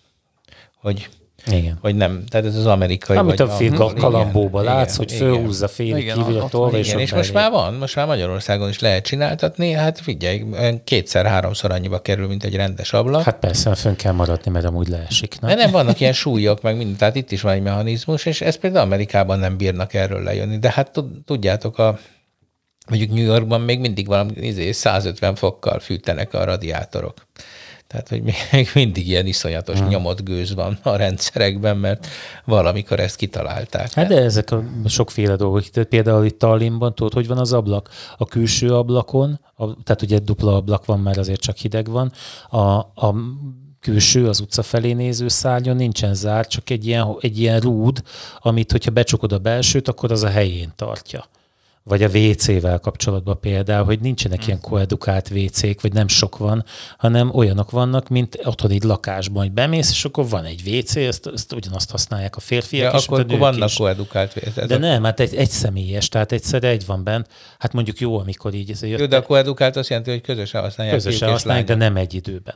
Hogy, 0.81 1.09
Igen. 1.47 1.79
hogy 1.81 1.95
nem, 1.95 2.25
tehát 2.29 2.47
ez 2.47 2.57
az 2.57 2.67
amerikai. 2.67 3.17
Amit 3.17 3.39
vagy 3.39 3.49
a 3.49 3.53
film 3.53 3.73
angol, 3.73 3.95
kalambóba 3.95 4.63
igen, 4.63 4.75
látsz, 4.75 4.97
hogy 4.97 5.13
igen. 5.13 5.23
fölhúzza 5.27 5.69
félig 5.69 6.03
Igen, 6.03 6.17
kívül 6.17 6.41
a 6.41 6.49
tolva, 6.49 6.79
és, 6.79 6.93
és 6.93 7.15
most 7.15 7.33
már 7.33 7.51
van, 7.51 7.75
most 7.75 7.97
már 7.97 8.07
Magyarországon 8.07 8.69
is 8.69 8.79
lehet 8.79 9.05
csináltatni, 9.05 9.73
hát 9.73 10.01
figyelj, 10.01 10.45
kétszer-háromszor 10.85 11.71
annyiba 11.71 11.99
kerül, 11.99 12.27
mint 12.29 12.45
egy 12.45 12.57
rendes 12.57 12.93
ablak. 12.93 13.23
Hát 13.23 13.39
persze, 13.39 13.75
fönn 13.75 13.95
kell 13.95 14.13
maradni, 14.13 14.51
mert 14.51 14.65
amúgy 14.65 14.89
leesik. 14.89 15.37
De 15.41 15.47
Nem? 15.47 15.57
nem 15.57 15.71
vannak 15.71 16.01
ilyen 16.01 16.13
súlyok, 16.13 16.63
meg 16.63 16.77
minden, 16.77 16.97
tehát 16.97 17.17
itt 17.17 17.31
is 17.33 17.41
van 17.41 17.53
egy 17.53 17.63
mechanizmus, 17.63 18.27
és 18.27 18.41
ezt 18.41 18.59
például 18.59 18.85
Amerikában 18.85 19.39
nem 19.39 19.57
bírnak 19.57 19.95
erről 19.95 20.23
lejönni. 20.23 20.59
De 20.59 20.71
hát 20.71 20.91
tud- 20.91 21.25
tudjátok, 21.25 21.79
a, 21.79 21.99
mondjuk 22.89 23.11
New 23.11 23.25
Yorkban 23.25 23.61
még 23.61 23.81
mindig 23.81 24.07
valami 24.07 24.33
izé, 24.35 24.73
150 24.73 25.35
fokkal 25.35 25.79
fűtenek 25.79 26.35
a 26.35 26.45
radiátorok. 26.45 27.15
Tehát, 27.93 28.09
hogy 28.09 28.23
még 28.53 28.69
mindig 28.75 29.09
ilyen 29.09 29.27
iszonyatos 29.27 29.79
hmm. 29.79 29.89
nyomott 29.89 30.23
gőz 30.23 30.55
van 30.55 30.79
a 30.83 30.97
rendszerekben, 30.97 31.77
mert 31.77 32.07
valamikor 32.45 33.01
ezt 33.01 33.17
kitalálták. 33.17 33.93
Hát 33.93 34.09
de 34.09 34.23
ezek 34.23 34.51
a 34.51 34.65
sokféle 34.87 35.37
dolgok. 35.37 35.65
Például 35.89 36.25
itt 36.25 36.39
Tallinnban, 36.39 36.95
tudod, 36.95 37.13
hogy 37.13 37.27
van 37.27 37.39
az 37.39 37.53
ablak? 37.53 37.89
A 38.17 38.25
külső 38.25 38.75
ablakon, 38.75 39.41
a, 39.55 39.83
tehát 39.83 40.03
ugye 40.03 40.19
dupla 40.19 40.57
ablak 40.57 40.85
van, 40.85 41.01
mert 41.01 41.17
azért 41.19 41.41
csak 41.41 41.57
hideg 41.57 41.89
van, 41.89 42.13
a, 42.49 42.59
a 42.79 43.15
külső, 43.81 44.29
az 44.29 44.41
utca 44.41 44.63
felé 44.63 44.93
néző 44.93 45.29
szárnyon 45.29 45.77
nincsen 45.77 46.15
zárt, 46.15 46.51
csak 46.51 46.71
egy 46.71 46.87
ilyen, 46.87 47.17
egy 47.21 47.39
ilyen 47.39 47.61
rúd, 47.61 48.03
amit, 48.39 48.73
hogyha 48.73 48.91
becsukod 48.91 49.33
a 49.33 49.39
belsőt, 49.39 49.89
akkor 49.89 50.13
az 50.13 50.23
a 50.23 50.29
helyén 50.29 50.73
tartja. 50.77 51.25
Vagy 51.85 52.03
a 52.03 52.09
WC-vel 52.09 52.79
kapcsolatban 52.79 53.41
például, 53.41 53.85
hogy 53.85 54.01
nincsenek 54.01 54.47
ilyen 54.47 54.61
koedukált 54.61 55.31
WC-k, 55.31 55.81
vagy 55.81 55.93
nem 55.93 56.09
sok 56.09 56.37
van, 56.37 56.65
hanem 56.97 57.35
olyanok 57.35 57.71
vannak, 57.71 58.09
mint 58.09 58.39
otthon 58.45 58.71
egy 58.71 58.83
lakásban, 58.83 59.43
hogy 59.43 59.53
bemész, 59.53 59.91
és 59.91 60.05
akkor 60.05 60.29
van 60.29 60.45
egy 60.45 60.63
WC, 60.67 60.97
ezt, 60.97 61.27
ezt 61.27 61.53
ugyanazt 61.53 61.91
használják 61.91 62.37
a 62.37 62.41
férfiak 62.41 62.93
ja, 62.93 62.99
is, 62.99 63.07
akkor, 63.07 63.21
a 63.21 63.23
nők 63.23 63.39
vannak 63.39 63.69
is. 63.69 63.77
koedukált 63.77 64.37
ez 64.37 64.67
De 64.67 64.75
a, 64.75 64.79
nem, 64.79 65.05
hát 65.05 65.21
egy, 65.21 65.35
egy 65.35 65.51
személyes, 65.51 66.09
tehát 66.09 66.33
egyszerre 66.33 66.69
egy 66.69 66.87
van 66.87 67.05
bent. 67.05 67.29
Hát 67.59 67.73
mondjuk 67.73 68.01
jó, 68.01 68.19
amikor 68.19 68.55
így 68.55 68.71
ez 68.71 68.83
Jó, 68.83 69.07
de 69.07 69.17
a 69.17 69.23
koedukált 69.23 69.77
azt 69.77 69.89
jelenti, 69.89 70.11
hogy 70.11 70.21
közösen 70.21 70.61
használják 70.61 70.97
közösen 70.97 71.29
és 71.29 71.35
használják, 71.35 71.67
de 71.67 71.75
nem 71.75 71.97
egy 71.97 72.15
időben. 72.15 72.55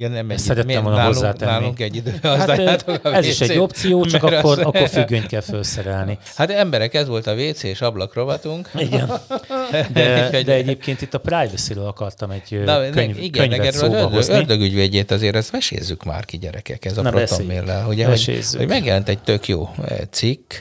Ja, 0.00 0.08
nem 0.08 0.30
egy 0.30 0.38
szerettem 0.38 0.82
volna 0.82 0.96
nálunk, 0.96 1.14
hozzátenni. 1.14 1.50
Nálunk 1.50 1.80
egy 1.80 1.96
időben 1.96 2.38
Hát 2.38 2.88
a 3.04 3.14
ez 3.14 3.26
is 3.26 3.40
egy 3.40 3.58
opció, 3.58 4.04
csak 4.04 4.22
akkor, 4.22 4.58
az- 4.58 4.64
akkor 4.64 4.88
függönyt 4.88 5.26
kell 5.26 5.40
felszerelni. 5.40 6.18
Hát 6.36 6.50
emberek, 6.50 6.94
ez 6.94 7.08
volt 7.08 7.26
a 7.26 7.34
WC 7.34 7.62
és 7.62 7.80
ablakrovatunk. 7.80 8.70
Igen. 8.74 9.10
De, 9.92 10.30
de 10.42 10.52
egyébként 10.52 11.00
itt 11.02 11.14
a 11.14 11.18
privacy-ről 11.18 11.86
akartam 11.86 12.30
egy 12.30 12.62
Na, 12.64 12.90
könyv, 12.90 13.16
ne, 13.16 13.22
igen, 13.22 13.48
könyvet 13.48 13.66
erről 13.66 13.68
az 13.68 13.76
szóba 13.76 13.94
ördög, 13.96 14.12
hozni. 14.12 14.34
ördögügyvédjét 14.34 15.10
azért 15.10 15.36
ezt 15.36 15.50
vesézzük 15.50 16.04
már 16.04 16.24
ki 16.24 16.38
gyerekek, 16.38 16.84
ez 16.84 16.98
a 16.98 17.02
Na, 17.02 17.10
protonmail 17.10 17.62
ugye, 17.62 18.04
hogy, 18.04 18.04
Vesézzük. 18.04 18.58
hogy 18.58 18.68
megjelent 18.68 19.08
egy 19.08 19.18
tök 19.18 19.48
jó 19.48 19.68
eh, 19.88 19.98
cikk, 20.10 20.52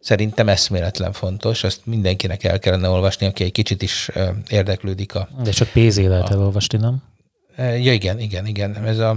szerintem 0.00 0.48
eszméletlen 0.48 1.12
fontos, 1.12 1.64
ezt 1.64 1.80
mindenkinek 1.84 2.44
el 2.44 2.58
kellene 2.58 2.88
olvasni, 2.88 3.26
aki 3.26 3.44
egy 3.44 3.52
kicsit 3.52 3.82
is 3.82 4.08
eh, 4.14 4.28
érdeklődik 4.48 5.14
a... 5.14 5.28
De 5.42 5.50
csak 5.50 5.68
PZ 5.68 5.96
lehet 5.96 6.30
elolvasni, 6.30 6.78
nem? 6.78 7.02
Ja, 7.56 7.92
igen, 7.92 8.18
igen, 8.18 8.46
igen, 8.46 8.84
ez 8.86 8.98
a 8.98 9.16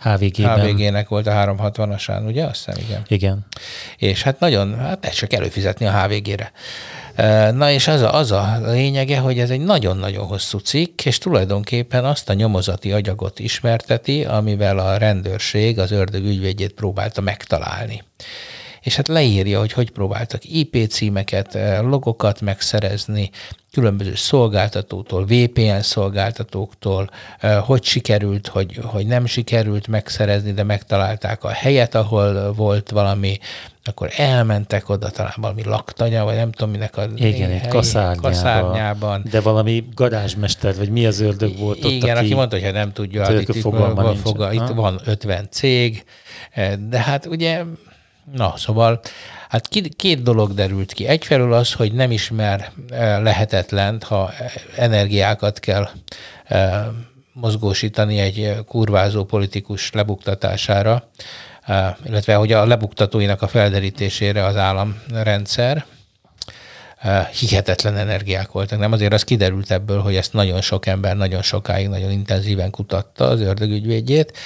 HVG-ben. 0.00 0.60
HVG-nek 0.60 1.08
volt 1.08 1.26
a 1.26 1.30
360-asán, 1.30 2.26
ugye? 2.26 2.44
Azt 2.44 2.64
hiszem, 2.64 2.84
igen. 2.88 3.02
Igen. 3.08 3.46
És 3.96 4.22
hát 4.22 4.40
nagyon, 4.40 4.78
hát 4.78 5.04
ez 5.04 5.12
csak 5.12 5.32
előfizetni 5.32 5.86
a 5.86 6.02
HVG-re. 6.02 6.52
Na 7.52 7.70
és 7.70 7.88
az 7.88 8.00
a, 8.00 8.14
az 8.14 8.30
a 8.32 8.58
lényege, 8.62 9.18
hogy 9.18 9.38
ez 9.38 9.50
egy 9.50 9.60
nagyon-nagyon 9.60 10.26
hosszú 10.26 10.58
cikk, 10.58 11.04
és 11.04 11.18
tulajdonképpen 11.18 12.04
azt 12.04 12.28
a 12.28 12.32
nyomozati 12.32 12.92
agyagot 12.92 13.38
ismerteti, 13.38 14.24
amivel 14.24 14.78
a 14.78 14.96
rendőrség 14.96 15.78
az 15.78 15.90
ördög 15.90 16.24
ügyvédjét 16.24 16.72
próbálta 16.72 17.20
megtalálni. 17.20 18.02
És 18.84 18.96
hát 18.96 19.08
leírja, 19.08 19.58
hogy 19.58 19.72
hogy 19.72 19.90
próbáltak 19.90 20.40
IP 20.44 20.86
címeket, 20.88 21.58
logokat 21.80 22.40
megszerezni, 22.40 23.30
különböző 23.72 24.14
szolgáltatótól, 24.14 25.24
VPN 25.24 25.80
szolgáltatóktól, 25.80 27.10
hogy 27.60 27.84
sikerült, 27.84 28.46
hogy, 28.46 28.78
hogy 28.82 29.06
nem 29.06 29.26
sikerült 29.26 29.86
megszerezni, 29.86 30.52
de 30.52 30.62
megtalálták 30.62 31.44
a 31.44 31.48
helyet, 31.48 31.94
ahol 31.94 32.52
volt 32.52 32.90
valami, 32.90 33.38
akkor 33.84 34.10
elmentek 34.16 34.88
oda 34.88 35.10
talán 35.10 35.34
valami 35.36 35.62
laktanya, 35.64 36.24
vagy 36.24 36.36
nem 36.36 36.52
tudom 36.52 36.72
minek 36.72 36.96
a 36.96 37.06
Igen, 37.16 37.50
egy 37.50 37.68
kaszárnyában, 37.68 38.30
kaszárnyában. 38.30 39.22
De 39.30 39.40
valami 39.40 39.84
garázsmester, 39.94 40.76
vagy 40.76 40.90
mi 40.90 41.06
az 41.06 41.20
ördög 41.20 41.58
volt 41.58 41.78
Igen, 41.78 41.90
ott, 41.90 41.96
Igen, 41.96 42.16
aki, 42.16 42.24
aki 42.24 42.34
mondta, 42.34 42.60
hogy 42.60 42.72
nem 42.72 42.92
tudja, 42.92 43.22
hát 43.22 43.40
itt, 43.40 43.56
fogalma 43.56 44.14
fogal, 44.14 44.52
itt 44.52 44.68
van 44.74 45.00
50 45.04 45.48
cég, 45.50 46.04
de 46.88 46.98
hát 46.98 47.26
ugye, 47.26 47.64
na, 48.32 48.54
szóval 48.56 49.00
Hát 49.48 49.68
két 49.96 50.22
dolog 50.22 50.54
derült 50.54 50.92
ki. 50.92 51.06
Egyfelől 51.06 51.52
az, 51.52 51.72
hogy 51.72 51.92
nem 51.92 52.10
ismer 52.10 52.70
eh, 52.88 53.22
lehetetlen, 53.22 54.02
ha 54.06 54.32
energiákat 54.76 55.60
kell 55.60 55.88
eh, 56.44 56.84
mozgósítani 57.32 58.18
egy 58.18 58.56
kurvázó 58.66 59.24
politikus 59.24 59.92
lebuktatására, 59.92 61.08
illetve 62.04 62.34
hogy 62.34 62.52
a 62.52 62.66
lebuktatóinak 62.66 63.42
a 63.42 63.48
felderítésére 63.48 64.44
az 64.44 64.56
államrendszer, 64.56 65.84
hihetetlen 67.38 67.96
energiák 67.96 68.52
voltak. 68.52 68.78
Nem 68.78 68.92
azért 68.92 69.12
az 69.12 69.24
kiderült 69.24 69.70
ebből, 69.70 70.00
hogy 70.00 70.16
ezt 70.16 70.32
nagyon 70.32 70.60
sok 70.60 70.86
ember 70.86 71.16
nagyon 71.16 71.42
sokáig, 71.42 71.88
nagyon 71.88 72.10
intenzíven 72.10 72.70
kutatta 72.70 73.28
az 73.28 73.40
ördögügyvédjét, 73.40 74.38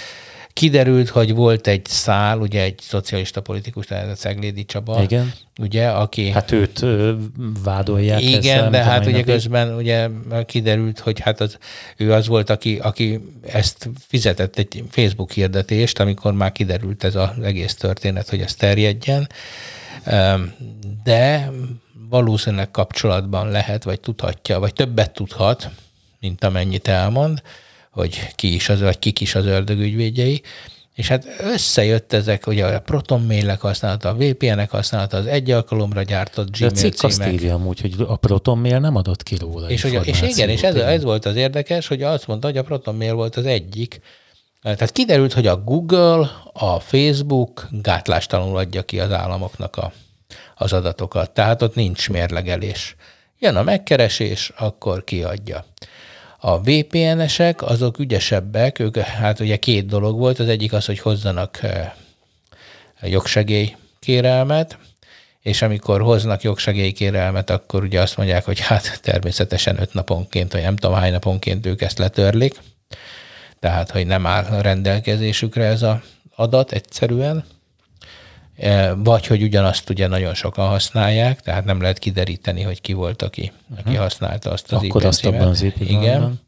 Kiderült, 0.59 1.09
hogy 1.09 1.34
volt 1.34 1.66
egy 1.66 1.84
szál, 1.86 2.38
ugye 2.38 2.62
egy 2.62 2.78
szocialista 2.80 3.40
politikus, 3.40 3.86
tehát 3.86 4.11
a 4.11 4.14
Ceglédi 4.14 4.64
Csaba, 4.64 5.02
Igen. 5.02 5.32
ugye, 5.59 5.88
aki... 5.88 6.30
Hát 6.30 6.52
őt 6.52 6.82
ö, 6.82 7.14
vádolják. 7.62 8.22
Igen, 8.22 8.38
ezzel, 8.38 8.70
de 8.70 8.82
hát 8.82 9.06
ugye 9.06 9.22
közben 9.22 9.74
ugye 9.74 10.09
kiderült, 10.46 10.98
hogy 10.98 11.20
hát 11.20 11.40
az, 11.40 11.59
ő 11.96 12.12
az 12.12 12.26
volt, 12.26 12.50
aki, 12.50 12.78
aki 12.82 13.20
ezt 13.42 13.90
fizetett 14.09 14.59
egy 14.59 14.84
Facebook 14.90 15.32
hirdetést, 15.32 16.00
amikor 16.00 16.32
már 16.32 16.52
kiderült 16.52 17.04
ez 17.04 17.14
az 17.14 17.28
egész 17.42 17.74
történet, 17.74 18.28
hogy 18.28 18.40
ez 18.40 18.54
terjedjen. 18.54 19.28
De 21.04 21.50
valószínűleg 22.09 22.70
kapcsolatban 22.70 23.50
lehet, 23.50 23.84
vagy 23.84 24.00
tudhatja, 24.00 24.59
vagy 24.59 24.72
többet 24.72 25.11
tudhat, 25.11 25.70
mint 26.20 26.44
amennyit 26.44 26.88
elmond 26.88 27.42
hogy 27.99 28.28
ki 28.34 28.55
is 28.55 28.68
az, 28.68 28.80
vagy 28.80 28.99
kik 28.99 29.20
is 29.20 29.34
az 29.34 29.46
ördög 29.46 29.78
ügyvédjei, 29.78 30.42
és 30.94 31.09
hát 31.09 31.26
összejött 31.40 32.12
ezek, 32.12 32.46
ugye 32.46 32.66
a 32.66 32.80
proton 32.80 33.22
mailek 33.22 33.61
használata, 33.61 34.09
a 34.09 34.14
VPN-ek 34.14 34.70
használata, 34.70 35.16
az 35.16 35.26
egy 35.26 35.51
alkalomra 35.51 36.03
gyártott 36.03 36.57
Gmail 36.57 36.70
De 36.70 36.76
a 36.76 36.78
cikk 36.78 37.03
azt 37.03 37.26
írja 37.26 37.55
amúgy, 37.55 37.80
hogy 37.80 37.94
a 38.07 38.16
proton 38.16 38.59
mail 38.59 38.78
nem 38.78 38.96
adott 38.96 39.22
ki 39.22 39.36
róla 39.36 39.70
és, 39.70 39.84
ugye, 39.84 40.01
és 40.01 40.22
igen, 40.22 40.49
és 40.49 40.62
ez, 40.62 40.74
ez, 40.74 41.03
volt 41.03 41.26
az 41.26 41.36
érdekes, 41.36 41.86
hogy 41.86 42.03
azt 42.03 42.26
mondta, 42.26 42.46
hogy 42.46 42.57
a 42.57 42.62
proton 42.62 42.94
mail 42.94 43.14
volt 43.14 43.36
az 43.36 43.46
egyik. 43.46 44.01
Tehát 44.62 44.92
kiderült, 44.92 45.32
hogy 45.32 45.46
a 45.46 45.57
Google, 45.57 46.30
a 46.53 46.80
Facebook 46.80 47.68
gátlástalanul 47.70 48.57
adja 48.57 48.82
ki 48.82 49.01
az 49.01 49.12
államoknak 49.12 49.76
a, 49.76 49.92
az 50.55 50.72
adatokat. 50.72 51.30
Tehát 51.30 51.62
ott 51.62 51.74
nincs 51.74 52.11
mérlegelés. 52.11 52.96
Jön 53.38 53.57
a 53.57 53.62
megkeresés, 53.62 54.53
akkor 54.57 55.05
kiadja. 55.05 55.64
A 56.41 56.61
VPN-esek 56.61 57.62
azok 57.62 57.99
ügyesebbek, 57.99 58.78
ők 58.78 58.97
hát 58.99 59.41
ugye 59.41 59.57
két 59.57 59.86
dolog 59.86 60.18
volt, 60.18 60.39
az 60.39 60.49
egyik 60.49 60.72
az, 60.72 60.86
hogy 60.86 60.99
hozzanak 60.99 61.59
eh, 61.62 61.93
jogsegély 63.03 63.76
kérelmet, 64.01 64.78
és 65.43 65.62
amikor 65.62 66.01
hoznak 66.01 66.43
jogsegélykérelmet, 66.43 67.51
akkor 67.51 67.82
ugye 67.82 68.01
azt 68.01 68.16
mondják, 68.16 68.45
hogy 68.45 68.61
hát 68.61 69.01
természetesen 69.03 69.80
öt 69.80 69.95
naponként, 69.95 70.53
vagy 70.53 70.62
nem 70.62 70.76
tudom 70.76 70.97
hány 70.97 71.12
naponként 71.12 71.66
ők 71.66 71.82
ezt 71.82 71.99
letörlik, 71.99 72.61
tehát 73.61 73.91
hogy 73.91 74.07
nem 74.07 74.26
áll 74.26 74.45
a 74.45 74.61
rendelkezésükre 74.61 75.64
ez 75.64 75.82
az 75.82 75.97
adat 76.34 76.72
egyszerűen, 76.72 77.45
vagy 78.96 79.26
hogy 79.26 79.42
ugyanazt 79.42 79.90
ugye 79.90 80.06
nagyon 80.06 80.34
sokan 80.34 80.68
használják, 80.68 81.40
tehát 81.40 81.64
nem 81.64 81.80
lehet 81.80 81.98
kideríteni, 81.98 82.62
hogy 82.62 82.80
ki 82.80 82.92
volt, 82.92 83.22
aki, 83.22 83.52
uh-huh. 83.70 83.86
aki 83.86 83.96
használta 83.96 84.50
azt 84.50 84.72
az 84.72 84.82
Akkor 84.82 85.04
azt 85.04 85.26
abban 85.26 85.48
az 85.48 85.66
Igen. 85.78 86.40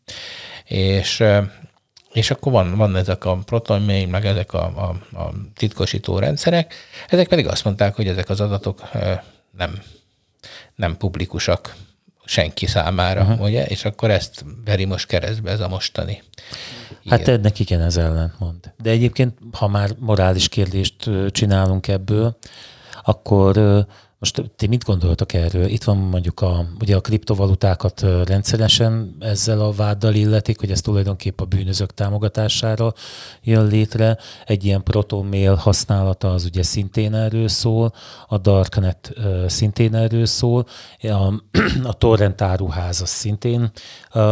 És, 0.65 1.21
e, 1.21 1.53
és 2.13 2.31
akkor 2.31 2.53
van, 2.53 2.77
van 2.77 2.97
ezek 2.97 3.25
a 3.25 3.39
protonmail, 3.45 4.07
meg 4.07 4.27
ezek 4.27 4.53
a, 4.53 4.65
a, 4.65 5.19
a 5.19 5.33
titkosító 5.55 6.19
rendszerek, 6.19 6.75
ezek 7.09 7.29
pedig 7.29 7.47
azt 7.47 7.65
mondták, 7.65 7.95
hogy 7.95 8.09
ezek 8.09 8.29
az 8.29 8.41
adatok 8.41 8.83
e, 8.93 9.25
nem, 9.57 9.83
nem 10.75 10.97
publikusak 10.97 11.77
senki 12.31 12.67
számára, 12.67 13.23
uh-huh. 13.23 13.41
ugye? 13.41 13.65
És 13.67 13.85
akkor 13.85 14.11
ezt 14.11 14.45
veri 14.65 14.85
most 14.85 15.07
keresztbe 15.07 15.51
ez 15.51 15.61
a 15.61 15.69
mostani 15.69 16.23
Hát 17.09 17.21
Igen. 17.21 17.35
ennek 17.35 17.59
igen, 17.59 17.81
ez 17.81 17.97
mond. 18.39 18.73
De 18.83 18.91
egyébként, 18.91 19.39
ha 19.53 19.69
már 19.69 19.91
morális 19.99 20.49
kérdést 20.49 21.11
csinálunk 21.31 21.89
ebből, 21.89 22.37
akkor 23.03 23.87
most 24.21 24.51
ti 24.57 24.67
mit 24.67 24.85
gondoltak 24.85 25.33
erről? 25.33 25.65
Itt 25.65 25.85
van 25.85 25.97
mondjuk 25.97 26.41
a, 26.41 26.67
ugye 26.81 26.97
a 26.97 27.01
kriptovalutákat 27.01 28.01
rendszeresen 28.25 29.17
ezzel 29.21 29.61
a 29.61 29.73
váddal 29.73 30.15
illetik, 30.15 30.59
hogy 30.61 30.71
ez 30.71 30.81
tulajdonképpen 30.81 31.47
a 31.47 31.49
bűnözők 31.49 31.95
támogatására 31.95 32.95
jön 33.43 33.67
létre. 33.67 34.19
Egy 34.47 34.65
ilyen 34.65 34.83
protomail 34.83 35.55
használata 35.55 36.33
az 36.33 36.45
ugye 36.45 36.63
szintén 36.63 37.15
erről 37.15 37.49
szól, 37.49 37.93
a 38.27 38.39
Darknet 38.39 39.13
szintén 39.47 39.95
erről 39.95 40.27
szól, 40.27 40.67
a, 41.03 41.43
a 41.91 41.93
torrent 41.93 42.41
áruház 42.41 43.01
az 43.01 43.09
szintén 43.09 43.71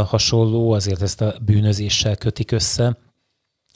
hasonló, 0.06 0.70
azért 0.72 1.02
ezt 1.02 1.20
a 1.20 1.34
bűnözéssel 1.40 2.16
kötik 2.16 2.52
össze 2.52 2.96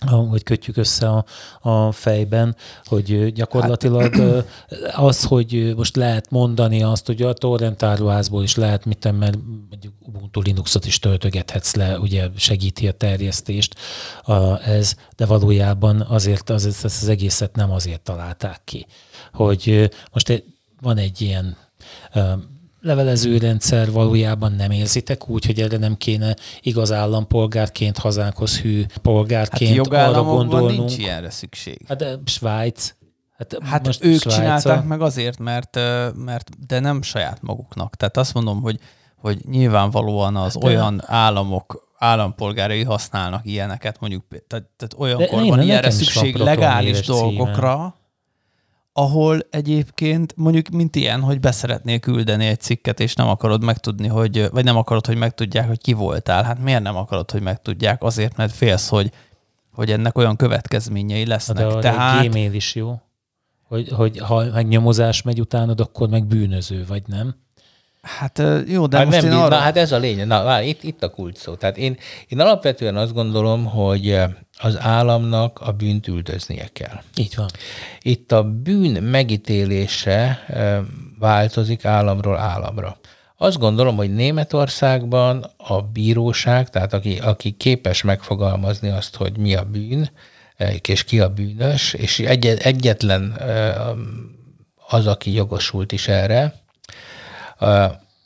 hogy 0.06 0.42
kötjük 0.42 0.76
össze 0.76 1.08
a, 1.08 1.24
a 1.60 1.92
fejben, 1.92 2.56
hogy 2.84 3.32
gyakorlatilag 3.32 4.14
hát. 4.14 4.46
az, 4.94 5.24
hogy 5.24 5.72
most 5.76 5.96
lehet 5.96 6.30
mondani 6.30 6.82
azt, 6.82 7.06
hogy 7.06 7.22
a 7.22 7.32
torrent 7.32 7.82
áruházból 7.82 8.42
is 8.42 8.56
lehet, 8.56 8.84
mit 8.84 9.12
mert 9.18 9.38
mondjuk 9.70 9.92
Ubuntu 10.00 10.40
Linuxot 10.40 10.86
is 10.86 10.98
töltögethetsz 10.98 11.74
le, 11.74 11.98
ugye 11.98 12.28
segíti 12.36 12.88
a 12.88 12.92
terjesztést 12.92 13.74
a, 14.22 14.68
ez, 14.68 14.94
de 15.16 15.26
valójában 15.26 16.00
azért 16.00 16.50
az, 16.50 16.66
ezt 16.66 16.84
az 16.84 17.08
egészet 17.08 17.56
nem 17.56 17.70
azért 17.70 18.00
találták 18.00 18.60
ki, 18.64 18.86
hogy 19.32 19.90
most 20.12 20.44
van 20.80 20.96
egy 20.96 21.20
ilyen 21.20 21.56
levelezőrendszer 22.82 23.90
valójában 23.90 24.52
nem 24.52 24.70
érzitek 24.70 25.28
úgy, 25.28 25.46
hogy 25.46 25.60
erre 25.60 25.76
nem 25.76 25.96
kéne 25.96 26.36
igaz 26.60 26.92
állampolgárként, 26.92 27.98
hazánkhoz 27.98 28.60
hű 28.60 28.84
polgárként 29.02 29.94
hát 29.94 30.08
arra 30.08 30.22
gondolnunk. 30.22 30.78
nincs 30.78 30.98
ilyenre 30.98 31.30
szükség. 31.30 31.80
Hát 31.88 31.98
de 31.98 32.18
Svájc, 32.24 32.94
Hát, 33.36 33.58
hát 33.64 33.86
most 33.86 34.04
ők 34.04 34.20
Svájca... 34.20 34.40
csinálták 34.40 34.84
meg 34.84 35.00
azért, 35.00 35.38
mert, 35.38 35.76
mert 36.14 36.66
de 36.66 36.80
nem 36.80 37.02
saját 37.02 37.42
maguknak. 37.42 37.96
Tehát 37.96 38.16
azt 38.16 38.34
mondom, 38.34 38.60
hogy, 38.60 38.78
hogy 39.16 39.38
nyilvánvalóan 39.48 40.36
az 40.36 40.54
hát 40.54 40.64
olyan 40.64 41.02
államok 41.06 41.90
állampolgárai 41.98 42.82
használnak 42.82 43.46
ilyeneket, 43.46 44.00
mondjuk, 44.00 44.24
tehát, 44.28 44.66
tehát 44.76 44.94
olyankor 44.96 45.46
van 45.48 45.62
ilyenre 45.62 45.90
szükség 45.90 46.36
legális 46.36 47.00
dolgokra, 47.00 47.72
címe 47.72 48.01
ahol 48.92 49.38
egyébként 49.50 50.34
mondjuk 50.36 50.68
mint 50.68 50.96
ilyen, 50.96 51.20
hogy 51.20 51.40
beszeretnél 51.40 51.98
küldeni 51.98 52.46
egy 52.46 52.60
cikket, 52.60 53.00
és 53.00 53.14
nem 53.14 53.28
akarod 53.28 53.64
megtudni, 53.64 54.08
hogy, 54.08 54.48
vagy 54.50 54.64
nem 54.64 54.76
akarod, 54.76 55.06
hogy 55.06 55.16
megtudják, 55.16 55.66
hogy 55.66 55.80
ki 55.80 55.92
voltál. 55.92 56.42
Hát 56.42 56.58
miért 56.58 56.82
nem 56.82 56.96
akarod, 56.96 57.30
hogy 57.30 57.42
megtudják? 57.42 58.02
Azért, 58.02 58.36
mert 58.36 58.52
félsz, 58.52 58.88
hogy, 58.88 59.10
hogy 59.72 59.90
ennek 59.90 60.18
olyan 60.18 60.36
következményei 60.36 61.26
lesznek. 61.26 61.66
De 61.66 61.78
Tehát... 61.78 62.24
a 62.24 62.28
Gmail 62.28 62.52
is 62.52 62.74
jó, 62.74 63.00
hogy, 63.68 63.88
hogy 63.88 64.18
ha 64.18 64.44
megnyomozás 64.44 65.22
megy 65.22 65.40
utánod, 65.40 65.80
akkor 65.80 66.08
meg 66.08 66.26
bűnöző, 66.26 66.84
vagy 66.86 67.02
nem? 67.06 67.34
Hát 68.02 68.42
jó, 68.66 68.86
de 68.86 68.96
hát 68.96 69.06
most 69.06 69.22
nem, 69.22 69.30
én 69.30 69.38
arra... 69.38 69.56
Na, 69.56 69.60
hát 69.60 69.76
ez 69.76 69.92
a 69.92 69.98
lényeg. 69.98 70.26
Na, 70.26 70.42
vár, 70.42 70.64
itt, 70.64 70.82
itt 70.82 71.02
a 71.02 71.10
kulcs 71.10 71.36
szó. 71.36 71.54
Tehát 71.54 71.76
én, 71.76 71.96
én 72.28 72.40
alapvetően 72.40 72.96
azt 72.96 73.12
gondolom, 73.12 73.64
hogy 73.64 74.18
az 74.62 74.80
államnak 74.80 75.60
a 75.60 75.72
bűnt 75.72 76.08
üldöznie 76.08 76.68
kell. 76.72 77.00
Így 77.16 77.34
van. 77.36 77.48
Itt 78.00 78.32
a 78.32 78.42
bűn 78.42 79.02
megítélése 79.02 80.44
változik 81.18 81.84
államról 81.84 82.38
államra. 82.38 82.96
Azt 83.36 83.58
gondolom, 83.58 83.96
hogy 83.96 84.14
Németországban 84.14 85.46
a 85.56 85.80
bíróság, 85.80 86.70
tehát 86.70 86.92
aki, 86.92 87.18
aki 87.18 87.50
képes 87.50 88.02
megfogalmazni 88.02 88.88
azt, 88.88 89.16
hogy 89.16 89.38
mi 89.38 89.54
a 89.54 89.64
bűn, 89.64 90.10
és 90.88 91.04
ki 91.04 91.20
a 91.20 91.28
bűnös, 91.28 91.92
és 91.92 92.18
egyetlen 92.18 93.40
az, 94.88 95.06
aki 95.06 95.32
jogosult 95.32 95.92
is 95.92 96.08
erre, 96.08 96.54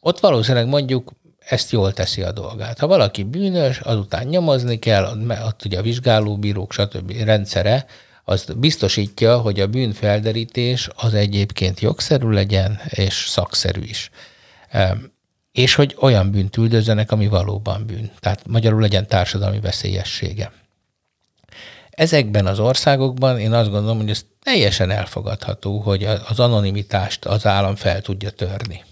ott 0.00 0.20
valószínűleg 0.20 0.66
mondjuk 0.66 1.12
ezt 1.48 1.70
jól 1.70 1.92
teszi 1.92 2.22
a 2.22 2.32
dolgát. 2.32 2.78
Ha 2.78 2.86
valaki 2.86 3.22
bűnös, 3.22 3.78
azután 3.78 4.26
nyomozni 4.26 4.78
kell, 4.78 5.18
ott 5.46 5.64
ugye 5.64 5.78
a 5.78 5.82
vizsgálóbírók, 5.82 6.72
stb. 6.72 7.12
rendszere, 7.24 7.86
az 8.24 8.46
biztosítja, 8.56 9.38
hogy 9.38 9.60
a 9.60 9.66
bűnfelderítés 9.66 10.88
az 10.96 11.14
egyébként 11.14 11.80
jogszerű 11.80 12.28
legyen, 12.28 12.80
és 12.88 13.24
szakszerű 13.28 13.80
is. 13.80 14.10
És 15.52 15.74
hogy 15.74 15.96
olyan 16.00 16.30
bűnt 16.30 16.56
üldözzenek, 16.56 17.12
ami 17.12 17.28
valóban 17.28 17.86
bűn. 17.86 18.10
Tehát 18.20 18.46
magyarul 18.46 18.80
legyen 18.80 19.06
társadalmi 19.06 19.60
veszélyessége. 19.60 20.52
Ezekben 21.90 22.46
az 22.46 22.58
országokban 22.58 23.38
én 23.38 23.52
azt 23.52 23.70
gondolom, 23.70 23.96
hogy 23.96 24.10
ez 24.10 24.24
teljesen 24.42 24.90
elfogadható, 24.90 25.78
hogy 25.78 26.04
az 26.04 26.40
anonimitást 26.40 27.24
az 27.24 27.46
állam 27.46 27.74
fel 27.74 28.00
tudja 28.00 28.30
törni. 28.30 28.84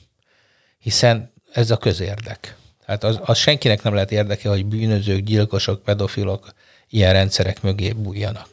Hiszen 0.78 1.32
ez 1.55 1.70
a 1.70 1.76
közérdek. 1.76 2.57
Tehát 2.86 3.05
az, 3.05 3.20
az 3.24 3.38
senkinek 3.38 3.82
nem 3.82 3.94
lehet 3.94 4.12
érdeke, 4.12 4.48
hogy 4.48 4.66
bűnözők, 4.66 5.20
gyilkosok, 5.20 5.82
pedofilok 5.82 6.52
ilyen 6.88 7.12
rendszerek 7.12 7.62
mögé 7.62 7.92
bújjanak. 7.92 8.48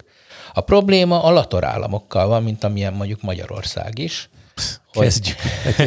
A 0.54 0.62
probléma 0.62 1.24
a 1.24 1.32
latorállamokkal 1.32 2.28
van, 2.28 2.44
mint 2.44 2.64
amilyen 2.64 2.94
mondjuk 2.94 3.22
Magyarország 3.22 4.00
is, 4.00 4.30
hogy, 4.94 5.36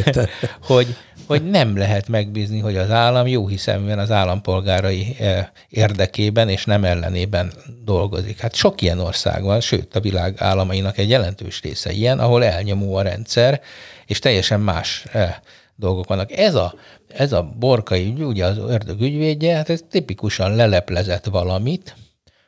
hogy, 0.61 0.97
hogy 1.27 1.51
nem 1.51 1.77
lehet 1.77 2.09
megbízni, 2.09 2.61
hogy 2.61 2.77
az 2.77 2.91
állam 2.91 3.27
jó 3.27 3.47
hiszeműen 3.47 3.99
az 3.99 4.11
állampolgárai 4.11 5.17
eh, 5.19 5.47
érdekében 5.69 6.49
és 6.49 6.65
nem 6.65 6.85
ellenében 6.85 7.53
dolgozik. 7.85 8.41
Hát 8.41 8.55
sok 8.55 8.81
ilyen 8.83 8.99
ország 8.99 9.43
van, 9.43 9.61
sőt 9.61 9.97
a 9.97 10.01
világ 10.01 10.35
államainak 10.39 10.99
egy 10.99 11.09
jelentős 11.09 11.61
része 11.61 11.93
ilyen, 11.93 12.19
ahol 12.19 12.45
elnyomó 12.45 12.95
a 12.95 13.03
rendszer, 13.03 13.61
és 14.07 14.19
teljesen 14.19 14.61
más 14.61 15.05
eh, 15.13 15.35
dolgok 15.77 16.07
vannak. 16.07 16.33
Ez 16.33 16.55
a, 16.55 16.75
ez 17.09 17.33
a 17.33 17.43
borkai 17.59 18.07
ügy, 18.07 18.23
ugye 18.23 18.45
az 18.45 18.59
ördög 18.59 19.01
ügyvédje, 19.01 19.57
hát 19.57 19.69
ez 19.69 19.81
tipikusan 19.91 20.55
leleplezett 20.55 21.25
valamit, 21.25 21.97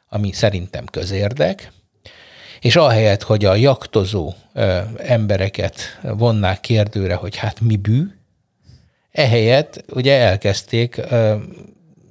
ami 0.09 0.33
szerintem 0.33 0.85
közérdek, 0.85 1.73
és 2.61 2.77
ahelyett, 2.77 3.23
hogy 3.23 3.45
a 3.45 3.55
jaktozó 3.55 4.33
ö, 4.53 4.79
embereket 4.99 6.01
vonnák 6.03 6.61
kérdőre, 6.61 7.15
hogy 7.15 7.37
hát 7.37 7.61
mi 7.61 7.77
bű, 7.77 8.03
ehelyett 9.11 9.85
ugye 9.93 10.19
elkezdték 10.19 10.97
ö, 10.97 11.37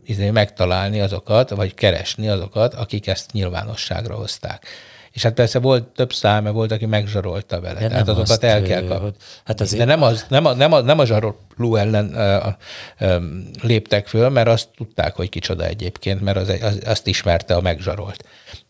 izé, 0.05 0.29
megtalálni 0.29 0.99
azokat, 0.99 1.49
vagy 1.49 1.73
keresni 1.73 2.27
azokat, 2.27 2.73
akik 2.73 3.07
ezt 3.07 3.31
nyilvánosságra 3.31 4.15
hozták. 4.15 4.65
És 5.15 5.23
hát 5.23 5.33
persze 5.33 5.59
volt 5.59 5.83
több 5.83 6.13
száma, 6.13 6.51
volt, 6.51 6.71
aki 6.71 6.85
megzsarolta 6.85 7.61
vele. 7.61 7.79
De 7.79 7.87
Tehát 7.87 8.07
azokat 8.07 8.43
el 8.43 8.61
kell 8.61 8.83
kapni. 8.83 9.11
Hát 9.45 9.61
azért... 9.61 9.79
De 9.79 9.85
nem, 9.85 10.03
az, 10.03 10.25
nem, 10.29 10.45
a, 10.45 10.53
nem, 10.53 10.73
a, 10.73 10.81
nem 10.81 10.99
a 10.99 11.05
zsaroló 11.05 11.75
ellen 11.75 12.05
uh, 12.05 12.53
uh, 13.09 13.23
léptek 13.61 14.07
föl, 14.07 14.29
mert 14.29 14.47
azt 14.47 14.67
tudták, 14.75 15.15
hogy 15.15 15.29
kicsoda 15.29 15.65
egyébként, 15.65 16.21
mert 16.21 16.37
az, 16.37 16.49
az, 16.61 16.79
azt 16.85 17.07
ismerte 17.07 17.55
a 17.55 17.61
megzsarolt. 17.61 18.25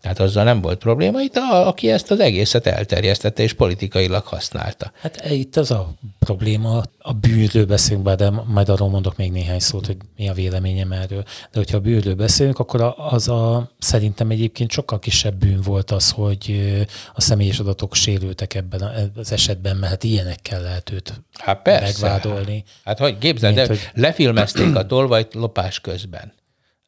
Tehát 0.06 0.20
azzal 0.20 0.43
nem 0.43 0.62
volt 0.62 0.78
probléma. 0.78 1.22
Itt 1.22 1.36
a, 1.36 1.68
aki 1.68 1.91
ezt 1.91 2.12
az 2.12 2.20
egészet 2.20 2.68
elterjesztette 2.68 3.43
és 3.43 3.53
politikailag 3.53 4.26
használta. 4.26 4.91
Hát 5.01 5.18
e, 5.18 5.34
itt 5.34 5.56
az 5.56 5.72
a 5.72 5.93
probléma, 6.20 6.84
a 6.99 7.14
bűnről 7.14 7.66
beszélünk 7.66 8.03
be, 8.03 8.16
de 8.16 8.30
majd 8.30 8.70
arról 8.70 8.89
mondok 8.89 9.18
még 9.18 9.32
néhány 9.32 9.60
szót, 9.60 9.86
hogy 9.86 9.97
mi 10.18 10.30
a 10.30 10.34
véleményem 10.34 10.91
erről. 10.91 11.24
De 11.24 11.58
hogyha 11.58 11.78
a 11.78 11.80
bűnről 11.80 12.16
beszélünk, 12.16 12.60
akkor 12.60 12.93
az 12.97 13.28
a 13.28 13.72
szerintem 13.80 14.30
egyébként 14.30 14.72
sokkal 14.72 14.99
kisebb 14.99 15.36
bűn 15.36 15.62
volt 15.62 15.91
az, 15.91 16.12
hogy 16.12 16.74
a 17.14 17.22
személyes 17.22 17.60
adatok 17.60 17.95
sérültek 17.95 18.53
ebben 18.53 19.12
az 19.16 19.32
esetben, 19.32 19.76
mert 19.76 19.91
hát 19.91 20.03
ilyenekkel 20.03 20.62
lehet 20.62 20.91
őt 20.91 21.22
hát 21.34 21.62
persze, 21.62 22.08
megvádolni. 22.08 22.64
Hát, 22.66 22.99
hát 22.99 22.99
hogy 22.99 23.18
képzeld, 23.18 23.56
de 23.56 23.68
hogy... 23.68 23.89
lefilmezték 23.93 24.76
a 24.76 24.86
tolvajt 24.86 25.34
lopás 25.34 25.80
közben 25.80 26.34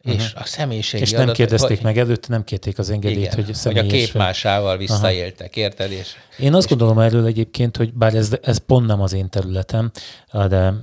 és 0.07 0.25
uh-huh. 0.25 0.41
a 0.41 0.45
személyiségi 0.45 1.03
És 1.03 1.11
nem 1.11 1.19
adatot, 1.19 1.37
kérdezték 1.37 1.77
hogy... 1.77 1.85
meg 1.85 1.97
előtte, 1.97 2.27
nem 2.29 2.43
kérték 2.43 2.79
az 2.79 2.89
engedélyt, 2.89 3.33
igen, 3.33 3.45
hogy 3.45 3.53
személyes... 3.53 3.85
Hogy 3.85 3.93
a 3.93 4.05
képmásával 4.05 4.77
visszaéltek, 4.77 5.49
Aha. 5.51 5.61
érted? 5.65 5.91
És, 5.91 6.07
Én 6.39 6.53
azt 6.53 6.63
és... 6.63 6.69
gondolom 6.69 6.99
erről 6.99 7.25
egyébként, 7.25 7.77
hogy 7.77 7.93
bár 7.93 8.13
ez, 8.13 8.31
ez 8.41 8.57
pont 8.57 8.87
nem 8.87 9.01
az 9.01 9.13
én 9.13 9.29
területem, 9.29 9.91
de 10.31 10.73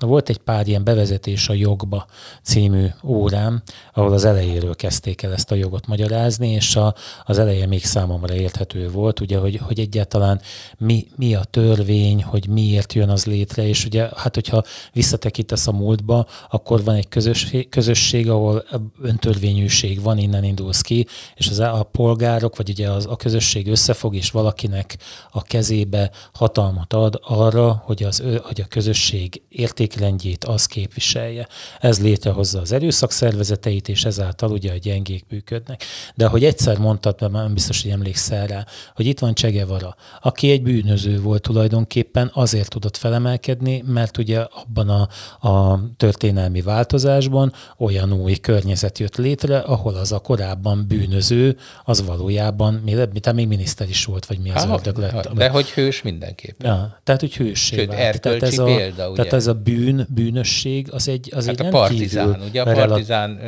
volt 0.00 0.28
egy 0.28 0.38
pár 0.38 0.66
ilyen 0.66 0.84
bevezetés 0.84 1.48
a 1.48 1.52
jogba 1.52 2.06
című 2.42 2.86
órám, 3.04 3.62
ahol 3.92 4.12
az 4.12 4.24
elejéről 4.24 4.74
kezdték 4.74 5.22
el 5.22 5.32
ezt 5.32 5.50
a 5.50 5.54
jogot 5.54 5.86
magyarázni, 5.86 6.50
és 6.50 6.76
a, 6.76 6.94
az 7.24 7.38
eleje 7.38 7.66
még 7.66 7.84
számomra 7.84 8.34
érthető 8.34 8.90
volt, 8.90 9.20
ugye, 9.20 9.38
hogy, 9.38 9.60
hogy 9.62 9.80
egyáltalán 9.80 10.40
mi, 10.78 11.06
mi 11.16 11.34
a 11.34 11.44
törvény, 11.44 12.22
hogy 12.22 12.48
miért 12.48 12.92
jön 12.92 13.08
az 13.08 13.24
létre, 13.24 13.66
és 13.68 13.84
ugye, 13.84 14.08
hát 14.16 14.34
hogyha 14.34 14.62
visszatekintesz 14.92 15.66
a 15.66 15.72
múltba, 15.72 16.26
akkor 16.50 16.84
van 16.84 16.94
egy 16.94 17.08
közösség, 17.08 17.68
közösség 17.68 18.30
ahol 18.30 18.64
öntörvényűség 19.02 20.02
van, 20.02 20.18
innen 20.18 20.44
indulsz 20.44 20.80
ki, 20.80 21.06
és 21.34 21.48
az, 21.48 21.58
a 21.58 21.88
polgárok, 21.92 22.56
vagy 22.56 22.68
ugye 22.70 22.90
az, 22.90 23.06
a 23.06 23.16
közösség 23.16 23.68
összefog, 23.68 24.14
és 24.14 24.30
valakinek 24.30 24.96
a 25.30 25.42
kezébe 25.42 26.10
hatalmat 26.32 26.92
ad 26.92 27.20
arra, 27.22 27.82
hogy, 27.84 28.02
az, 28.02 28.22
hogy 28.42 28.60
a 28.60 28.66
közösség 28.68 29.42
érték 29.48 29.85
értékrendjét 29.86 30.44
az 30.44 30.66
képviselje. 30.66 31.48
Ez 31.80 32.00
létrehozza 32.00 32.60
az 32.60 32.72
erőszak 32.72 33.12
szervezeteit, 33.12 33.88
és 33.88 34.04
ezáltal 34.04 34.50
ugye 34.50 34.72
a 34.72 34.76
gyengék 34.76 35.24
működnek. 35.30 35.84
De 36.14 36.26
ahogy 36.26 36.44
egyszer 36.44 36.78
mondtad, 36.78 37.20
mert 37.20 37.32
nem 37.32 37.54
biztos, 37.54 37.82
hogy 37.82 37.90
emlékszel 37.90 38.46
rá, 38.46 38.66
hogy 38.94 39.06
itt 39.06 39.18
van 39.18 39.34
Csegevara, 39.34 39.96
aki 40.22 40.50
egy 40.50 40.62
bűnöző 40.62 41.20
volt 41.20 41.42
tulajdonképpen, 41.42 42.30
azért 42.34 42.68
tudott 42.68 42.96
felemelkedni, 42.96 43.82
mert 43.86 44.18
ugye 44.18 44.38
abban 44.38 44.88
a, 44.88 45.08
a 45.48 45.80
történelmi 45.96 46.62
változásban 46.62 47.52
olyan 47.78 48.12
új 48.12 48.34
környezet 48.34 48.98
jött 48.98 49.16
létre, 49.16 49.58
ahol 49.58 49.94
az 49.94 50.12
a 50.12 50.18
korábban 50.18 50.84
bűnöző, 50.88 51.56
az 51.84 52.04
valójában, 52.04 52.74
mi, 52.84 52.94
mi 52.94 53.32
még 53.32 53.48
miniszter 53.48 53.88
is 53.88 54.04
volt, 54.04 54.26
vagy 54.26 54.38
mi 54.38 54.50
az 54.50 54.64
ördög 54.64 54.96
lett. 54.96 55.32
De 55.32 55.48
hogy 55.48 55.70
hős 55.70 56.02
mindenképpen. 56.02 56.74
Ja, 56.74 57.00
tehát, 57.04 57.20
hogy 57.20 57.36
hőssé 57.36 57.76
Sőt, 57.76 57.86
vált. 57.86 58.20
Tehát 58.20 58.42
ez, 58.42 58.58
a, 58.58 58.64
példa, 58.64 59.06
ugye? 59.10 59.16
tehát 59.16 59.32
ez 59.32 59.46
a 59.46 59.54
bűn, 59.54 59.75
bűnösség, 60.08 60.92
az 60.92 61.08
egy, 61.08 61.32
az 61.34 61.46
hát 61.46 61.60
egy 61.60 61.66
a 61.66 61.68
partizán, 61.68 62.42
ugye 62.48 62.62
a 62.62 62.72
partizán, 62.72 63.40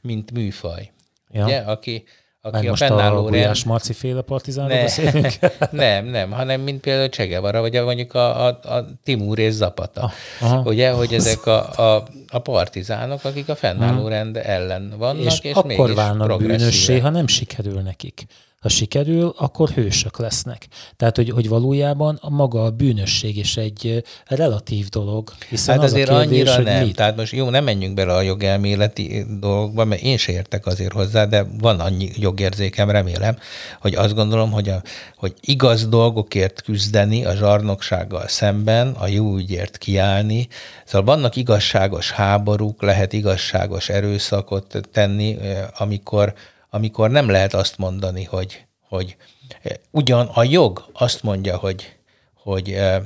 mint 0.00 0.32
műfaj, 0.32 0.90
ja. 1.30 1.44
ugye, 1.44 1.56
aki, 1.56 2.04
aki 2.40 2.68
a 2.68 2.76
fennálló 2.76 3.26
a 3.26 3.28
Gulyás 3.28 3.64
Marci 3.64 3.92
féle 3.92 4.20
partizánról 4.20 4.76
ne, 4.76 4.82
beszélünk? 4.82 5.38
nem, 5.70 6.06
nem, 6.06 6.30
hanem 6.30 6.60
mint 6.60 6.80
például 6.80 7.08
Csegevara, 7.08 7.60
vagy 7.60 7.82
mondjuk 7.82 8.14
a, 8.14 8.46
a, 8.46 8.58
a 8.62 8.84
Timur 9.04 9.38
és 9.38 9.52
Zapata. 9.52 10.10
Ah, 10.40 10.66
ugye, 10.66 10.90
hogy 10.90 11.14
ezek 11.14 11.46
a, 11.46 11.94
a, 11.96 12.04
a 12.28 12.38
partizánok, 12.38 13.24
akik 13.24 13.48
a 13.48 13.54
fennálló 13.54 14.08
rend 14.08 14.36
ellen 14.36 14.94
vannak, 14.98 15.24
és, 15.24 15.38
és 15.42 15.54
akkor 15.54 15.94
válnak 15.94 16.38
bűnössé, 16.38 16.98
ha 16.98 17.10
nem 17.10 17.26
sikerül 17.26 17.80
nekik 17.80 18.26
ha 18.66 18.72
sikerül, 18.72 19.34
akkor 19.36 19.68
hősök 19.68 20.18
lesznek. 20.18 20.66
Tehát, 20.96 21.16
hogy, 21.16 21.30
hogy 21.30 21.48
valójában 21.48 22.18
a 22.20 22.30
maga 22.30 22.64
a 22.64 22.70
bűnösség 22.70 23.36
is 23.36 23.56
egy 23.56 24.02
relatív 24.24 24.88
dolog. 24.88 25.32
Hiszen 25.48 25.74
hát 25.74 25.84
az 25.84 25.92
azért 25.92 26.08
a 26.08 26.18
kérdés, 26.18 26.48
annyira 26.48 26.70
nem. 26.70 26.84
Mit? 26.84 26.96
Tehát 26.96 27.16
most 27.16 27.32
jó, 27.32 27.50
nem 27.50 27.64
menjünk 27.64 27.94
bele 27.94 28.14
a 28.14 28.20
jogelméleti 28.20 29.24
dolgokba, 29.40 29.84
mert 29.84 30.02
én 30.02 30.16
se 30.16 30.32
értek 30.32 30.66
azért 30.66 30.92
hozzá, 30.92 31.24
de 31.24 31.46
van 31.58 31.80
annyi 31.80 32.10
jogérzékem, 32.14 32.90
remélem, 32.90 33.38
hogy 33.80 33.94
azt 33.94 34.14
gondolom, 34.14 34.50
hogy, 34.50 34.68
a, 34.68 34.82
hogy 35.16 35.34
igaz 35.40 35.88
dolgokért 35.88 36.62
küzdeni 36.62 37.24
a 37.24 37.34
zsarnoksággal 37.34 38.28
szemben, 38.28 38.88
a 38.98 39.06
jó 39.06 39.36
ügyért 39.36 39.78
kiállni. 39.78 40.48
Szóval 40.84 41.14
vannak 41.14 41.36
igazságos 41.36 42.10
háborúk, 42.10 42.82
lehet 42.82 43.12
igazságos 43.12 43.88
erőszakot 43.88 44.80
tenni, 44.92 45.36
amikor 45.78 46.34
amikor 46.70 47.10
nem 47.10 47.28
lehet 47.28 47.54
azt 47.54 47.78
mondani, 47.78 48.24
hogy, 48.24 48.64
hogy 48.88 49.16
eh, 49.62 49.72
ugyan 49.90 50.26
a 50.26 50.44
jog 50.44 50.90
azt 50.92 51.22
mondja, 51.22 51.56
hogy, 51.56 51.96
hogy 52.34 52.72
eh, 52.72 53.02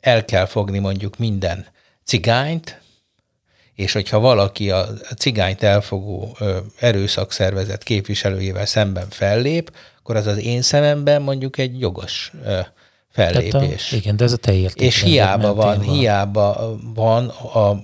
el 0.00 0.24
kell 0.24 0.46
fogni 0.46 0.78
mondjuk 0.78 1.18
minden 1.18 1.66
cigányt, 2.04 2.80
és 3.74 3.92
hogyha 3.92 4.18
valaki 4.18 4.70
a 4.70 4.88
cigányt 5.16 5.62
elfogó 5.62 6.36
erőszakszervezet 6.80 7.82
képviselőjével 7.82 8.66
szemben 8.66 9.08
fellép, 9.08 9.72
akkor 9.98 10.16
az 10.16 10.26
az 10.26 10.38
én 10.38 10.62
szememben 10.62 11.22
mondjuk 11.22 11.58
egy 11.58 11.80
jogos 11.80 12.32
fellépés. 13.16 13.92
A, 13.92 13.96
igen, 13.96 14.16
de 14.16 14.24
ez 14.24 14.32
a 14.32 14.36
te 14.36 14.52
És 14.74 15.02
hiába 15.02 15.54
van, 15.54 15.78
van, 15.78 15.80
hiába 15.80 16.76
van 16.94 17.32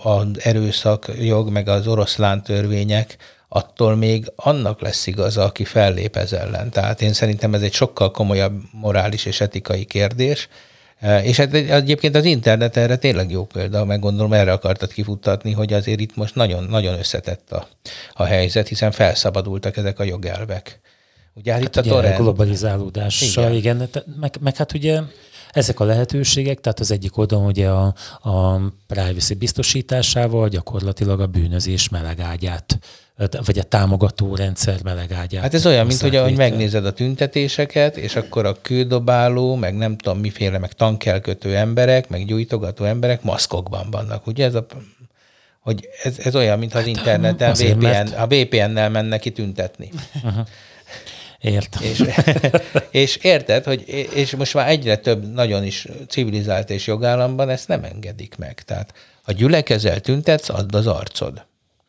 az 0.02 0.26
erőszakjog, 0.38 1.50
meg 1.50 1.68
az 1.68 1.86
oroszlán 1.86 2.42
törvények, 2.42 3.16
attól 3.54 3.96
még 3.96 4.32
annak 4.36 4.80
lesz 4.80 5.06
igaza, 5.06 5.44
aki 5.44 5.64
fellép 5.64 6.16
ez 6.16 6.32
ellen. 6.32 6.70
Tehát 6.70 7.02
én 7.02 7.12
szerintem 7.12 7.54
ez 7.54 7.62
egy 7.62 7.72
sokkal 7.72 8.10
komolyabb 8.10 8.60
morális 8.70 9.24
és 9.24 9.40
etikai 9.40 9.84
kérdés, 9.84 10.48
e, 11.00 11.24
és 11.24 11.36
hát 11.36 11.54
egyébként 11.54 12.16
az 12.16 12.24
internet 12.24 12.76
erre 12.76 12.96
tényleg 12.96 13.30
jó 13.30 13.44
példa, 13.44 13.84
meg 13.84 14.00
gondolom 14.00 14.32
erre 14.32 14.52
akartad 14.52 14.92
kifuttatni, 14.92 15.52
hogy 15.52 15.72
azért 15.72 16.00
itt 16.00 16.16
most 16.16 16.34
nagyon, 16.34 16.64
nagyon 16.64 16.98
összetett 16.98 17.52
a, 17.52 17.68
a 18.12 18.24
helyzet, 18.24 18.68
hiszen 18.68 18.90
felszabadultak 18.90 19.76
ezek 19.76 19.98
a 19.98 20.04
jogelvek. 20.04 20.80
Ugye 21.34 21.52
hát, 21.52 21.60
hát 21.60 21.76
itt 21.76 21.82
ugye 21.82 21.90
a 21.90 21.94
torrent... 21.94 22.16
globalizálódással, 22.16 23.54
igen, 23.54 23.80
igen 23.82 24.04
meg, 24.20 24.36
meg 24.40 24.56
hát 24.56 24.74
ugye 24.74 25.00
ezek 25.50 25.80
a 25.80 25.84
lehetőségek, 25.84 26.60
tehát 26.60 26.80
az 26.80 26.90
egyik 26.90 27.16
oldalon 27.16 27.46
ugye 27.46 27.68
a, 27.68 27.94
a 28.22 28.60
privacy 28.86 29.34
biztosításával 29.34 30.48
gyakorlatilag 30.48 31.20
a 31.20 31.26
bűnözés 31.26 31.88
melegágyát 31.88 32.78
vagy 33.44 33.58
a 33.58 33.62
támogató 33.62 34.34
rendszer 34.34 34.82
melegágyát. 34.82 35.42
Hát 35.42 35.54
ez 35.54 35.66
olyan, 35.66 35.86
mint 35.86 36.00
hogy 36.00 36.16
ahogy 36.16 36.36
megnézed 36.36 36.86
a 36.86 36.92
tüntetéseket, 36.92 37.96
és 37.96 38.16
akkor 38.16 38.46
a 38.46 38.56
kődobáló, 38.62 39.54
meg 39.54 39.76
nem 39.76 39.96
tudom 39.96 40.18
miféle, 40.18 40.58
meg 40.58 40.72
tankelkötő 40.72 41.56
emberek, 41.56 42.08
meg 42.08 42.26
gyújtogató 42.26 42.84
emberek 42.84 43.22
maszkokban 43.22 43.90
vannak. 43.90 44.26
Ugye 44.26 44.44
ez 44.44 44.54
a 44.54 44.66
hogy 45.60 45.88
ez, 46.02 46.18
ez 46.18 46.36
olyan, 46.36 46.58
mintha 46.58 46.78
az 46.78 46.86
interneten 46.86 47.50
azért, 47.50 47.74
VPN, 47.74 47.82
mert- 47.82 48.16
a 48.16 48.26
VPN-nel 48.26 48.90
mennek 48.90 49.20
ki 49.20 49.30
tüntetni. 49.30 49.90
Értem. 51.40 51.82
És, 51.82 52.02
és 53.02 53.16
érted, 53.16 53.64
hogy 53.64 53.88
és 54.14 54.36
most 54.36 54.54
már 54.54 54.68
egyre 54.68 54.96
több 54.96 55.32
nagyon 55.32 55.64
is 55.64 55.86
civilizált 56.08 56.70
és 56.70 56.86
jogállamban 56.86 57.48
ezt 57.48 57.68
nem 57.68 57.84
engedik 57.84 58.36
meg. 58.36 58.62
Tehát 58.62 58.94
ha 59.22 59.32
gyülekezel, 59.32 60.00
tüntetsz, 60.00 60.48
add 60.48 60.76
az 60.76 60.86
arcod. 60.86 61.44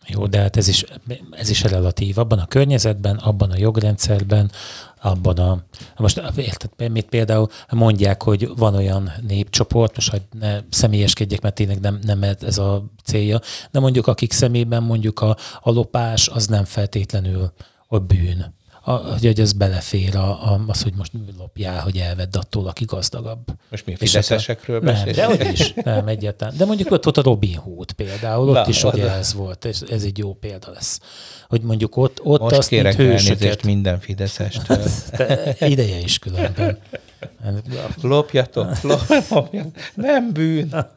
Jó, 0.08 0.28
de 0.28 0.40
hát 0.40 0.58
ez 0.58 0.68
is, 0.68 0.86
ez 1.32 1.50
is 1.50 1.64
relatív. 1.64 2.18
Abban 2.18 2.40
a 2.40 2.48
környezetben, 2.48 3.16
abban 3.16 3.52
a 3.52 3.58
jogrendszerben, 3.58 4.52
abban 5.02 5.38
a... 5.38 5.64
Most 5.98 6.22
érted, 6.36 6.92
mit 6.92 7.06
például 7.06 7.50
mondják, 7.70 8.24
hogy 8.24 8.50
van 8.56 8.76
olyan 8.76 9.12
népcsoport, 9.28 9.96
most 9.96 10.10
hogy 10.10 10.22
ne 10.40 10.60
személyeskedjek, 10.70 11.42
mert 11.42 11.56
tényleg 11.56 11.80
nem, 11.80 12.00
nem 12.02 12.24
ez 12.24 12.58
a 12.58 12.84
célja, 13.04 13.40
de 13.72 13.80
mondjuk 13.80 14.08
akik 14.08 14.32
szemében 14.32 14.84
mondjuk 14.84 15.20
a, 15.20 15.38
a 15.62 15.72
lopás 15.72 16.28
az 16.28 16.48
nem 16.48 16.64
feltétlenül 16.64 17.54
a 17.88 18.00
bűn. 18.00 18.54
A, 18.86 18.92
hogy 18.92 19.40
ez 19.40 19.54
belefér 19.54 20.16
a, 20.16 20.52
a, 20.52 20.64
az, 20.68 20.84
hogy 20.84 20.94
most 20.96 21.12
lopjál, 21.38 21.82
hogy 21.82 21.98
elvedd 21.98 22.38
attól, 22.38 22.68
aki 22.68 22.86
gazdagabb. 22.86 23.48
Most 23.70 23.86
mi 23.86 23.96
fideszesekről 23.96 24.80
nem, 24.80 24.94
beszélünk? 25.06 25.38
de 25.38 25.52
is, 25.52 25.74
nem 25.74 26.08
egyáltalán. 26.08 26.58
De 26.58 26.66
mondjuk 26.66 26.92
ott 26.92 27.04
volt 27.04 27.18
a 27.18 27.22
Robin 27.22 27.56
Hood 27.56 27.92
például, 27.92 28.50
ott 28.50 28.54
Na, 28.54 28.66
is 28.68 28.84
ugye 28.84 29.04
oda. 29.04 29.12
ez 29.12 29.34
volt, 29.34 29.66
és 29.66 29.80
ez 29.80 30.04
egy 30.04 30.18
jó 30.18 30.34
példa 30.34 30.72
lesz. 30.72 31.00
Hogy 31.48 31.62
mondjuk 31.62 31.98
ott, 31.98 32.20
ott 32.24 32.40
Most 32.42 32.56
azt, 32.56 32.68
kérek 32.68 32.96
hősöket, 32.96 33.64
minden 33.64 34.00
fideszestől. 34.00 34.84
de 35.58 35.68
ideje 35.68 36.00
is 36.00 36.20
különben. 36.20 36.78
Lopjatok, 38.02 38.82
lop- 38.82 39.30
lopjatok. 39.30 39.74
Nem 39.96 40.32
bűn, 40.34 40.88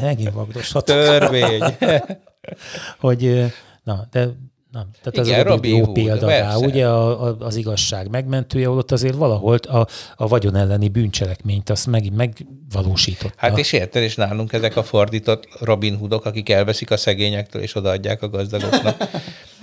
Megint 0.00 0.32
vagdoshat, 0.32 0.84
törvény. 0.84 1.62
hogy 3.00 3.52
na, 3.82 4.06
de 4.10 4.28
Na, 4.72 4.86
tehát 5.02 5.28
Igen, 5.28 5.40
ez 5.40 5.46
a 5.46 5.48
Robin 5.48 5.76
jó 5.76 5.84
Hood, 5.84 5.94
példa 5.94 6.26
rá, 6.28 6.40
persze. 6.40 6.56
ugye 6.66 6.86
a, 6.88 7.26
a, 7.26 7.36
az 7.38 7.56
igazság 7.56 8.10
megmentője, 8.10 8.70
ott 8.70 8.92
azért 8.92 9.14
valahol 9.14 9.56
a, 9.56 9.86
a 10.16 10.26
vagyon 10.28 10.56
elleni 10.56 10.88
bűncselekményt 10.88 11.70
azt 11.70 11.86
meg, 11.86 12.12
megvalósította. 12.14 13.34
Hát 13.36 13.58
és 13.58 13.72
érted, 13.72 14.02
és 14.02 14.14
nálunk 14.14 14.52
ezek 14.52 14.76
a 14.76 14.82
fordított 14.82 15.48
Robin 15.60 15.96
Hoodok, 15.96 16.24
akik 16.24 16.48
elveszik 16.50 16.90
a 16.90 16.96
szegényektől 16.96 17.62
és 17.62 17.74
odaadják 17.74 18.22
a 18.22 18.28
gazdagoknak. 18.28 18.96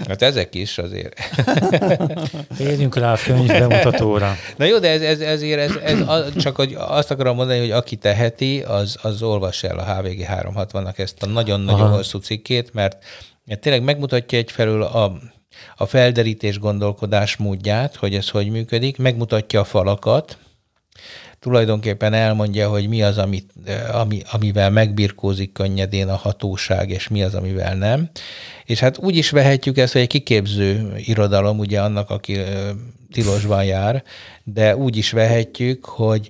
Hát 0.07 0.21
ezek 0.21 0.55
is 0.55 0.77
azért. 0.77 1.13
Térjünk 2.57 2.95
rá 2.95 3.13
a 3.13 3.17
könyv 3.25 3.47
bemutatóra. 3.47 4.35
Na 4.57 4.65
jó, 4.65 4.79
de 4.79 4.89
ez, 4.89 5.01
ez, 5.01 5.19
ezért 5.19 5.59
ez, 5.59 5.75
ez 5.83 5.99
a- 6.07 6.31
csak 6.33 6.55
hogy 6.55 6.75
azt 6.77 7.11
akarom 7.11 7.35
mondani, 7.35 7.59
hogy 7.59 7.71
aki 7.71 7.95
teheti, 7.95 8.61
az, 8.61 8.97
az 9.01 9.21
olvassa 9.21 9.67
el 9.67 9.79
a 9.79 9.83
HVG 9.95 10.25
360-nak 10.31 10.97
ezt 10.99 11.23
a 11.23 11.25
nagyon-nagyon 11.25 11.89
hosszú 11.89 12.19
cikkét, 12.19 12.73
mert 12.73 12.97
tényleg 13.55 13.83
megmutatja 13.83 14.37
egyfelől 14.37 14.83
a, 14.83 15.19
a 15.75 15.85
felderítés 15.85 16.59
gondolkodás 16.59 17.35
módját, 17.35 17.95
hogy 17.95 18.15
ez 18.15 18.29
hogy 18.29 18.49
működik, 18.49 18.97
megmutatja 18.97 19.59
a 19.59 19.63
falakat, 19.63 20.37
tulajdonképpen 21.39 22.13
elmondja, 22.13 22.69
hogy 22.69 22.87
mi 22.87 23.01
az, 23.03 23.17
amit, 23.17 23.53
ami, 23.91 24.21
amivel 24.31 24.69
megbirkózik 24.69 25.51
könnyedén 25.51 26.07
a 26.07 26.15
hatóság, 26.15 26.89
és 26.89 27.07
mi 27.07 27.23
az, 27.23 27.35
amivel 27.35 27.75
nem. 27.75 28.09
És 28.65 28.79
hát 28.79 28.97
úgy 28.97 29.15
is 29.15 29.29
vehetjük 29.29 29.77
ezt, 29.77 29.93
hogy 29.93 30.01
egy 30.01 30.07
kiképző 30.07 30.93
irodalom, 30.97 31.59
ugye 31.59 31.81
annak, 31.81 32.09
aki 32.09 32.37
tilosban 33.11 33.63
jár, 33.63 34.03
de 34.43 34.75
úgy 34.75 34.97
is 34.97 35.11
vehetjük, 35.11 35.85
hogy, 35.85 36.29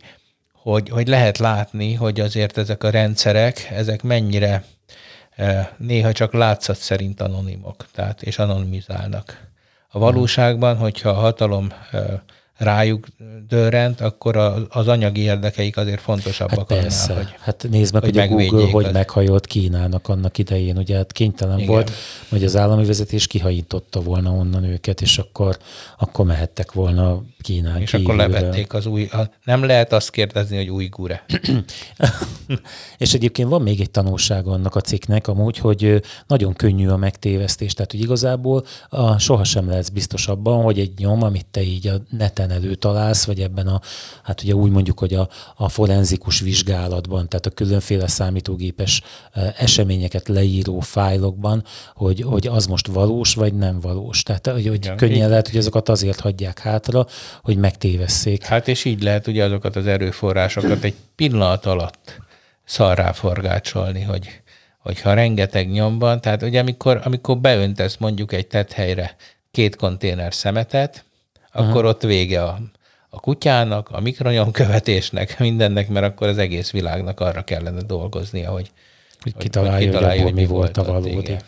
hogy, 0.53 0.89
hogy 0.89 1.07
lehet 1.07 1.37
látni, 1.37 1.93
hogy 1.93 2.19
azért 2.19 2.57
ezek 2.57 2.83
a 2.83 2.89
rendszerek, 2.89 3.67
ezek 3.71 4.03
mennyire 4.03 4.63
néha 5.77 6.11
csak 6.11 6.33
látszat 6.33 6.77
szerint 6.77 7.21
anonimok, 7.21 7.85
tehát 7.91 8.21
és 8.21 8.39
anonimizálnak. 8.39 9.47
A 9.87 9.99
valóságban, 9.99 10.77
hogyha 10.77 11.09
a 11.09 11.13
hatalom 11.13 11.73
rájuk 12.59 13.07
dörrent, 13.47 14.01
akkor 14.01 14.35
a- 14.37 14.65
az 14.69 14.87
anyagi 14.87 15.21
érdekeik 15.21 15.77
azért 15.77 16.01
fontosabbak 16.01 16.71
Hát 16.71 16.83
annál, 17.07 17.17
hogy 17.23 17.33
Hát 17.39 17.67
nézd 17.69 17.93
meg, 17.93 18.03
hogy 18.03 18.15
hogy, 18.17 18.23
a 18.23 18.27
Google 18.27 18.45
megvédjék 18.47 18.73
hogy 18.73 18.85
az- 18.85 18.91
meghajolt 18.93 19.45
Kínának 19.47 20.07
annak 20.07 20.37
idején. 20.37 20.77
Ugye 20.77 20.95
hát 20.95 21.11
kénytelen 21.11 21.55
Igen. 21.57 21.69
volt, 21.69 21.91
hogy 22.29 22.43
az 22.43 22.55
állami 22.55 22.85
vezetés 22.85 23.27
kihajította 23.27 24.01
volna 24.01 24.31
onnan 24.31 24.63
őket, 24.63 25.01
és 25.01 25.17
akkor, 25.17 25.57
akkor 25.97 26.25
mehettek 26.25 26.71
volna 26.71 27.23
Kínán 27.41 27.81
és 27.81 27.93
akkor 27.93 28.05
kívülre. 28.15 28.27
levették 28.27 28.73
az 28.73 28.85
új... 28.85 29.03
A, 29.05 29.29
nem 29.43 29.63
lehet 29.63 29.93
azt 29.93 30.09
kérdezni, 30.09 30.57
hogy 30.57 30.69
új 30.69 30.85
gure. 30.87 31.25
És 32.97 33.13
egyébként 33.13 33.49
van 33.49 33.61
még 33.61 33.79
egy 33.81 33.91
tanulság 33.91 34.47
annak 34.47 34.75
a 34.75 34.81
cikknek, 34.81 35.27
amúgy, 35.27 35.57
hogy 35.57 36.01
nagyon 36.27 36.53
könnyű 36.53 36.87
a 36.87 36.97
megtévesztés. 36.97 37.73
Tehát, 37.73 37.91
hogy 37.91 37.99
igazából 38.01 38.65
a, 38.89 39.17
sohasem 39.19 39.67
lehetsz 39.69 39.89
biztos 39.89 40.27
abban, 40.27 40.63
hogy 40.63 40.79
egy 40.79 40.91
nyom, 40.97 41.23
amit 41.23 41.45
te 41.51 41.61
így 41.61 41.87
a 41.87 41.93
neten 42.09 42.48
előtalálsz, 42.51 43.25
vagy 43.25 43.39
ebben 43.39 43.67
a, 43.67 43.81
hát 44.23 44.43
ugye 44.43 44.53
úgy 44.53 44.71
mondjuk, 44.71 44.99
hogy 44.99 45.13
a, 45.13 45.29
a 45.55 45.69
forenzikus 45.69 46.39
vizsgálatban, 46.39 47.29
tehát 47.29 47.45
a 47.45 47.49
különféle 47.49 48.07
számítógépes 48.07 49.01
ö, 49.35 49.47
eseményeket 49.57 50.27
leíró 50.27 50.79
fájlokban, 50.79 51.63
hogy, 51.93 52.21
hogy 52.21 52.47
az 52.47 52.65
most 52.65 52.87
valós, 52.87 53.33
vagy 53.33 53.53
nem 53.53 53.79
valós. 53.79 54.23
Tehát, 54.23 54.47
hogy, 54.47 54.67
hogy 54.67 54.85
Igen. 54.85 54.97
könnyen 54.97 55.29
lehet, 55.29 55.47
hogy 55.49 55.57
azokat 55.57 55.89
azért 55.89 56.19
hagyják 56.19 56.59
hátra, 56.59 57.05
hogy 57.41 57.57
megtévesszék. 57.57 58.43
Hát 58.43 58.67
és 58.67 58.85
így 58.85 59.03
lehet 59.03 59.27
ugye 59.27 59.43
azokat 59.43 59.75
az 59.75 59.87
erőforrásokat 59.87 60.83
egy 60.83 60.95
pillanat 61.15 61.65
alatt 61.65 62.21
szarrá 62.65 63.11
forgácsolni, 63.11 64.01
hogy, 64.01 64.41
hogyha 64.79 65.13
rengeteg 65.13 65.69
nyomban, 65.69 66.21
tehát 66.21 66.43
ugye 66.43 66.59
amikor, 66.59 67.01
amikor 67.03 67.37
beöntesz 67.37 67.97
mondjuk 67.97 68.33
egy 68.33 68.47
tethelyre 68.47 69.15
két 69.51 69.75
konténer 69.75 70.33
szemetet, 70.33 71.05
akkor 71.51 71.85
ott 71.85 72.01
vége 72.01 72.43
a, 72.43 72.59
a 73.09 73.19
kutyának, 73.19 73.89
a 73.91 73.99
mikronyomkövetésnek, 73.99 75.39
mindennek, 75.39 75.87
mert 75.89 76.05
akkor 76.05 76.27
az 76.27 76.37
egész 76.37 76.71
világnak 76.71 77.19
arra 77.19 77.43
kellene 77.43 77.81
dolgoznia, 77.81 78.51
hogy, 78.51 78.71
Hogy 79.21 79.35
kitalálja, 79.37 80.15
hogy 80.15 80.19
abból 80.19 80.31
mi 80.31 80.45
volt 80.45 80.77
a 80.77 80.83
valódi. 80.83 81.17
igen. 81.17 81.41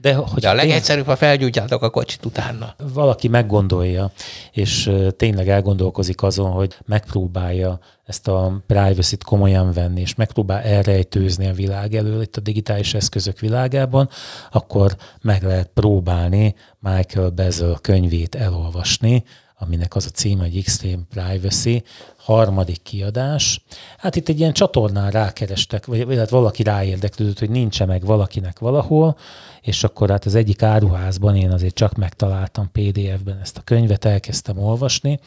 De, 0.00 0.14
hogy 0.14 0.40
De 0.40 0.48
a 0.48 0.54
legegyszerűbb, 0.54 1.06
ha 1.06 1.16
felgyújtjátok 1.16 1.82
a 1.82 1.90
kocsit 1.90 2.24
utána. 2.24 2.74
valaki 2.94 3.28
meggondolja, 3.28 4.12
és 4.52 4.90
tényleg 5.16 5.48
elgondolkozik 5.48 6.22
azon, 6.22 6.50
hogy 6.50 6.76
megpróbálja 6.86 7.78
ezt 8.04 8.28
a 8.28 8.62
privacy-t 8.66 9.24
komolyan 9.24 9.72
venni, 9.72 10.00
és 10.00 10.14
megpróbál 10.14 10.62
elrejtőzni 10.62 11.46
a 11.46 11.52
világ 11.52 11.94
elől 11.94 12.22
itt 12.22 12.36
a 12.36 12.40
digitális 12.40 12.94
eszközök 12.94 13.38
világában, 13.38 14.08
akkor 14.50 14.96
meg 15.22 15.42
lehet 15.42 15.70
próbálni 15.74 16.54
Michael 16.78 17.30
Bezel 17.30 17.78
könyvét 17.80 18.34
elolvasni, 18.34 19.24
aminek 19.58 19.94
az 19.94 20.06
a 20.06 20.10
címe, 20.10 20.42
hogy 20.42 20.56
Extreme 20.56 21.02
Privacy, 21.10 21.82
harmadik 22.28 22.82
kiadás. 22.82 23.64
Hát 23.98 24.16
itt 24.16 24.28
egy 24.28 24.38
ilyen 24.38 24.52
csatornán 24.52 25.10
rákerestek, 25.10 25.86
vagy 25.86 26.06
vagy 26.06 26.16
hát 26.16 26.30
valaki 26.30 26.62
ráérdeklődött, 26.62 27.38
hogy 27.38 27.50
nincs 27.50 27.84
meg 27.84 28.04
valakinek 28.04 28.58
valahol, 28.58 29.16
és 29.60 29.84
akkor 29.84 30.10
hát 30.10 30.24
az 30.24 30.34
egyik 30.34 30.62
áruházban 30.62 31.36
én 31.36 31.50
azért 31.50 31.74
csak 31.74 31.94
megtaláltam 31.94 32.70
PDF-ben 32.72 33.38
ezt 33.42 33.56
a 33.56 33.60
könyvet, 33.64 34.04
elkezdtem 34.04 34.58
olvasni, 34.58 35.18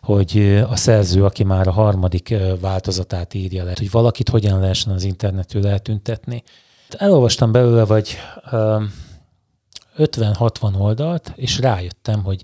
hogy 0.00 0.62
a 0.68 0.76
szerző, 0.76 1.24
aki 1.24 1.44
már 1.44 1.66
a 1.68 1.72
harmadik 1.72 2.34
változatát 2.60 3.34
írja 3.34 3.64
le, 3.64 3.72
hogy 3.78 3.90
valakit 3.90 4.28
hogyan 4.28 4.60
lehessen 4.60 4.92
az 4.92 5.04
internetről 5.04 5.66
eltüntetni. 5.66 6.42
Elolvastam 6.88 7.52
belőle 7.52 7.84
vagy 7.84 8.16
ö, 8.50 8.82
50-60 9.98 10.80
oldalt, 10.80 11.32
és 11.36 11.58
rájöttem, 11.58 12.22
hogy 12.22 12.42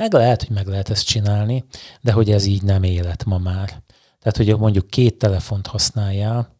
meg 0.00 0.12
lehet, 0.12 0.42
hogy 0.42 0.56
meg 0.56 0.66
lehet 0.66 0.90
ezt 0.90 1.06
csinálni, 1.06 1.64
de 2.00 2.12
hogy 2.12 2.30
ez 2.30 2.44
így 2.44 2.62
nem 2.62 2.82
élet 2.82 3.24
ma 3.24 3.38
már. 3.38 3.82
Tehát, 4.20 4.36
hogy 4.36 4.58
mondjuk 4.58 4.86
két 4.86 5.18
telefont 5.18 5.66
használjál, 5.66 6.56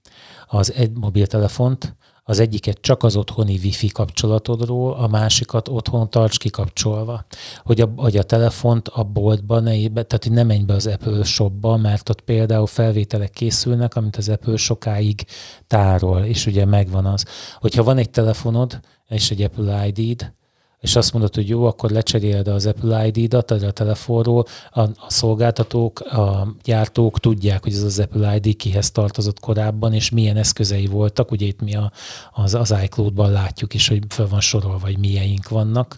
az 0.46 0.72
egy 0.72 0.90
mobiltelefont, 0.92 1.96
az 2.24 2.38
egyiket 2.38 2.78
csak 2.80 3.02
az 3.02 3.16
otthoni 3.16 3.58
wifi 3.62 3.88
kapcsolatodról, 3.88 4.92
a 4.92 5.06
másikat 5.06 5.68
otthon 5.68 6.10
tarts 6.10 6.38
kikapcsolva. 6.38 7.24
Hogy 7.64 7.80
a, 7.80 7.92
hogy 7.96 8.16
a 8.16 8.22
telefont 8.22 8.88
a 8.88 9.02
boltba 9.02 9.60
ne 9.60 9.76
ébe, 9.76 10.02
tehát 10.02 10.24
hogy 10.24 10.32
ne 10.32 10.42
menj 10.42 10.64
be 10.64 10.74
az 10.74 10.86
Apple 10.86 11.24
shopba, 11.24 11.76
mert 11.76 12.08
ott 12.08 12.20
például 12.20 12.66
felvételek 12.66 13.30
készülnek, 13.30 13.94
amit 13.96 14.16
az 14.16 14.28
Apple 14.28 14.56
sokáig 14.56 15.24
tárol, 15.66 16.24
és 16.24 16.46
ugye 16.46 16.64
megvan 16.64 17.06
az. 17.06 17.24
Hogyha 17.60 17.82
van 17.82 17.98
egy 17.98 18.10
telefonod, 18.10 18.80
és 19.08 19.30
egy 19.30 19.42
Apple 19.42 19.86
ID-d, 19.86 20.32
és 20.80 20.96
azt 20.96 21.12
mondod, 21.12 21.34
hogy 21.34 21.48
jó, 21.48 21.66
akkor 21.66 21.90
lecseréled 21.90 22.48
az 22.48 22.66
Apple 22.66 23.06
ID-dat 23.06 23.50
a 23.50 23.70
telefonról, 23.70 24.44
a, 24.70 24.80
a 24.80 25.06
szolgáltatók, 25.08 26.00
a 26.00 26.54
gyártók 26.62 27.20
tudják, 27.20 27.62
hogy 27.62 27.72
ez 27.72 27.82
az 27.82 27.98
Apple 27.98 28.36
ID 28.36 28.56
kihez 28.56 28.90
tartozott 28.90 29.40
korábban, 29.40 29.92
és 29.92 30.10
milyen 30.10 30.36
eszközei 30.36 30.86
voltak. 30.86 31.30
Ugye 31.30 31.46
itt 31.46 31.60
mi 31.60 31.74
a, 31.74 31.92
az, 32.32 32.54
az 32.54 32.74
iCloud-ban 32.82 33.30
látjuk 33.30 33.74
is, 33.74 33.88
hogy 33.88 34.02
fel 34.08 34.26
van 34.26 34.40
sorolva, 34.40 34.86
hogy 34.86 34.98
milyeink 34.98 35.48
vannak 35.48 35.96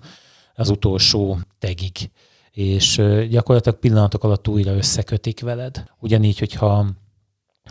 az 0.54 0.68
utolsó 0.68 1.38
tegig. 1.58 2.10
És 2.52 3.02
gyakorlatilag 3.30 3.78
pillanatok 3.78 4.24
alatt 4.24 4.48
újra 4.48 4.72
összekötik 4.72 5.40
veled. 5.40 5.84
Ugyanígy, 6.00 6.38
hogyha 6.38 6.86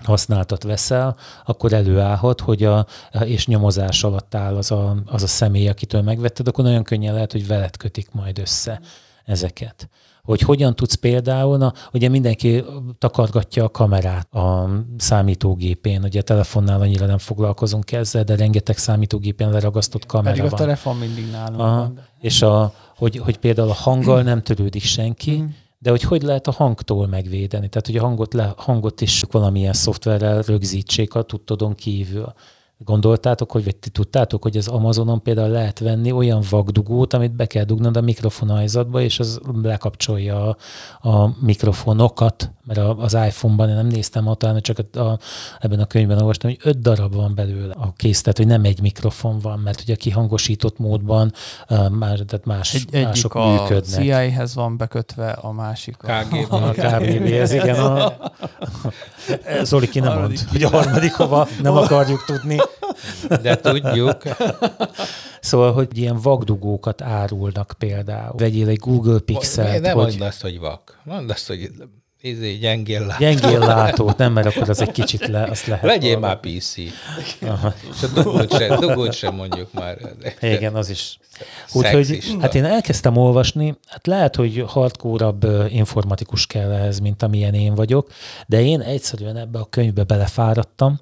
használtat 0.03 0.63
veszel, 0.63 1.17
akkor 1.45 1.73
előállhat, 1.73 2.41
hogy 2.41 2.63
a, 2.63 2.85
és 3.23 3.47
nyomozás 3.47 4.03
alatt 4.03 4.35
áll 4.35 4.55
az 4.55 4.71
a, 4.71 4.95
az 5.05 5.23
a 5.23 5.27
személy, 5.27 5.67
akitől 5.67 6.01
megvetted, 6.01 6.47
akkor 6.47 6.63
nagyon 6.63 6.83
könnyen 6.83 7.13
lehet, 7.13 7.31
hogy 7.31 7.47
veled 7.47 7.77
kötik 7.77 8.11
majd 8.11 8.39
össze 8.39 8.79
ezeket. 9.25 9.89
Hogy 10.23 10.41
hogyan 10.41 10.75
tudsz 10.75 10.93
például, 10.93 11.57
na, 11.57 11.73
ugye 11.93 12.09
mindenki 12.09 12.63
takargatja 12.97 13.63
a 13.63 13.69
kamerát 13.69 14.33
a 14.33 14.69
számítógépén, 14.97 16.03
ugye 16.03 16.19
a 16.19 16.23
telefonnál 16.23 16.81
annyira 16.81 17.05
nem 17.05 17.17
foglalkozunk 17.17 17.91
ezzel, 17.91 18.23
de 18.23 18.35
rengeteg 18.35 18.77
számítógépen 18.77 19.51
leragasztott 19.51 20.05
kamera 20.05 20.35
Pedig 20.35 20.49
van. 20.49 20.59
a 20.59 20.63
telefon 20.63 20.97
mindig 20.97 21.31
nálunk 21.31 21.59
Aha. 21.59 21.77
van. 21.77 21.99
És 22.19 22.41
a, 22.41 22.73
hogy, 22.97 23.17
hogy 23.17 23.37
például 23.37 23.69
a 23.69 23.73
hanggal 23.73 24.21
nem 24.21 24.41
törődik 24.41 24.83
senki, 24.83 25.37
Mm. 25.37 25.45
De 25.81 25.89
hogy 25.89 26.01
hogy 26.01 26.21
lehet 26.21 26.47
a 26.47 26.51
hangtól 26.51 27.07
megvédeni? 27.07 27.69
Tehát, 27.69 27.85
hogy 27.85 27.97
a 27.97 28.01
hangot, 28.01 28.33
le, 28.33 28.53
hangot 28.57 29.01
is 29.01 29.23
valamilyen 29.31 29.73
szoftverrel 29.73 30.41
rögzítsék 30.41 31.13
a 31.13 31.21
tudtodon 31.21 31.75
kívül. 31.75 32.33
Gondoltátok, 32.85 33.51
hogy, 33.51 33.63
vagy 33.63 33.75
ti 33.75 33.89
tudtátok, 33.89 34.43
hogy 34.43 34.57
az 34.57 34.67
Amazonon 34.67 35.21
például 35.21 35.49
lehet 35.49 35.79
venni 35.79 36.11
olyan 36.11 36.43
vakdugót, 36.49 37.13
amit 37.13 37.31
be 37.31 37.45
kell 37.45 37.63
dugnod 37.63 37.97
a 37.97 38.01
mikrofonajzatba, 38.01 39.01
és 39.01 39.19
az 39.19 39.39
lekapcsolja 39.63 40.55
a, 41.01 41.09
a 41.09 41.35
mikrofonokat, 41.39 42.51
mert 42.65 42.79
a, 42.79 42.97
az 42.97 43.13
iPhone-ban 43.13 43.69
én 43.69 43.75
nem 43.75 43.87
néztem 43.87 44.27
ott, 44.27 44.43
hanem 44.43 44.61
csak 44.61 44.77
a, 44.93 44.99
a, 44.99 45.19
ebben 45.59 45.79
a 45.79 45.85
könyvben 45.85 46.17
olvastam, 46.17 46.49
hogy 46.49 46.59
öt 46.63 46.79
darab 46.79 47.15
van 47.15 47.35
belőle 47.35 47.73
a 47.73 47.93
kész, 47.95 48.21
tehát 48.21 48.37
hogy 48.37 48.47
nem 48.47 48.63
egy 48.63 48.81
mikrofon 48.81 49.39
van, 49.39 49.59
mert 49.59 49.81
ugye 49.81 49.93
a 49.93 49.97
kihangosított 49.97 50.77
módban 50.77 51.33
uh, 51.69 51.89
más, 51.89 52.19
tehát 52.27 52.45
más, 52.45 52.73
Egy, 52.73 52.85
egyik 52.91 53.05
mások 53.05 53.35
a 53.35 53.47
működnek. 53.47 54.01
CIA-hez 54.01 54.55
van 54.55 54.77
bekötve, 54.77 55.29
a 55.29 55.51
másik 55.51 56.03
a... 56.03 56.07
KGB. 56.07 56.53
A 56.53 56.71
KBB, 56.71 57.31
ez 57.31 57.51
igen. 57.53 57.79
A... 57.79 58.13
Zoli 59.63 59.89
ki 59.89 59.99
nem 59.99 60.19
mond, 60.19 60.39
hogy 60.39 60.63
a 60.63 60.69
harmadik 60.69 61.13
hova 61.13 61.47
nem 61.61 61.77
akarjuk 61.77 62.23
tudni. 62.25 62.57
De 63.41 63.55
tudjuk. 63.55 64.21
Szóval, 65.39 65.73
hogy 65.73 65.97
ilyen 65.97 66.19
vakdugókat 66.21 67.01
árulnak 67.01 67.73
például. 67.77 68.35
Vegyél 68.37 68.67
egy 68.67 68.79
Google 68.79 69.19
Pixelt, 69.19 69.81
Nem 69.81 69.95
hogy 69.95 70.05
mondd 70.05 70.21
azt, 70.21 70.41
hogy 70.41 70.59
vak. 70.59 70.99
Mondd 71.03 71.29
azt, 71.29 71.47
hogy 71.47 71.71
izé, 72.21 72.53
gyengél 72.53 73.05
lát. 73.05 73.19
gyengél 73.19 73.59
látót, 73.59 74.17
nem, 74.17 74.33
mert 74.33 74.47
akkor 74.47 74.69
az 74.69 74.81
egy 74.81 74.91
kicsit 74.91 75.27
le, 75.27 75.43
azt 75.43 75.65
lehet. 75.65 75.85
Legyél 75.85 76.19
már 76.19 76.29
hallgatni. 76.29 76.57
PC. 76.57 76.77
És 76.77 78.03
a 78.03 78.07
dugót 78.13 78.57
sem, 78.57 78.79
dugót 78.79 79.13
sem 79.13 79.35
mondjuk 79.35 79.73
már. 79.73 79.97
Igen, 80.41 80.75
az 80.75 80.89
is. 80.89 81.19
Úgyhogy 81.73 82.35
hát 82.39 82.55
én 82.55 82.65
elkezdtem 82.65 83.17
olvasni, 83.17 83.77
hát 83.85 84.07
lehet, 84.07 84.35
hogy 84.35 84.63
hardcore-abb 84.67 85.43
ö, 85.43 85.65
informatikus 85.65 86.47
kell 86.47 86.71
ehhez, 86.71 86.99
mint 86.99 87.23
amilyen 87.23 87.53
én 87.53 87.75
vagyok, 87.75 88.11
de 88.47 88.61
én 88.61 88.81
egyszerűen 88.81 89.37
ebbe 89.37 89.59
a 89.59 89.67
könyvbe 89.69 90.03
belefáradtam, 90.03 90.99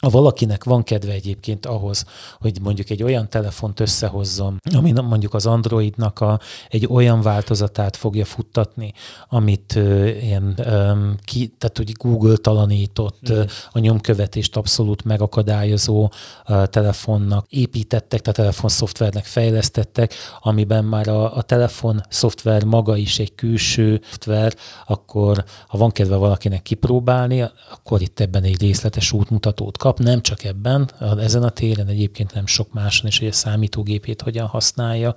ha 0.00 0.08
valakinek 0.08 0.64
van 0.64 0.82
kedve 0.82 1.12
egyébként 1.12 1.66
ahhoz, 1.66 2.04
hogy 2.38 2.60
mondjuk 2.62 2.90
egy 2.90 3.02
olyan 3.02 3.28
telefont 3.28 3.80
összehozzon, 3.80 4.58
ami 4.76 4.92
mondjuk 4.92 5.34
az 5.34 5.46
Androidnak 5.46 6.20
a, 6.20 6.40
egy 6.68 6.86
olyan 6.90 7.22
változatát 7.22 7.96
fogja 7.96 8.24
futtatni, 8.24 8.92
amit 9.28 9.76
ö, 9.76 10.06
ilyen, 10.06 10.54
ö, 10.56 10.92
ki, 11.24 11.54
tehát 11.58 11.76
hogy 11.76 11.92
Google 11.92 12.36
talanított, 12.36 13.32
mm. 13.32 13.40
a 13.72 13.78
nyomkövetést 13.78 14.56
abszolút 14.56 15.04
megakadályozó 15.04 16.10
ö, 16.46 16.66
telefonnak 16.66 17.46
építettek, 17.48 18.20
tehát 18.20 18.36
telefonszoftvernek 18.36 19.24
fejlesztettek, 19.24 20.14
amiben 20.40 20.84
már 20.84 21.08
a, 21.08 21.36
a 21.36 21.42
telefon 21.42 22.00
szoftver 22.08 22.64
maga 22.64 22.96
is 22.96 23.18
egy 23.18 23.34
külső 23.34 24.00
szoftver, 24.20 24.54
akkor 24.86 25.44
ha 25.68 25.78
van 25.78 25.90
kedve 25.90 26.16
valakinek 26.16 26.62
kipróbálni, 26.62 27.40
akkor 27.72 28.00
itt 28.00 28.20
ebben 28.20 28.42
egy 28.42 28.60
részletes 28.60 29.12
útmutatót 29.12 29.76
kap, 29.78 29.89
nem 29.98 30.20
csak 30.22 30.44
ebben, 30.44 30.90
ezen 31.18 31.42
a 31.42 31.50
téren 31.50 31.86
egyébként 31.86 32.34
nem 32.34 32.46
sok 32.46 32.72
máson 32.72 33.06
is, 33.06 33.18
hogy 33.18 33.28
a 33.28 33.32
számítógépét 33.32 34.22
hogyan 34.22 34.46
használja 34.46 35.14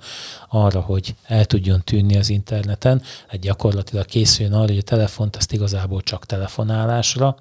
arra, 0.48 0.80
hogy 0.80 1.14
el 1.26 1.44
tudjon 1.44 1.82
tűnni 1.84 2.16
az 2.16 2.28
interneten, 2.28 3.02
hát 3.28 3.40
gyakorlatilag 3.40 4.04
készüljön 4.04 4.54
arra, 4.54 4.66
hogy 4.66 4.78
a 4.78 4.82
telefont 4.82 5.36
azt 5.36 5.52
igazából 5.52 6.02
csak 6.02 6.26
telefonálásra, 6.26 7.36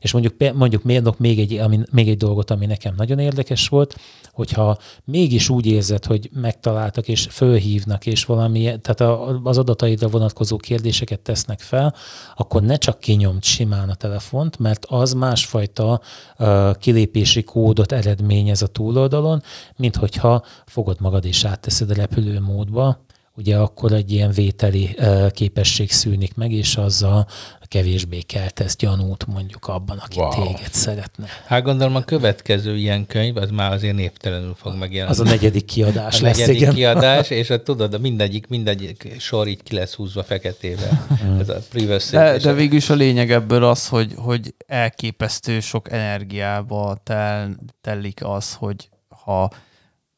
és 0.00 0.12
mondjuk, 0.12 0.54
mondjuk 0.54 0.82
mérnök 0.82 1.18
még 1.18 1.38
egy, 1.38 1.54
ami, 1.54 1.80
még 1.90 2.08
egy 2.08 2.16
dolgot, 2.16 2.50
ami 2.50 2.66
nekem 2.66 2.94
nagyon 2.96 3.18
érdekes 3.18 3.68
volt, 3.68 3.96
hogyha 4.34 4.78
mégis 5.04 5.48
úgy 5.48 5.66
érzed, 5.66 6.04
hogy 6.04 6.30
megtaláltak 6.32 7.08
és 7.08 7.26
fölhívnak, 7.30 8.06
és 8.06 8.24
valami, 8.24 8.60
tehát 8.62 9.00
a, 9.00 9.40
az 9.44 9.58
adataidra 9.58 10.08
vonatkozó 10.08 10.56
kérdéseket 10.56 11.20
tesznek 11.20 11.60
fel, 11.60 11.94
akkor 12.36 12.62
ne 12.62 12.76
csak 12.76 13.00
kinyomd 13.00 13.42
simán 13.42 13.88
a 13.88 13.94
telefont, 13.94 14.58
mert 14.58 14.84
az 14.88 15.12
másfajta 15.12 16.00
uh, 16.38 16.73
kilépési 16.74 17.42
kódot 17.42 17.92
eredményez 17.92 18.62
a 18.62 18.66
túloldalon, 18.66 19.42
mint 19.76 19.96
hogyha 19.96 20.44
fogod 20.66 21.00
magad 21.00 21.24
és 21.24 21.44
átteszed 21.44 21.90
a 21.90 21.94
repülőmódba, 21.94 23.04
ugye 23.36 23.56
akkor 23.56 23.92
egy 23.92 24.12
ilyen 24.12 24.30
vételi 24.30 24.96
képesség 25.30 25.90
szűnik 25.90 26.34
meg, 26.34 26.52
és 26.52 26.76
azzal 26.76 27.26
kevésbé 27.74 28.20
keltesz 28.20 28.76
gyanút 28.76 29.26
mondjuk 29.26 29.66
abban, 29.68 29.98
aki 29.98 30.18
Wow. 30.18 30.30
téged 30.30 30.72
szeretne. 30.72 31.26
Hát 31.46 31.62
gondolom 31.62 31.96
a 31.96 32.00
következő 32.00 32.76
ilyen 32.76 33.06
könyv, 33.06 33.36
az 33.36 33.50
már 33.50 33.72
azért 33.72 33.94
névtelenül 33.94 34.54
fog 34.54 34.74
megjelenni. 34.76 35.10
Az 35.10 35.20
a 35.20 35.24
negyedik 35.24 35.64
kiadás 35.64 36.20
a 36.20 36.24
lesz, 36.24 36.38
negyedik 36.38 36.60
igen. 36.60 36.74
kiadás, 36.74 37.30
és 37.30 37.50
a, 37.50 37.62
tudod, 37.62 37.94
a 37.94 37.98
mindegyik, 37.98 38.46
mindegyik 38.46 39.16
sor 39.18 39.48
így 39.48 39.62
ki 39.62 39.74
lesz 39.74 39.94
húzva 39.94 40.22
feketével. 40.22 41.06
Ez 41.40 41.48
a 41.48 41.58
privacy. 41.70 42.16
De, 42.16 42.36
de 42.36 42.52
végül 42.52 42.76
is 42.76 42.90
a 42.90 42.94
lényeg 42.94 43.30
ebből 43.30 43.64
az, 43.64 43.88
hogy, 43.88 44.12
hogy 44.16 44.54
elképesztő 44.66 45.60
sok 45.60 45.92
energiába 45.92 47.00
tel, 47.02 47.56
telik 47.80 48.24
az, 48.24 48.54
hogy 48.54 48.88
ha 49.08 49.50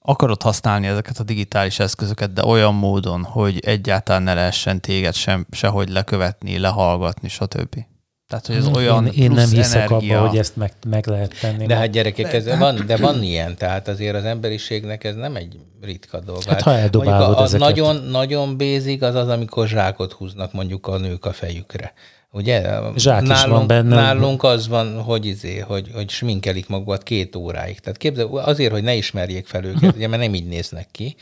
akarod 0.07 0.43
használni 0.43 0.87
ezeket 0.87 1.19
a 1.19 1.23
digitális 1.23 1.79
eszközöket, 1.79 2.33
de 2.33 2.45
olyan 2.45 2.75
módon, 2.75 3.25
hogy 3.25 3.59
egyáltalán 3.59 4.23
ne 4.23 4.35
lehessen 4.35 4.81
téged 4.81 5.15
sem, 5.15 5.47
sehogy 5.51 5.89
lekövetni, 5.89 6.59
lehallgatni, 6.59 7.29
stb. 7.29 7.85
Tehát, 8.29 8.47
hogy 8.47 8.57
ez 8.57 8.67
olyan 8.67 9.07
én, 9.07 9.13
én 9.13 9.31
nem 9.31 9.49
hiszek 9.49 9.91
energia. 9.91 10.19
abba, 10.19 10.29
hogy 10.29 10.39
ezt 10.39 10.57
meg, 10.57 10.73
meg 10.89 11.07
lehet 11.07 11.41
tenni. 11.41 11.67
De 11.67 11.77
hát 11.77 11.91
gyerekek, 11.91 12.33
ez 12.33 12.59
van, 12.59 12.83
de 12.87 12.97
van 12.97 13.23
ilyen, 13.23 13.57
tehát 13.57 13.89
azért 13.89 14.15
az 14.15 14.25
emberiségnek 14.25 15.05
ez 15.05 15.15
nem 15.15 15.37
egy 15.37 15.57
ritka 15.81 16.21
dolog. 16.21 16.43
Hát, 16.43 16.63
ha 16.63 16.77
eldobálod 16.77 17.37
a, 17.37 17.41
a 17.41 17.43
ezeket. 17.43 17.69
nagyon, 17.69 17.97
nagyon 17.97 18.57
basic 18.57 19.03
az 19.03 19.15
az, 19.15 19.29
amikor 19.29 19.69
zsákot 19.69 20.13
húznak 20.13 20.53
mondjuk 20.53 20.87
a 20.87 20.99
nők 20.99 21.25
a 21.25 21.33
fejükre. 21.33 21.93
Ugye? 22.37 22.63
Zsák 22.97 23.23
is 23.23 23.29
nálunk, 23.29 23.57
van 23.57 23.67
benne. 23.67 23.95
Nálunk 23.95 24.43
az 24.43 24.69
van, 24.69 25.03
hogy, 25.03 25.27
izé, 25.27 25.59
hogy, 25.59 25.91
hogy 25.95 26.11
sminkelik 26.11 26.69
magukat 26.69 27.03
két 27.03 27.37
óráig. 27.37 27.81
Tehát 27.81 27.99
képzel, 27.99 28.27
azért, 28.27 28.73
hogy 28.73 28.83
ne 28.83 28.95
ismerjék 28.95 29.47
fel 29.47 29.65
őket, 29.65 29.95
ugye, 29.95 30.09
mert 30.09 30.23
nem 30.23 30.35
így 30.35 30.47
néznek 30.47 30.89
ki, 30.93 31.17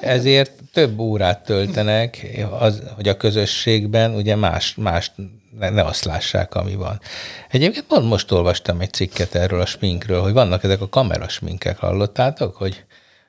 ezért 0.00 0.52
több 0.72 0.98
órát 0.98 1.44
töltenek, 1.44 2.26
az, 2.58 2.82
hogy 2.94 3.08
a 3.08 3.16
közösségben 3.16 4.14
ugye 4.14 4.36
más, 4.36 4.74
más 4.74 5.12
ne, 5.58 5.70
ne 5.70 5.82
azt 5.82 6.04
lássák, 6.04 6.54
ami 6.54 6.74
van. 6.74 7.00
Egyébként 7.50 7.86
pont 7.86 8.08
most 8.08 8.32
olvastam 8.32 8.80
egy 8.80 8.92
cikket 8.92 9.34
erről 9.34 9.60
a 9.60 9.66
sminkről, 9.66 10.22
hogy 10.22 10.32
vannak 10.32 10.64
ezek 10.64 10.80
a 10.80 10.88
kamerasminkek, 10.88 11.78
hallottátok, 11.78 12.56
hogy 12.56 12.84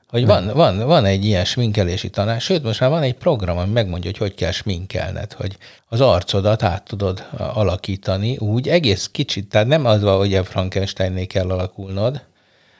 hogy 0.08 0.26
van, 0.26 0.52
van, 0.54 0.80
van 0.80 1.06
egy 1.06 1.26
ilyen 1.26 1.46
sminkelési 1.46 2.10
tanács, 2.10 2.42
sőt, 2.42 2.64
most 2.64 2.80
már 2.80 2.90
van 2.90 3.02
egy 3.02 3.14
program, 3.14 3.58
ami 3.58 3.72
megmondja, 3.72 4.10
hogy 4.10 4.20
hogy 4.20 4.34
kell 4.34 4.52
sminkelned, 4.52 5.34
hogy 5.34 5.58
az 5.88 6.02
arcodat 6.02 6.64
át 6.64 6.84
tudod 6.84 7.28
alakítani 7.38 8.38
úgy, 8.38 8.68
egész 8.68 9.10
kicsit, 9.12 9.50
tehát 9.50 9.68
nem 9.68 9.86
az 9.86 10.02
van, 10.02 10.18
hogy 10.18 10.36
a 10.36 10.44
Frankensteinné 10.44 11.26
kell 11.26 11.50
alakulnod, 11.50 12.22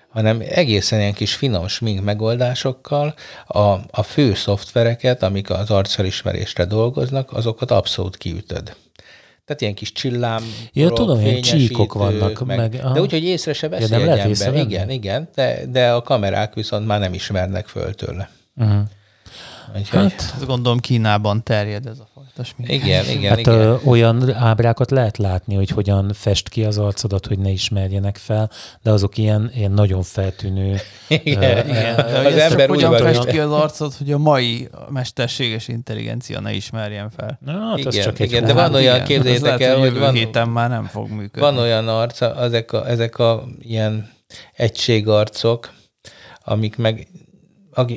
hanem 0.10 0.44
egészen 0.50 1.00
ilyen 1.00 1.14
kis 1.14 1.36
finom 1.36 1.68
smink 1.68 2.04
megoldásokkal 2.04 3.14
a, 3.48 3.60
a 3.92 4.04
fő 4.04 4.34
szoftvereket, 4.34 5.24
amik 5.24 5.50
az 5.50 5.70
arcfelismerésre 5.70 6.66
dolgoznak, 6.66 7.34
azokat 7.34 7.72
abszolút 7.72 8.18
kiütöd. 8.18 8.76
Tehát 9.48 9.62
ilyen 9.62 9.74
kis 9.74 9.92
csillám, 9.92 10.44
Ja, 10.74 10.90
tudom, 10.90 11.20
ilyen 11.20 11.42
csíkok 11.42 11.94
vannak, 11.94 12.46
meg, 12.46 12.58
meg- 12.58 12.80
aha. 12.84 12.94
de 12.94 13.02
úgy, 13.02 13.12
hogy 13.12 13.24
észre 13.24 13.54
se 13.54 13.70
veszi 13.70 13.92
nem 13.92 14.10
egy 14.10 14.18
ember. 14.20 14.56
Igen, 14.56 14.90
igen, 14.90 15.30
de, 15.36 15.60
de 15.70 15.92
a 15.92 16.02
kamerák 16.02 16.54
viszont 16.54 16.86
már 16.88 17.00
nem 17.00 17.14
ismernek 17.14 17.68
föl 17.68 17.94
tőle. 17.94 18.30
Uh-huh. 18.56 18.80
Úgyhogy, 19.78 20.00
Hát, 20.00 20.32
azt 20.36 20.46
gondolom 20.46 20.80
Kínában 20.80 21.44
terjed 21.44 21.86
ez 21.86 22.00
a 22.00 22.08
fajta 22.38 22.44
smink. 22.44 22.72
igen, 22.84 23.06
igen, 23.18 23.30
Hát 23.30 23.40
igen. 23.40 23.54
ö, 23.54 23.76
olyan 23.86 24.34
ábrákat 24.36 24.92
lehet 24.92 25.18
látni, 25.18 25.56
hogy 25.56 25.70
hogyan 25.70 26.12
fest 26.14 26.50
ki 26.50 26.64
az 26.64 26.78
arcodat, 26.78 27.26
hogy 27.26 27.40
ne 27.40 27.50
ismerjenek 27.50 28.18
fel, 28.18 28.50
de 28.82 28.92
azok 28.92 29.18
ilyen, 29.18 29.52
ilyen 29.56 29.72
nagyon 29.72 30.04
feltűnő. 30.04 30.78
igen, 31.08 31.68
ö, 31.68 31.70
Igen, 31.70 31.96
de 31.96 32.28
az 32.28 32.36
ember 32.36 32.50
csak 32.50 32.70
úgy 32.70 32.76
hogyan 32.84 32.90
van, 32.92 33.00
fest 33.02 33.26
ki 33.26 33.40
az 33.40 33.52
arcot, 33.52 33.94
hogy 33.94 34.12
a 34.12 34.18
mai 34.18 34.70
mesterséges 34.90 35.68
intelligencia 35.68 36.40
ne 36.40 36.54
ismerjen 36.54 37.10
fel. 37.10 37.40
Na, 37.46 37.52
hát 37.52 37.86
az 37.86 37.94
Igen, 37.94 38.06
csak 38.06 38.20
egy 38.20 38.32
igen, 38.32 38.46
de 38.46 38.54
van 38.54 38.74
olyan, 38.74 38.96
igen, 38.96 39.08
képzeljétek 39.08 39.62
el, 39.62 39.78
hogy 39.78 39.98
van- 39.98 40.14
héten 40.14 40.50
már 40.50 40.70
nem 40.70 40.84
fog 40.86 41.10
működni. 41.10 41.40
Van 41.40 41.58
olyan 41.58 41.88
arc, 41.88 42.22
ezek 42.22 42.72
a, 42.74 42.90
ezek 42.90 43.20
a 43.20 43.44
ilyen 43.60 44.16
egységarcok, 44.54 45.74
amik 46.44 46.76
meg, 46.76 47.08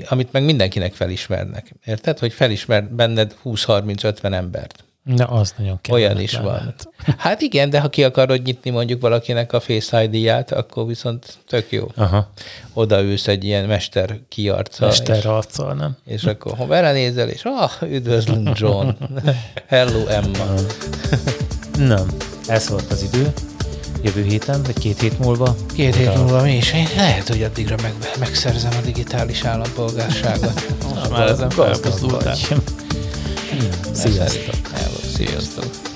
amit 0.09 0.33
meg 0.33 0.45
mindenkinek 0.45 0.95
felismernek. 0.95 1.75
Érted? 1.85 2.19
Hogy 2.19 2.33
felismer 2.33 2.85
benned 2.85 3.35
20-30-50 3.45 4.33
embert. 4.33 4.85
Na, 5.03 5.25
az 5.25 5.55
nagyon 5.57 5.81
Olyan 5.91 6.21
is 6.21 6.31
kellemetlen 6.31 6.43
van. 6.43 6.75
lehet. 7.05 7.19
Hát 7.25 7.41
igen, 7.41 7.71
de 7.71 7.81
ha 7.81 7.89
ki 7.89 8.05
akarod 8.05 8.43
nyitni 8.43 8.71
mondjuk 8.71 9.01
valakinek 9.01 9.53
a 9.53 9.61
Face 9.61 10.03
ID-ját, 10.03 10.53
akkor 10.53 10.87
viszont 10.87 11.39
tök 11.49 11.73
jó. 11.73 11.87
Aha, 11.97 12.31
Odaülsz 12.73 13.29
egy 13.29 13.45
ilyen 13.45 13.65
mester 13.65 14.19
kiarccal, 14.29 14.89
mester 14.89 15.27
arccal, 15.27 15.75
nem? 15.75 15.97
és, 16.05 16.25
akkor 16.25 16.57
ha 16.57 16.67
belenézel, 16.67 17.29
és 17.29 17.43
ah, 17.45 17.71
üdvözlünk 17.83 18.59
John. 18.59 18.89
Hello 19.69 20.07
Emma. 20.07 20.55
Nem, 21.79 22.07
ez 22.47 22.69
volt 22.69 22.91
az 22.91 23.03
idő. 23.03 23.33
Jövő 24.03 24.25
héten, 24.25 24.63
vagy 24.63 24.79
két 24.79 25.01
hét 25.01 25.19
múlva. 25.19 25.57
Két 25.75 25.95
hét 25.95 26.17
múlva 26.17 26.43
mi 26.43 26.57
is. 26.57 26.73
Én 26.73 26.89
lehet, 26.97 27.29
hogy 27.29 27.43
addigra 27.43 27.77
meg, 27.83 27.95
megszerzem 28.19 28.73
a 28.79 28.85
digitális 28.85 29.45
állampolgárságot. 29.45 30.67
Most 30.95 31.11
már 31.11 31.29
ezen 31.29 31.51
felpusztultál. 31.51 32.37
Sziasztok! 33.93 34.55
Sziasztok. 35.15 35.90